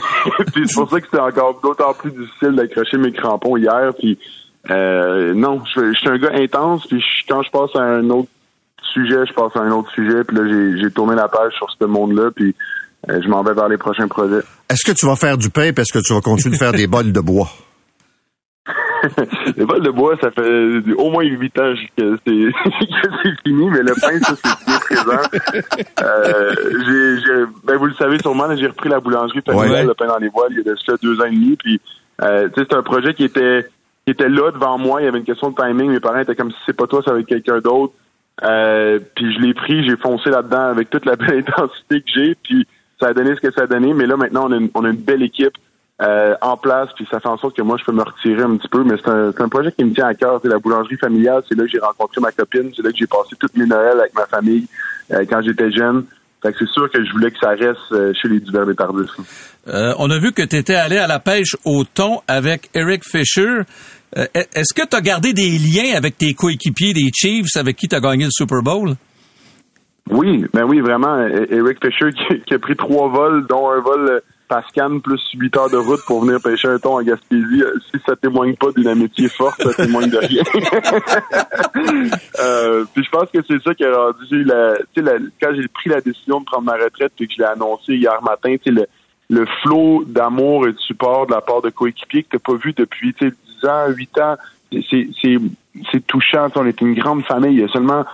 c'est 0.55 0.75
pour 0.75 0.91
ça 0.91 1.01
que 1.01 1.07
c'était 1.07 1.23
encore 1.23 1.59
d'autant 1.63 1.95
plus 1.95 2.11
difficile 2.11 2.53
d'accrocher 2.53 2.99
mes 2.99 3.13
crampons 3.13 3.57
hier. 3.57 3.93
Puis 3.99 4.19
euh, 4.71 5.35
non, 5.35 5.63
je, 5.75 5.93
suis 5.95 6.09
un 6.09 6.19
gars 6.19 6.33
intense, 6.35 6.87
puis 6.87 7.03
quand 7.29 7.43
je 7.43 7.51
passe 7.51 7.75
à 7.75 7.83
un 7.83 8.11
autre 8.11 8.29
sujet, 8.93 9.25
je 9.27 9.33
passe 9.33 9.55
à 9.57 9.61
un 9.61 9.71
autre 9.71 9.91
sujet, 9.93 10.25
puis 10.25 10.37
là, 10.37 10.77
j'ai 10.81 10.91
tourné 10.91 11.15
la 11.15 11.29
page 11.29 11.53
sur 11.55 11.69
ce 11.71 11.85
monde-là, 11.85 12.31
puis 12.35 12.55
euh, 13.09 13.21
je 13.23 13.29
m'en 13.29 13.43
vais 13.43 13.55
vers 13.55 13.69
les 13.69 13.79
prochains 13.79 14.09
projets. 14.09 14.43
Est-ce 14.69 14.85
que 14.85 14.97
tu 14.97 15.07
vas 15.07 15.17
faire 15.17 15.39
du 15.39 15.51
pain, 15.51 15.73
parce 15.73 15.91
que 15.91 15.99
tu 16.01 16.13
vas 16.13 16.21
continuer 16.21 16.57
de 16.57 16.59
faire 16.59 16.73
des 16.73 16.87
bols 16.87 17.13
de 17.13 17.21
bois? 17.21 17.49
les 19.57 19.65
bols 19.65 19.83
de 19.83 19.91
bois, 19.91 20.17
ça 20.21 20.31
fait 20.31 20.93
au 20.99 21.11
moins 21.11 21.25
huit 21.25 21.59
ans 21.59 21.73
que 21.97 22.19
c'est 22.27 23.43
fini, 23.45 23.71
mais 23.71 23.83
le 23.83 23.95
pain, 24.01 24.19
ça, 24.21 24.35
c'est 24.37 24.67
bien 24.67 24.79
présent. 24.81 25.23
Euh, 26.03 26.55
j'ai, 26.87 27.45
ben, 27.65 27.77
vous 27.77 27.87
le 27.87 27.95
savez 27.95 28.19
sûrement, 28.19 28.55
j'ai 28.57 28.67
repris 28.67 28.89
la 28.89 29.01
boulangerie 29.01 29.41
familiale, 29.47 29.87
le 29.87 29.95
pain 29.95 30.07
dans 30.07 30.19
les 30.19 30.29
voiles, 30.29 30.51
il 30.51 30.59
y 30.59 30.61
a 30.61 30.75
déjà 30.75 30.97
deux 31.03 31.21
ans 31.21 31.27
et 31.27 31.31
demi, 31.31 31.57
puis 31.57 31.81
euh, 32.23 32.49
c'est 32.55 32.75
un 32.75 32.83
projet 32.83 33.15
qui 33.15 33.25
était 33.25 33.67
qui 34.09 34.13
était 34.13 34.31
là 34.31 34.51
devant 34.51 34.79
moi. 34.79 35.03
Il 35.03 35.05
y 35.05 35.07
avait 35.07 35.19
une 35.19 35.25
question 35.25 35.51
de 35.51 35.55
timing. 35.55 35.91
Mes 35.91 36.01
parents 36.01 36.21
étaient 36.21 36.35
comme 36.35 36.51
si 36.51 36.57
c'est 36.65 36.75
pas 36.75 36.87
toi, 36.87 37.03
ça 37.05 37.13
va 37.13 37.21
être 37.21 37.27
quelqu'un 37.27 37.59
d'autre. 37.59 37.93
Euh, 38.43 38.99
puis 39.15 39.35
je 39.35 39.41
l'ai 39.41 39.53
pris, 39.53 39.85
j'ai 39.85 39.99
foncé 39.99 40.31
là-dedans 40.31 40.71
avec 40.71 40.89
toute 40.89 41.05
la 41.05 41.15
belle 41.15 41.45
intensité 41.47 42.01
que 42.01 42.09
j'ai. 42.15 42.35
Puis 42.43 42.67
ça 42.99 43.09
a 43.09 43.13
donné 43.13 43.35
ce 43.35 43.41
que 43.43 43.53
ça 43.53 43.65
a 43.65 43.67
donné. 43.67 43.93
Mais 43.93 44.07
là, 44.07 44.17
maintenant, 44.17 44.47
on 44.49 44.53
a 44.53 44.57
une, 44.57 44.71
on 44.73 44.87
a 44.87 44.89
une 44.89 44.97
belle 44.97 45.23
équipe 45.23 45.53
euh, 46.01 46.35
en 46.41 46.57
place. 46.57 46.89
Puis 46.97 47.07
ça 47.11 47.21
fait 47.21 47.29
en 47.29 47.37
sorte 47.37 47.55
que 47.55 47.61
moi, 47.61 47.77
je 47.79 47.85
peux 47.85 47.93
me 47.93 48.03
retirer 48.03 48.41
un 48.41 48.57
petit 48.57 48.69
peu. 48.69 48.83
Mais 48.83 48.95
c'est 48.97 49.11
un, 49.11 49.29
un, 49.29 49.49
projet 49.51 49.73
qui 49.73 49.85
me 49.85 49.93
tient 49.93 50.07
à 50.07 50.15
cœur. 50.15 50.41
C'est 50.43 50.49
la 50.49 50.59
boulangerie 50.59 50.97
familiale. 50.97 51.43
C'est 51.47 51.55
là 51.55 51.65
que 51.65 51.71
j'ai 51.71 51.79
rencontré 51.79 52.23
ma 52.23 52.33
copine. 52.33 52.73
C'est 52.75 52.83
là 52.83 52.91
que 52.91 52.97
j'ai 52.97 53.07
passé 53.07 53.37
toutes 53.39 53.59
mes 53.59 53.67
Noëls 53.67 54.01
avec 54.01 54.15
ma 54.15 54.25
famille 54.25 54.67
euh, 55.13 55.27
quand 55.29 55.43
j'étais 55.43 55.71
jeune. 55.71 56.07
Fait 56.43 56.53
que 56.53 56.61
c'est 56.61 56.73
sûr 56.73 56.91
que 56.91 57.05
je 57.05 57.13
voulais 57.13 57.31
que 57.31 57.39
ça 57.41 57.51
reste 57.51 58.15
chez 58.15 58.29
les 58.29 58.41
divers. 58.41 58.65
Euh, 59.69 59.93
on 59.99 60.11
a 60.11 60.19
vu 60.19 60.33
que 60.33 60.43
tu 60.43 60.57
étais 60.57 60.77
allé 60.77 60.97
à 60.97 61.07
la 61.07 61.19
pêche 61.19 61.57
au 61.65 61.85
thon 61.85 62.23
avec 62.27 62.71
Eric 62.75 63.05
Fisher 63.05 63.63
Euh, 64.17 64.27
est-ce 64.35 64.73
que 64.75 64.87
tu 64.87 64.97
as 64.97 65.01
gardé 65.01 65.33
des 65.33 65.59
liens 65.59 65.97
avec 65.97 66.17
tes 66.17 66.33
coéquipiers 66.35 66.95
des 66.95 67.11
Chiefs 67.13 67.57
avec 67.57 67.77
qui 67.77 67.89
tu 67.89 67.97
as 67.97 68.01
gagné 68.01 68.25
le 68.25 68.31
Super 68.31 68.63
Bowl? 68.63 68.95
Oui, 70.11 70.47
ben 70.55 70.65
oui, 70.65 70.81
vraiment. 70.81 71.19
Eric 71.51 71.79
Fisher 71.85 72.11
qui, 72.47 72.55
a 72.55 72.59
pris 72.59 72.77
trois 72.77 73.09
vols, 73.09 73.47
dont 73.47 73.69
un 73.69 73.81
vol 73.81 74.23
Pascal 74.49 75.01
plus 75.01 75.21
huit 75.35 75.55
heures 75.57 75.71
de 75.71 75.77
route 75.77 76.01
pour 76.07 76.25
venir 76.25 76.41
pêcher 76.41 76.69
un 76.69 76.79
thon 76.79 76.97
à 76.97 77.05
Gaspésie. 77.05 77.63
Si 77.93 78.01
ça 78.07 78.17
témoigne 78.17 78.57
pas 78.57 78.73
d'une 78.75 78.89
amitié 78.89 79.29
forte, 79.29 79.63
ça 79.63 79.75
témoigne 79.75 80.09
de 80.09 80.17
rien. 80.17 80.43
euh, 82.41 82.85
puis 82.95 83.05
je 83.05 83.11
pense 83.11 83.31
que 83.31 83.39
c'est 83.47 83.63
ça 83.63 83.75
qui 83.75 83.85
a 83.85 83.95
rendu 83.95 84.45
la, 84.45 84.79
quand 85.41 85.55
j'ai 85.55 85.69
pris 85.69 85.91
la 85.91 86.01
décision 86.01 86.41
de 86.41 86.47
prendre 86.47 86.65
ma 86.65 86.83
retraite 86.83 87.13
puis 87.15 87.29
que 87.29 87.35
je 87.35 87.43
l'ai 87.43 87.49
annoncé 87.49 87.95
hier 87.95 88.23
matin, 88.23 88.57
le, 88.65 88.87
le 89.29 89.47
flot 89.63 90.05
d'amour 90.07 90.67
et 90.67 90.73
de 90.73 90.79
support 90.79 91.27
de 91.27 91.33
la 91.33 91.43
part 91.43 91.61
de 91.61 91.71
coéquipiers 91.71 92.23
que 92.23 92.39
tu 92.39 92.43
pas 92.43 92.55
vu 92.55 92.73
depuis 92.73 93.15
10 93.63 93.69
ans, 93.69 93.89
8 93.89 94.19
ans, 94.19 94.37
c'est 95.91 96.07
touchant. 96.07 96.49
On 96.55 96.67
est 96.67 96.81
une 96.81 96.95
grande 96.95 97.25
famille. 97.25 97.55
Il 97.55 97.61
y 97.61 97.65
a 97.65 97.69
seulement 97.69 98.05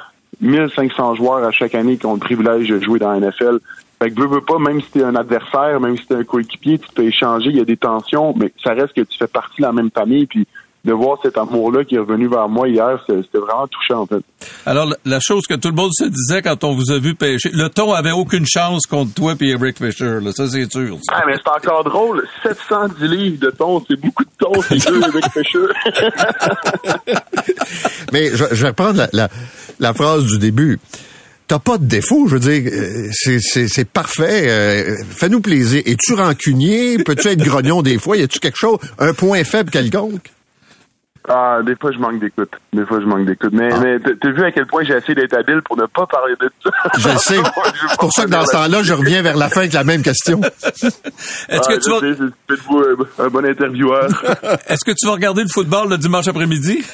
1500 0.41 1.17
joueurs 1.17 1.45
à 1.45 1.51
chaque 1.51 1.75
année 1.75 1.97
qui 1.97 2.07
ont 2.07 2.15
le 2.15 2.21
privilège 2.21 2.69
de 2.69 2.81
jouer 2.81 2.99
dans 2.99 3.13
la 3.13 3.21
NFL. 3.21 3.59
Fait 4.03 4.11
que 4.11 4.21
veux, 4.21 4.27
veux 4.27 4.41
pas, 4.41 4.59
même 4.59 4.81
si 4.81 4.91
t'es 4.91 5.03
un 5.03 5.15
adversaire, 5.15 5.81
même 5.81 5.97
si 5.97 6.07
t'es 6.07 6.17
un 6.17 6.25
coéquipier, 6.25 6.79
tu 6.79 6.89
peux 6.95 7.05
échanger, 7.05 7.51
il 7.51 7.57
y 7.57 7.61
a 7.61 7.65
des 7.65 7.77
tensions, 7.77 8.35
mais 8.37 8.53
ça 8.63 8.75
reste 8.75 8.93
que 8.93 9.03
tu 9.03 9.17
fais 9.17 9.29
partie 9.29 9.59
de 9.59 9.67
la 9.67 9.73
même 9.73 9.91
famille, 9.91 10.27
puis 10.27 10.47
de 10.85 10.93
voir 10.93 11.19
cet 11.23 11.39
amour-là 11.39 11.85
qui 11.85 11.95
est 11.95 11.99
revenu 11.99 12.29
vers 12.29 12.49
moi 12.49 12.69
hier, 12.69 13.03
c'était 13.07 13.39
vraiment 13.39 13.67
touchant, 13.67 14.03
en 14.03 14.07
fait. 14.07 14.23
Alors, 14.67 14.93
la 15.05 15.19
chose 15.21 15.47
que 15.47 15.55
tout 15.55 15.69
le 15.69 15.75
monde 15.75 15.93
se 15.93 16.05
disait 16.05 16.43
quand 16.43 16.63
on 16.65 16.75
vous 16.75 16.91
a 16.91 16.99
vu 16.99 17.15
pêcher, 17.15 17.51
le 17.53 17.69
ton 17.69 17.93
avait 17.93 18.13
aucune 18.13 18.45
chance 18.47 18.87
contre 18.87 19.15
toi 19.15 19.35
et 19.41 19.49
Eric 19.49 19.79
Fisher, 19.79 20.19
là, 20.21 20.33
ça 20.33 20.47
c'est 20.49 20.71
sûr. 20.71 20.99
Ah, 21.11 21.23
mais 21.27 21.35
c'est 21.37 21.51
encore 21.51 21.85
drôle, 21.85 22.27
710 22.43 23.09
livres 23.09 23.41
de 23.41 23.51
ton, 23.51 23.83
c'est 23.89 23.99
beaucoup 23.99 24.25
de 24.25 24.31
ton, 24.39 24.53
c'est 24.63 24.87
deux 24.87 25.01
Eric 25.01 25.25
Fisher. 25.33 25.67
mais 28.13 28.31
je, 28.31 28.45
je, 28.53 28.63
vais 28.63 28.69
reprendre 28.69 28.99
la, 28.99 29.09
la, 29.13 29.29
la 29.81 29.95
phrase 29.95 30.25
du 30.27 30.39
début 30.39 30.79
t'as 31.47 31.59
pas 31.59 31.79
de 31.79 31.85
défaut, 31.85 32.27
je 32.27 32.37
veux 32.37 32.41
dire, 32.41 32.73
euh, 32.73 33.11
c'est 33.13 33.89
parfait. 33.89 34.49
Euh, 34.49 34.97
fais-nous 35.11 35.41
plaisir. 35.41 35.83
Es-tu 35.85 36.15
rancunier? 36.15 36.99
Peux-tu 36.99 37.29
être 37.29 37.45
grognon 37.45 37.83
des 37.83 37.99
fois? 37.99 38.17
Y 38.17 38.23
a-tu 38.23 38.39
quelque 38.39 38.57
chose, 38.57 38.79
un 38.99 39.13
point 39.13 39.45
faible 39.45 39.71
quelconque? 39.71 40.34
Ah, 41.27 41.61
des 41.65 41.75
fois, 41.77 41.91
je 41.91 41.99
manque 41.99 42.21
d'écoute. 42.21 42.51
Des 42.73 42.85
fois, 42.85 43.01
je 43.01 43.07
manque 43.07 43.25
d'écoute. 43.25 43.53
Mais, 43.53 43.71
ah. 43.73 43.81
mais 43.81 43.99
t'as 43.99 44.31
vu 44.31 44.45
à 44.45 44.53
quel 44.53 44.67
point 44.67 44.85
j'ai 44.85 44.95
essayé 44.95 45.15
d'être 45.15 45.35
habile 45.35 45.63
pour 45.63 45.77
ne 45.77 45.87
pas 45.87 46.07
parler 46.07 46.35
de 46.39 46.51
ça? 46.63 46.71
Je 46.99 47.19
sais. 47.19 47.37
C'est 47.89 47.99
pour 47.99 48.13
ça 48.13 48.25
que 48.25 48.31
dans 48.31 48.45
ce 48.45 48.53
temps-là, 48.53 48.83
je 48.83 48.93
reviens 48.93 49.23
vers 49.23 49.37
la 49.37 49.49
fin 49.49 49.61
avec 49.61 49.73
la 49.73 49.85
même 49.85 50.03
question. 50.03 50.41
Est-ce 50.63 51.69
que 51.69 51.83
tu 51.83 51.91
vas... 51.91 52.27
C'est 53.17 53.23
un 53.23 53.29
bon 53.29 53.45
intervieweur. 53.45 54.09
Est-ce 54.67 54.85
que 54.85 54.93
tu 54.93 55.07
vas 55.07 55.13
regarder 55.13 55.43
le 55.43 55.49
football 55.49 55.89
le 55.89 55.99
dimanche 55.99 56.29
après-midi? 56.29 56.85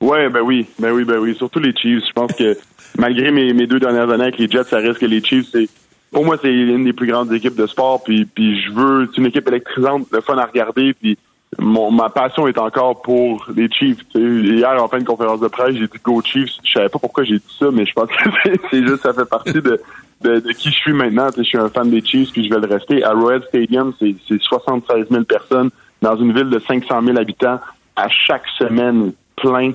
Ouais, 0.00 0.28
ben 0.28 0.40
oui, 0.40 0.66
ben 0.78 0.90
oui, 0.92 1.04
ben 1.04 1.18
oui. 1.18 1.34
Surtout 1.36 1.60
les 1.60 1.74
Chiefs. 1.74 2.02
Je 2.06 2.12
pense 2.12 2.32
que 2.32 2.56
malgré 2.98 3.30
mes, 3.30 3.52
mes 3.54 3.66
deux 3.66 3.78
dernières 3.78 4.10
années 4.10 4.24
avec 4.24 4.38
les 4.38 4.48
Jets, 4.48 4.64
ça 4.64 4.78
reste 4.78 4.98
que 4.98 5.06
les 5.06 5.22
Chiefs, 5.22 5.46
c'est 5.52 5.68
pour 6.10 6.26
moi, 6.26 6.36
c'est 6.42 6.52
une 6.52 6.84
des 6.84 6.92
plus 6.92 7.06
grandes 7.06 7.32
équipes 7.32 7.56
de 7.56 7.66
sport. 7.66 8.02
Puis, 8.04 8.26
puis 8.26 8.60
je 8.60 8.72
veux, 8.72 9.08
c'est 9.10 9.20
une 9.20 9.26
équipe 9.26 9.48
électrisante, 9.48 10.08
le 10.12 10.20
fun 10.20 10.36
à 10.36 10.44
regarder. 10.44 10.92
Puis 10.92 11.16
mon, 11.58 11.90
ma 11.90 12.08
passion 12.08 12.48
est 12.48 12.58
encore 12.58 13.02
pour 13.02 13.46
les 13.54 13.70
Chiefs. 13.70 13.98
hier, 14.14 14.82
en 14.82 14.88
fin 14.88 14.98
de 14.98 15.04
conférence 15.04 15.40
de 15.40 15.48
presse, 15.48 15.74
j'ai 15.74 15.86
dit 15.86 15.98
Go 16.02 16.22
Chiefs. 16.24 16.52
Je 16.64 16.72
savais 16.72 16.88
pas 16.88 16.98
pourquoi 16.98 17.24
j'ai 17.24 17.38
dit 17.38 17.56
ça, 17.58 17.66
mais 17.70 17.84
je 17.84 17.92
pense 17.92 18.08
que 18.08 18.50
c'est 18.70 18.86
juste 18.86 19.02
ça 19.02 19.12
fait 19.12 19.28
partie 19.28 19.60
de, 19.60 19.80
de, 20.22 20.52
qui 20.52 20.70
je 20.70 20.76
suis 20.76 20.92
maintenant. 20.92 21.28
je 21.36 21.42
suis 21.42 21.58
un 21.58 21.68
fan 21.68 21.90
des 21.90 22.02
Chiefs, 22.04 22.32
puis 22.32 22.48
je 22.48 22.54
vais 22.54 22.60
le 22.60 22.72
rester. 22.72 23.04
À 23.04 23.12
Royal 23.12 23.42
Stadium, 23.48 23.92
c'est 23.98 24.14
76 24.40 25.06
000 25.10 25.24
personnes 25.24 25.70
dans 26.00 26.16
une 26.16 26.32
ville 26.32 26.50
de 26.50 26.58
500 26.58 27.02
000 27.02 27.18
habitants 27.18 27.60
à 27.96 28.08
chaque 28.08 28.46
semaine 28.58 29.12
plein. 29.36 29.72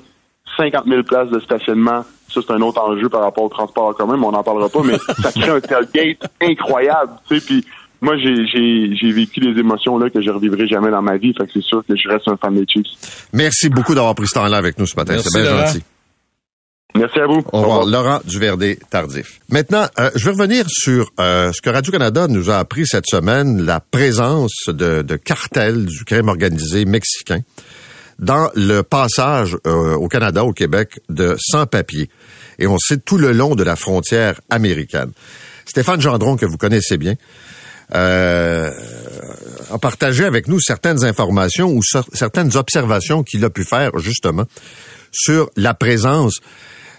50 0.55 0.85
000 0.87 1.03
places 1.03 1.29
de 1.29 1.39
stationnement. 1.39 2.03
Ça, 2.29 2.41
c'est 2.45 2.53
un 2.53 2.61
autre 2.61 2.81
enjeu 2.81 3.09
par 3.09 3.21
rapport 3.21 3.43
au 3.43 3.49
transport 3.49 3.89
en 3.89 3.93
commun, 3.93 4.17
mais 4.17 4.25
on 4.25 4.31
n'en 4.31 4.43
parlera 4.43 4.69
pas. 4.69 4.81
Mais 4.83 4.97
ça 5.21 5.31
crée 5.31 5.51
un 5.51 5.59
tailgate 5.59 6.29
incroyable, 6.41 7.13
tu 7.27 7.39
sais. 7.39 7.45
Puis 7.45 7.65
moi, 8.01 8.15
j'ai 8.17 9.11
vécu 9.11 9.39
des 9.39 9.59
émotions 9.59 9.97
là 9.97 10.09
que 10.09 10.21
je 10.21 10.29
revivrai 10.29 10.67
jamais 10.67 10.91
dans 10.91 11.01
ma 11.01 11.17
vie. 11.17 11.33
Fait 11.37 11.45
que 11.45 11.51
c'est 11.53 11.63
sûr 11.63 11.83
que 11.87 11.95
je 11.95 12.07
reste 12.07 12.27
un 12.27 12.37
fan 12.37 12.53
des 12.53 12.65
Chiefs. 12.67 13.27
Merci 13.33 13.69
beaucoup 13.69 13.95
d'avoir 13.95 14.15
pris 14.15 14.27
ce 14.27 14.35
temps-là 14.35 14.57
avec 14.57 14.77
nous 14.77 14.85
ce 14.85 14.95
matin. 14.95 15.17
C'est 15.19 15.41
bien 15.41 15.49
gentil. 15.49 15.83
Merci 16.95 17.19
à 17.19 17.27
vous. 17.27 17.43
Au 17.51 17.61
revoir. 17.61 17.85
Laurent 17.85 18.21
Duverdé 18.25 18.79
Tardif. 18.89 19.39
Maintenant, 19.49 19.85
euh, 19.99 20.09
je 20.15 20.25
vais 20.25 20.31
revenir 20.31 20.65
sur 20.67 21.11
euh, 21.19 21.51
ce 21.53 21.61
que 21.61 21.69
Radio-Canada 21.69 22.27
nous 22.27 22.49
a 22.49 22.57
appris 22.57 22.87
cette 22.87 23.05
semaine, 23.05 23.63
la 23.63 23.79
présence 23.79 24.67
de, 24.67 25.01
de 25.01 25.15
cartels 25.15 25.85
du 25.85 26.05
crime 26.05 26.27
organisé 26.27 26.85
mexicain 26.85 27.41
dans 28.19 28.49
le 28.55 28.81
passage 28.81 29.57
euh, 29.67 29.93
au 29.95 30.07
Canada, 30.07 30.43
au 30.43 30.53
Québec, 30.53 30.99
de 31.09 31.35
sans-papiers. 31.39 32.09
Et 32.57 32.65
on 32.65 32.77
sait 32.79 32.97
tout 32.97 33.17
le 33.17 33.31
long 33.31 33.53
de 33.53 33.63
la 33.63 33.75
frontière 33.75 34.41
américaine. 34.49 35.11
Stéphane 35.65 36.01
Gendron, 36.01 36.37
que 36.37 36.45
vous 36.45 36.57
connaissez 36.57 36.97
bien, 36.97 37.13
euh, 37.95 38.69
a 39.71 39.77
partagé 39.77 40.25
avec 40.25 40.47
nous 40.47 40.59
certaines 40.59 41.03
informations 41.05 41.69
ou 41.69 41.81
certaines 42.13 42.55
observations 42.57 43.23
qu'il 43.23 43.43
a 43.45 43.49
pu 43.49 43.63
faire 43.63 43.97
justement 43.97 44.45
sur 45.11 45.49
la 45.55 45.73
présence 45.73 46.39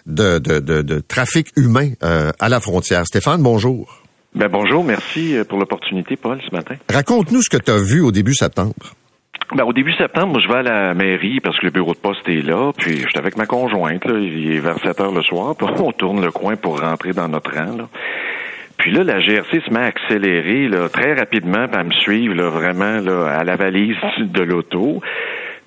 de, 0.06 0.38
de, 0.38 0.60
de, 0.60 1.00
trafic 1.00 1.48
humain 1.56 1.90
euh, 2.02 2.30
à 2.40 2.48
la 2.48 2.60
frontière. 2.60 3.04
Stéphane, 3.06 3.42
bonjour. 3.42 4.02
Ben 4.34 4.48
bonjour, 4.48 4.84
merci 4.84 5.36
pour 5.48 5.58
l'opportunité, 5.58 6.16
Paul, 6.16 6.40
ce 6.48 6.54
matin. 6.54 6.76
Raconte-nous 6.90 7.42
ce 7.42 7.50
que 7.50 7.62
tu 7.62 7.70
as 7.70 7.78
vu 7.78 8.00
au 8.00 8.12
début 8.12 8.34
septembre. 8.34 8.74
Ben, 9.54 9.64
au 9.64 9.72
début 9.72 9.94
septembre, 9.94 10.40
je 10.40 10.48
vais 10.48 10.58
à 10.58 10.62
la 10.62 10.94
mairie 10.94 11.40
parce 11.40 11.58
que 11.58 11.64
le 11.64 11.70
bureau 11.70 11.94
de 11.94 11.98
poste 11.98 12.28
est 12.28 12.42
là, 12.42 12.70
puis 12.76 12.98
j'étais 12.98 13.18
avec 13.18 13.38
ma 13.38 13.46
conjointe, 13.46 14.04
là, 14.04 14.18
il 14.18 14.52
est 14.52 14.60
vers 14.60 14.78
7 14.78 15.00
heures 15.00 15.12
le 15.12 15.22
soir, 15.22 15.56
puis 15.58 15.66
on 15.78 15.92
tourne 15.92 16.22
le 16.22 16.30
coin 16.30 16.56
pour 16.56 16.80
rentrer 16.80 17.12
dans 17.12 17.28
notre 17.28 17.54
rang. 17.54 17.76
Là. 17.76 17.88
Puis 18.78 18.92
là, 18.92 19.04
la 19.04 19.20
GRC 19.20 19.60
se 19.60 19.70
met 19.72 19.80
à 19.80 19.86
accélérer 19.86 20.68
là, 20.68 20.88
très 20.88 21.14
rapidement, 21.14 21.66
à 21.72 21.84
me 21.84 21.92
suivre 21.92 22.34
là, 22.34 22.48
vraiment 22.48 23.00
là, 23.00 23.26
à 23.26 23.44
la 23.44 23.56
valise 23.56 23.96
de 24.18 24.42
l'auto. 24.42 25.02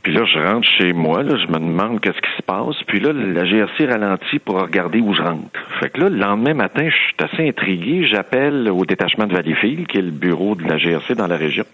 Puis 0.01 0.14
là, 0.14 0.26
je 0.26 0.39
rentre 0.39 0.68
chez 0.80 0.93
moi, 0.93 1.22
là, 1.22 1.36
je 1.38 1.47
me 1.51 1.59
demande 1.59 1.99
qu'est-ce 1.99 2.22
qui 2.22 2.38
se 2.38 2.41
passe. 2.41 2.76
Puis 2.88 2.99
là, 2.99 3.12
la 3.14 3.45
GRC 3.45 3.86
ralentit 3.86 4.39
pour 4.39 4.59
regarder 4.59 4.99
où 4.99 5.14
je 5.14 5.22
rentre. 5.22 5.59
Fait 5.80 5.89
que 5.89 6.01
là, 6.01 6.09
le 6.09 6.18
lendemain 6.18 6.55
matin, 6.55 6.89
je 6.89 6.95
suis 6.95 7.16
assez 7.20 7.47
intrigué. 7.47 8.07
J'appelle 8.07 8.68
au 8.72 8.84
détachement 8.86 9.28
de 9.28 9.34
Valleyfield, 9.34 9.86
qui 9.88 9.99
est 9.99 10.01
le 10.01 10.12
bureau 10.12 10.55
de 10.55 10.68
la 10.68 10.78
GRC 10.78 11.14
dans 11.14 11.28
la 11.28 11.38
région. 11.38 11.66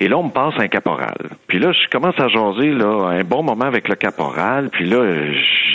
Et 0.00 0.08
là, 0.08 0.16
on 0.16 0.24
me 0.24 0.30
passe 0.30 0.54
un 0.58 0.68
caporal. 0.68 1.30
Puis 1.46 1.58
là, 1.58 1.72
je 1.72 1.88
commence 1.90 2.18
à 2.18 2.28
jaser 2.28 2.70
là, 2.70 3.08
un 3.08 3.24
bon 3.24 3.42
moment 3.42 3.64
avec 3.64 3.88
le 3.88 3.96
caporal. 3.96 4.70
Puis 4.70 4.86
là, 4.86 5.02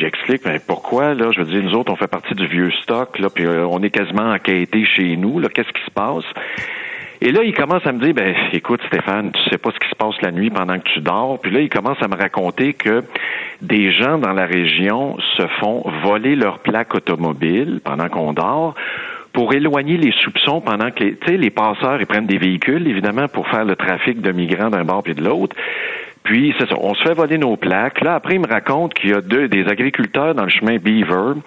j'explique 0.02 0.46
mais 0.46 0.60
pourquoi. 0.66 1.14
Là, 1.14 1.32
je 1.32 1.42
veux 1.42 1.46
dire, 1.46 1.64
nous 1.64 1.78
autres, 1.78 1.92
on 1.92 1.96
fait 1.96 2.08
partie 2.08 2.34
du 2.34 2.48
vieux 2.48 2.72
stock. 2.84 3.20
Là, 3.20 3.30
puis 3.34 3.46
euh, 3.46 3.66
on 3.68 3.82
est 3.84 3.90
quasiment 3.90 4.32
enquêté 4.32 4.86
chez 4.86 5.16
nous. 5.16 5.40
Là, 5.40 5.48
qu'est-ce 5.50 5.72
qui 5.72 5.86
se 5.86 5.92
passe? 5.92 6.26
Et 7.24 7.32
là, 7.32 7.44
il 7.44 7.54
commence 7.54 7.86
à 7.86 7.92
me 7.92 8.00
dire, 8.00 8.16
ben, 8.16 8.36
écoute, 8.52 8.82
Stéphane, 8.88 9.32
tu 9.32 9.50
sais 9.52 9.60
pas 9.60 9.70
ce 9.72 9.78
qui 9.78 9.90
se 9.90 9.96
passe 9.96 10.20
la 10.24 10.32
nuit 10.32 10.50
pendant 10.50 10.80
que 10.80 10.90
tu 10.92 11.02
dors. 11.02 11.40
Puis 11.40 11.52
là, 11.52 11.60
il 11.60 11.70
commence 11.70 12.02
à 12.02 12.08
me 12.08 12.16
raconter 12.16 12.74
que 12.74 13.04
des 13.62 13.92
gens 13.92 14.18
dans 14.18 14.34
la 14.34 14.48
région 14.48 15.18
se 15.38 15.46
font 15.60 15.84
voler 16.04 16.36
leurs 16.36 16.60
plaques 16.60 16.96
automobiles 16.96 17.80
pendant 17.84 18.10
qu'on 18.10 18.34
dort 18.34 18.74
pour 19.34 19.54
éloigner 19.54 19.98
les 19.98 20.12
soupçons 20.24 20.62
pendant 20.62 20.92
que 20.92 21.04
les, 21.04 21.38
les 21.38 21.50
passeurs 21.50 22.02
ils 22.02 22.08
prennent 22.08 22.26
des 22.26 22.38
véhicules, 22.38 22.88
évidemment, 22.88 23.28
pour 23.28 23.48
faire 23.48 23.66
le 23.66 23.76
trafic 23.76 24.20
de 24.20 24.32
migrants 24.32 24.70
d'un 24.70 24.84
bord 24.84 25.04
puis 25.04 25.14
de 25.14 25.24
l'autre. 25.24 25.56
Puis, 26.24 26.54
c'est 26.60 26.70
ça, 26.70 26.76
on 26.80 26.94
se 26.94 27.04
fait 27.04 27.14
voler 27.14 27.38
nos 27.38 27.58
plaques. 27.58 28.02
Là, 28.02 28.16
après, 28.16 28.36
il 28.36 28.42
me 28.42 28.48
raconte 28.48 28.94
qu'il 28.94 29.10
y 29.10 29.14
a 29.14 29.22
deux, 29.22 29.48
des 29.48 29.68
agriculteurs 29.68 30.36
dans 30.36 30.44
le 30.44 30.50
chemin 30.50 30.78
Beaver 30.78 31.40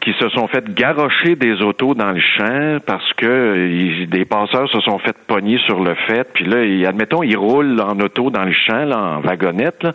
qui 0.00 0.14
se 0.18 0.28
sont 0.30 0.48
fait 0.48 0.64
garrocher 0.72 1.36
des 1.36 1.60
autos 1.60 1.94
dans 1.94 2.12
le 2.12 2.20
champ 2.20 2.78
parce 2.86 3.12
que 3.14 4.06
des 4.06 4.24
passeurs 4.24 4.68
se 4.70 4.80
sont 4.80 4.98
fait 4.98 5.14
pogner 5.26 5.58
sur 5.66 5.80
le 5.80 5.94
fait. 6.06 6.26
Puis 6.32 6.46
là, 6.46 6.88
admettons, 6.88 7.22
ils 7.22 7.36
roulent 7.36 7.80
en 7.80 7.98
auto 8.00 8.30
dans 8.30 8.44
le 8.44 8.52
champ, 8.52 8.84
là, 8.84 8.98
en 8.98 9.20
wagonnette. 9.20 9.82
Là. 9.82 9.92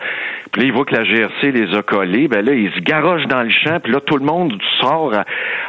Puis 0.51 0.61
là, 0.61 0.67
ils 0.67 0.73
voient 0.73 0.85
que 0.85 0.95
la 0.95 1.03
GRC 1.03 1.51
les 1.51 1.75
a 1.75 1.81
collés. 1.81 2.27
Ben 2.27 2.45
là, 2.45 2.53
ils 2.53 2.71
se 2.71 2.79
garochent 2.81 3.27
dans 3.27 3.41
le 3.41 3.49
champ. 3.49 3.79
Puis 3.79 3.91
là, 3.91 3.99
tout 3.99 4.17
le 4.17 4.25
monde 4.25 4.53
sort 4.79 5.11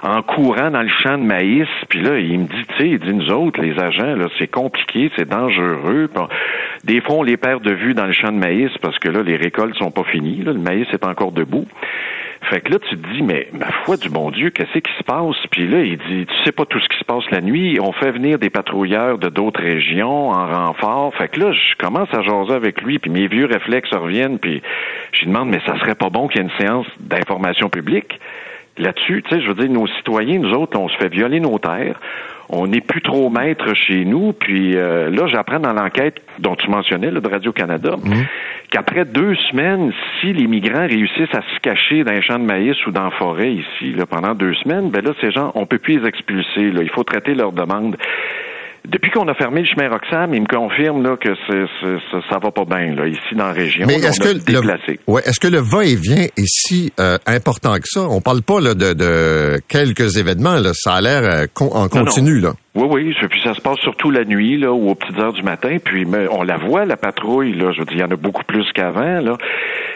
en 0.03 0.23
courant 0.23 0.71
dans 0.71 0.83
le 0.83 0.93
champ 1.03 1.17
de 1.17 1.25
maïs. 1.25 1.69
Puis 1.89 2.03
là, 2.03 2.19
il 2.19 2.41
me 2.41 2.45
dit, 2.45 2.65
tu 2.69 2.77
sais, 2.77 2.89
il 2.91 2.99
dit, 2.99 3.15
nous 3.15 3.31
autres, 3.31 3.61
les 3.63 3.79
agents, 3.81 4.17
là, 4.17 4.27
c'est 4.39 4.51
compliqué, 4.51 5.11
c'est 5.17 5.29
dangereux. 5.29 6.11
des 6.85 7.01
fois, 7.01 7.17
on 7.17 7.23
les 7.23 7.39
perd 7.39 7.63
de 7.63 7.73
vue 7.73 7.95
dans 7.95 8.07
le 8.07 8.13
champ 8.13 8.33
de 8.33 8.39
maïs 8.39 8.71
parce 8.83 8.99
que 8.99 9.09
là, 9.09 9.23
les 9.23 9.37
récoltes 9.37 9.77
sont 9.77 9.91
pas 9.91 10.05
finies. 10.05 10.43
Là, 10.43 10.53
le 10.53 10.61
maïs 10.61 10.87
est 10.93 11.07
encore 11.07 11.33
debout. 11.33 11.67
Fait 12.51 12.61
que 12.61 12.73
là, 12.73 12.79
tu 12.79 12.97
te 12.97 13.09
dis, 13.13 13.23
mais 13.23 13.49
ma 13.53 13.71
foi 13.85 13.97
du 13.97 14.09
bon 14.09 14.31
Dieu, 14.31 14.51
qu'est-ce 14.51 14.79
qui 14.79 14.93
se 14.97 15.03
passe? 15.03 15.37
Puis 15.51 15.67
là, 15.67 15.83
il 15.83 15.99
dit, 15.99 16.27
tu 16.27 16.45
sais 16.45 16.53
pas 16.53 16.65
tout 16.65 16.79
ce 16.79 16.89
qui 16.89 16.99
se 16.99 17.05
passe 17.05 17.25
la 17.33 17.41
nuit. 17.41 17.79
On 17.81 17.93
fait 17.93 18.13
venir 18.13 18.39
des 18.39 18.51
patrouilleurs 18.51 19.19
de 19.19 19.29
d'autres 19.29 19.61
régions 19.61 20.31
en 20.31 20.47
renfort. 20.47 21.13
Fait 21.15 21.29
que 21.29 21.41
là, 21.41 21.53
je 21.53 21.75
commence 21.85 22.09
à 22.13 22.23
jaser 22.23 22.53
avec 22.53 22.83
lui, 22.83 22.99
puis 23.01 23.11
mes 23.11 23.27
vieux 23.27 23.47
réflexes 23.47 23.93
reviennent, 23.93 24.39
puis 24.39 24.63
je 25.13 25.21
lui 25.21 25.27
demande, 25.27 25.49
mais 25.49 25.61
ça 25.67 25.77
serait 25.81 25.97
pas 25.97 26.09
bon 26.09 26.29
qu'il 26.29 26.41
y 26.41 26.45
ait 26.45 26.49
une 26.49 26.67
séance 26.67 26.87
d'information 27.01 27.69
publique? 27.69 28.21
Là-dessus? 28.79 29.23
Tu 29.23 29.35
sais, 29.35 29.43
je 29.43 29.49
veux 29.49 29.55
dire, 29.55 29.71
nos 29.71 29.87
citoyens, 29.89 30.39
nous 30.39 30.53
autres, 30.53 30.79
on 30.79 30.89
se 30.89 30.97
fait 30.99 31.09
violer 31.09 31.41
nos 31.41 31.59
terres 31.59 31.99
on 32.49 32.67
n'est 32.67 32.81
plus 32.81 33.03
trop 33.03 33.29
maître 33.31 33.75
chez 33.75 34.05
nous. 34.05 34.33
Puis 34.33 34.77
euh, 34.77 35.11
là, 35.11 35.27
j'apprends 35.27 35.61
dans 35.61 35.73
l'enquête 35.73 36.21
dont 36.39 36.55
tu 36.57 36.71
mentionnais, 36.71 37.11
là, 37.11 37.21
de 37.21 37.29
Radio-Canada, 37.29 37.97
mmh. 37.97 38.13
qu'après 38.71 39.05
deux 39.05 39.35
semaines, 39.51 39.93
si 40.21 40.33
les 40.33 40.47
migrants 40.47 40.87
réussissent 40.87 41.35
à 41.35 41.43
se 41.43 41.61
cacher 41.61 42.05
dans 42.05 42.13
un 42.13 42.21
champ 42.21 42.39
de 42.39 42.45
maïs 42.45 42.77
ou 42.87 42.91
dans 42.91 43.05
la 43.05 43.11
forêt 43.13 43.53
ici, 43.53 43.93
là, 43.93 44.07
pendant 44.07 44.35
deux 44.35 44.55
semaines, 44.55 44.91
ben 44.91 45.05
là, 45.05 45.13
ces 45.21 45.31
gens, 45.31 45.53
on 45.55 45.67
peut 45.67 45.79
plus 45.79 46.01
les 46.01 46.09
expulser. 46.09 46.71
Là. 46.71 46.83
Il 46.83 46.91
faut 46.91 47.05
traiter 47.05 47.35
leurs 47.35 47.53
demandes. 47.53 47.97
Depuis 48.89 49.11
qu'on 49.11 49.27
a 49.27 49.35
fermé 49.35 49.63
le 49.63 49.67
chemin 49.67 49.89
Roxham, 49.89 50.33
il 50.33 50.43
me 50.43 50.47
confirme 50.47 51.03
là, 51.03 51.17
que 51.17 51.35
ça, 51.35 52.21
ça 52.31 52.39
va 52.39 52.51
pas 52.51 52.65
bien 52.65 52.95
là, 52.95 53.09
ici 53.09 53.35
dans 53.35 53.47
la 53.47 53.53
région. 53.53 53.87
Mais 53.87 53.95
est-ce 53.95 54.21
que, 54.21 54.29
le, 54.29 54.99
ouais, 55.09 55.23
est-ce 55.25 55.41
que 55.41 55.49
le 55.49 55.59
va-et-vient 55.59 56.27
est 56.37 56.47
si 56.47 56.93
euh, 57.01 57.19
important 57.27 57.75
que 57.75 57.87
ça? 57.87 58.03
On 58.03 58.21
parle 58.21 58.43
pas 58.43 58.61
là, 58.61 58.75
de, 58.75 58.93
de 58.93 59.61
quelques 59.69 60.17
événements, 60.19 60.59
là. 60.59 60.71
ça 60.73 60.95
a 60.95 61.01
l'air 61.01 61.23
euh, 61.25 61.47
en 61.61 61.89
continu. 61.89 62.39
Là. 62.39 62.53
Oui, 62.77 62.87
oui, 62.91 63.15
puis 63.29 63.41
ça 63.43 63.55
se 63.55 63.61
passe 63.61 63.79
surtout 63.79 64.11
la 64.11 64.25
nuit 64.25 64.59
là, 64.59 64.73
ou 64.73 64.91
aux 64.91 64.95
petites 64.95 65.19
heures 65.19 65.33
du 65.33 65.43
matin. 65.43 65.79
Puis 65.83 66.07
on 66.31 66.43
la 66.43 66.57
voit, 66.57 66.85
la 66.85 66.97
patrouille, 66.97 67.55
là, 67.55 67.73
je 67.73 67.81
veux 67.81 67.87
dire, 67.87 67.97
il 67.97 68.01
y 68.01 68.05
en 68.05 68.11
a 68.11 68.17
beaucoup 68.17 68.45
plus 68.45 68.71
qu'avant. 68.73 69.21
Là. 69.21 69.37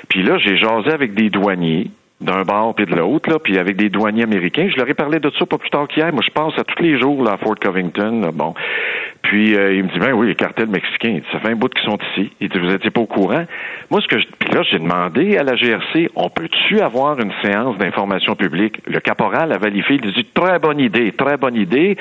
Puis 0.08 0.22
là, 0.22 0.36
j'ai 0.38 0.56
jasé 0.56 0.90
avec 0.90 1.14
des 1.14 1.30
douaniers 1.30 1.90
d'un 2.20 2.42
bord 2.42 2.74
puis 2.74 2.86
de 2.86 2.94
l'autre, 2.94 3.30
là, 3.30 3.38
puis 3.38 3.58
avec 3.58 3.76
des 3.76 3.88
douaniers 3.88 4.24
américains. 4.24 4.68
Je 4.70 4.76
leur 4.76 4.88
ai 4.88 4.94
parlé 4.94 5.18
de 5.20 5.30
ça 5.38 5.46
pas 5.46 5.58
plus 5.58 5.70
tard 5.70 5.88
qu'hier. 5.88 6.12
Moi, 6.12 6.22
je 6.26 6.30
passe 6.30 6.52
à 6.58 6.64
tous 6.64 6.82
les 6.82 7.00
jours 7.00 7.24
là, 7.24 7.32
à 7.32 7.36
Fort 7.38 7.56
Covington. 7.58 8.30
bon. 8.32 8.54
Puis 9.22 9.54
euh, 9.56 9.74
il 9.74 9.84
me 9.84 9.88
dit, 9.88 9.98
ben 9.98 10.12
oui, 10.12 10.28
les 10.28 10.34
cartels 10.34 10.68
mexicains, 10.68 11.20
ça 11.32 11.40
fait 11.40 11.48
un 11.48 11.56
bout 11.56 11.68
qu'ils 11.68 11.84
sont 11.84 11.98
ici. 12.12 12.30
Il 12.40 12.48
dit, 12.48 12.58
vous 12.58 12.72
étiez 12.72 12.90
pas 12.90 13.00
au 13.00 13.06
courant? 13.06 13.44
Moi, 13.90 14.00
ce 14.00 14.08
que 14.08 14.18
je... 14.18 14.26
Puis 14.38 14.50
là, 14.50 14.62
j'ai 14.62 14.78
demandé 14.78 15.36
à 15.36 15.42
la 15.42 15.56
GRC, 15.56 16.10
on 16.16 16.28
peut-tu 16.28 16.80
avoir 16.80 17.18
une 17.20 17.32
séance 17.42 17.76
d'information 17.78 18.34
publique? 18.34 18.80
Le 18.86 19.00
caporal 19.00 19.52
a 19.52 19.58
validé, 19.58 19.84
il 19.90 20.12
dit, 20.12 20.26
très 20.34 20.58
bonne 20.58 20.80
idée, 20.80 21.12
très 21.12 21.36
bonne 21.36 21.56
idée. 21.56 21.96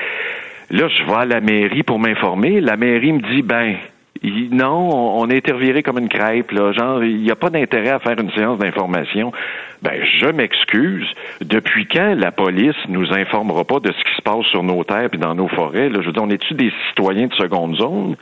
Là, 0.70 0.88
je 0.88 1.04
vais 1.04 1.18
à 1.18 1.24
la 1.24 1.40
mairie 1.40 1.82
pour 1.82 1.98
m'informer. 1.98 2.60
La 2.60 2.76
mairie 2.76 3.12
me 3.12 3.20
dit, 3.34 3.42
ben, 3.42 3.76
non, 4.22 5.18
on 5.18 5.28
est 5.30 5.38
interviré 5.38 5.82
comme 5.82 5.98
une 5.98 6.08
crêpe, 6.08 6.50
là. 6.50 6.72
Genre, 6.72 7.02
il 7.02 7.22
n'y 7.22 7.30
a 7.30 7.36
pas 7.36 7.48
d'intérêt 7.48 7.90
à 7.90 8.00
faire 8.00 8.18
une 8.18 8.30
séance 8.32 8.58
d'information. 8.58 9.32
Ben, 9.82 10.02
je 10.20 10.26
m'excuse. 10.26 11.06
Depuis 11.40 11.86
quand 11.86 12.14
la 12.14 12.30
police 12.30 12.76
nous 12.88 13.12
informera 13.12 13.64
pas 13.64 13.80
de 13.80 13.90
ce 13.90 14.04
qui 14.04 14.16
se 14.16 14.22
passe 14.22 14.44
sur 14.50 14.62
nos 14.62 14.84
terres 14.84 15.08
et 15.12 15.16
dans 15.16 15.34
nos 15.34 15.48
forêts? 15.48 15.88
Là? 15.88 16.00
Je 16.02 16.06
veux 16.06 16.12
dire, 16.12 16.22
on 16.22 16.30
est-tu 16.30 16.54
des 16.54 16.70
citoyens 16.88 17.28
de 17.28 17.34
seconde 17.34 17.76
zone? 17.76 18.16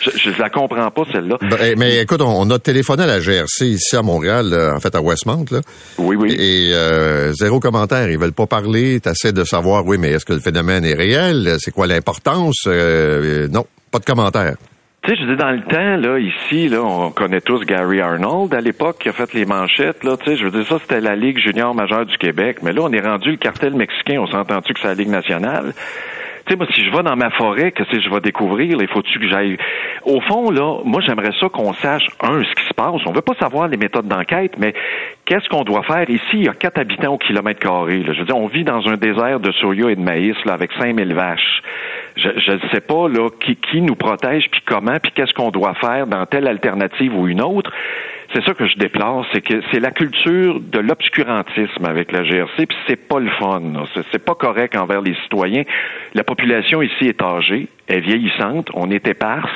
Je, 0.00 0.30
ne 0.30 0.38
la 0.38 0.50
comprends 0.50 0.90
pas, 0.90 1.02
celle-là. 1.12 1.36
Ben, 1.40 1.56
eh, 1.62 1.76
mais 1.76 1.98
écoute, 2.00 2.20
on, 2.20 2.50
a 2.50 2.58
téléphoné 2.58 3.04
à 3.04 3.06
la 3.06 3.20
GRC 3.20 3.66
ici 3.66 3.94
à 3.94 4.02
Montréal, 4.02 4.72
en 4.74 4.80
fait 4.80 4.94
à 4.96 5.00
Westmount. 5.00 5.44
Là. 5.52 5.60
Oui, 5.98 6.16
oui. 6.16 6.34
Et 6.36 6.74
euh, 6.74 7.32
zéro 7.34 7.60
commentaire. 7.60 8.10
Ils 8.10 8.18
veulent 8.18 8.32
pas 8.32 8.46
parler. 8.46 8.98
Tu 9.00 9.08
essaies 9.08 9.32
de 9.32 9.44
savoir, 9.44 9.86
oui, 9.86 9.98
mais 10.00 10.10
est-ce 10.10 10.24
que 10.24 10.32
le 10.32 10.40
phénomène 10.40 10.84
est 10.84 10.94
réel? 10.94 11.56
C'est 11.60 11.70
quoi 11.70 11.86
l'importance? 11.86 12.64
Euh, 12.66 13.46
non, 13.48 13.66
pas 13.92 14.00
de 14.00 14.04
commentaire. 14.04 14.56
Tu 15.04 15.10
sais, 15.10 15.20
je 15.20 15.26
dis 15.26 15.36
dans 15.36 15.50
le 15.50 15.60
temps, 15.60 15.96
là, 15.96 16.18
ici, 16.18 16.66
là, 16.70 16.82
on 16.82 17.10
connaît 17.10 17.42
tous 17.42 17.66
Gary 17.66 18.00
Arnold 18.00 18.54
à 18.54 18.62
l'époque 18.62 19.00
qui 19.00 19.10
a 19.10 19.12
fait 19.12 19.34
les 19.34 19.44
manchettes, 19.44 20.02
là, 20.02 20.16
tu 20.16 20.30
sais, 20.30 20.36
je 20.38 20.44
veux 20.46 20.50
dire, 20.50 20.66
ça, 20.66 20.78
c'était 20.78 21.02
la 21.02 21.14
Ligue 21.14 21.38
junior 21.38 21.74
majeure 21.74 22.06
du 22.06 22.16
Québec. 22.16 22.60
Mais 22.62 22.72
là, 22.72 22.80
on 22.84 22.90
est 22.90 23.06
rendu 23.06 23.32
le 23.32 23.36
cartel 23.36 23.74
mexicain, 23.74 24.18
on 24.18 24.26
s'entend-tu 24.26 24.72
que 24.72 24.80
c'est 24.80 24.88
la 24.88 24.94
Ligue 24.94 25.10
nationale? 25.10 25.74
Tu 26.46 26.52
sais, 26.52 26.56
moi, 26.56 26.66
si 26.72 26.82
je 26.82 26.90
vais 26.90 27.02
dans 27.02 27.16
ma 27.16 27.28
forêt, 27.32 27.72
que 27.72 27.84
si 27.84 28.00
je 28.00 28.08
vais 28.08 28.22
découvrir, 28.22 28.78
il 28.80 28.88
faut-tu 28.88 29.18
que 29.18 29.28
j'aille? 29.28 29.58
Au 30.06 30.22
fond, 30.22 30.50
là, 30.50 30.78
moi, 30.86 31.02
j'aimerais 31.06 31.32
ça 31.38 31.50
qu'on 31.50 31.74
sache, 31.74 32.06
un, 32.22 32.42
ce 32.42 32.54
qui 32.54 32.66
se 32.66 32.74
passe. 32.74 33.02
On 33.04 33.12
veut 33.12 33.20
pas 33.20 33.34
savoir 33.34 33.68
les 33.68 33.76
méthodes 33.76 34.08
d'enquête, 34.08 34.52
mais 34.56 34.72
qu'est-ce 35.26 35.50
qu'on 35.50 35.64
doit 35.64 35.82
faire? 35.82 36.08
Ici, 36.08 36.22
il 36.32 36.44
y 36.44 36.48
a 36.48 36.54
quatre 36.54 36.78
habitants 36.78 37.12
au 37.12 37.18
kilomètre 37.18 37.60
carré. 37.60 37.98
Là. 37.98 38.14
Je 38.14 38.20
veux 38.20 38.26
dire, 38.26 38.38
on 38.38 38.46
vit 38.46 38.64
dans 38.64 38.88
un 38.88 38.96
désert 38.96 39.38
de 39.40 39.52
soya 39.52 39.90
et 39.90 39.96
de 39.96 40.02
maïs, 40.02 40.36
là, 40.46 40.54
avec 40.54 40.70
5000 40.78 41.12
vaches 41.12 41.62
je 42.16 42.52
ne 42.52 42.58
sais 42.72 42.80
pas 42.80 43.08
là 43.08 43.28
qui, 43.40 43.56
qui 43.56 43.82
nous 43.82 43.96
protège 43.96 44.48
puis 44.50 44.62
comment 44.64 44.98
puis 45.02 45.12
qu'est-ce 45.12 45.34
qu'on 45.34 45.50
doit 45.50 45.74
faire 45.74 46.06
dans 46.06 46.24
telle 46.26 46.46
alternative 46.46 47.16
ou 47.16 47.26
une 47.26 47.42
autre. 47.42 47.70
C'est 48.32 48.42
ça 48.44 48.54
que 48.54 48.66
je 48.66 48.76
déplore, 48.76 49.24
c'est 49.32 49.42
que 49.42 49.60
c'est 49.70 49.78
la 49.78 49.92
culture 49.92 50.58
de 50.58 50.80
l'obscurantisme 50.80 51.84
avec 51.84 52.10
la 52.10 52.24
GRC, 52.24 52.66
puis 52.66 52.76
c'est 52.88 53.08
pas 53.08 53.20
le 53.20 53.30
fun. 53.38 53.62
C'est 54.10 54.24
pas 54.24 54.34
correct 54.34 54.76
envers 54.76 55.02
les 55.02 55.14
citoyens. 55.22 55.62
La 56.14 56.24
population 56.24 56.82
ici 56.82 57.06
est 57.06 57.22
âgée, 57.22 57.68
est 57.86 58.00
vieillissante, 58.00 58.70
on 58.74 58.90
est 58.90 59.06
éparse. 59.06 59.52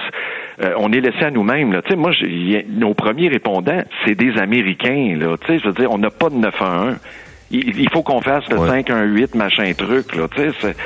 Euh, 0.63 0.75
on 0.77 0.93
est 0.93 1.01
laissé 1.01 1.25
à 1.25 1.31
nous-mêmes. 1.31 1.73
Là. 1.73 1.83
Moi, 1.97 2.13
nos 2.69 2.95
premiers 2.95 3.29
répondants, 3.29 3.83
c'est 4.05 4.15
des 4.15 4.39
Américains. 4.39 5.17
Là. 5.19 5.37
Je 5.49 5.67
veux 5.67 5.73
dire, 5.73 5.91
on 5.91 5.99
n'a 5.99 6.11
pas 6.11 6.31
de 6.31 6.35
911. 6.35 6.99
Il, 7.51 7.81
il 7.81 7.91
faut 7.91 8.03
qu'on 8.03 8.21
fasse 8.21 8.49
le 8.51 8.59
518, 8.59 9.35
machin 9.35 9.73
truc. 9.73 10.15
Là. 10.15 10.27
C'est, 10.37 10.77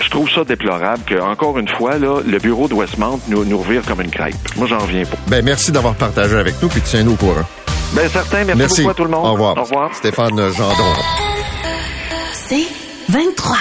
je 0.00 0.10
trouve 0.10 0.30
ça 0.30 0.44
déplorable 0.44 1.02
que, 1.04 1.20
encore 1.20 1.58
une 1.58 1.68
fois, 1.68 1.98
là, 1.98 2.20
le 2.24 2.38
bureau 2.38 2.68
de 2.68 2.74
Westmount 2.74 3.20
nous, 3.28 3.44
nous 3.44 3.58
revire 3.58 3.82
comme 3.86 4.00
une 4.00 4.10
crêpe. 4.10 4.34
Moi, 4.56 4.66
j'en 4.66 4.78
reviens 4.78 5.04
pas. 5.04 5.16
Ben, 5.28 5.44
merci 5.44 5.72
d'avoir 5.72 5.94
partagé 5.94 6.36
avec 6.36 6.54
nous, 6.62 6.68
puis 6.68 6.80
tiens-nous 6.80 7.12
au 7.12 7.16
courant. 7.16 7.44
Ben, 7.92 8.08
certain. 8.08 8.44
Merci, 8.44 8.82
beaucoup 8.82 8.90
à 8.90 8.94
tout 8.94 9.04
le 9.04 9.10
monde. 9.10 9.26
Au 9.26 9.32
revoir. 9.32 9.56
Au 9.56 9.62
revoir. 9.62 9.94
Stéphane 9.94 10.36
Gendron. 10.52 10.94
C'est 12.32 12.66
23. 13.08 13.56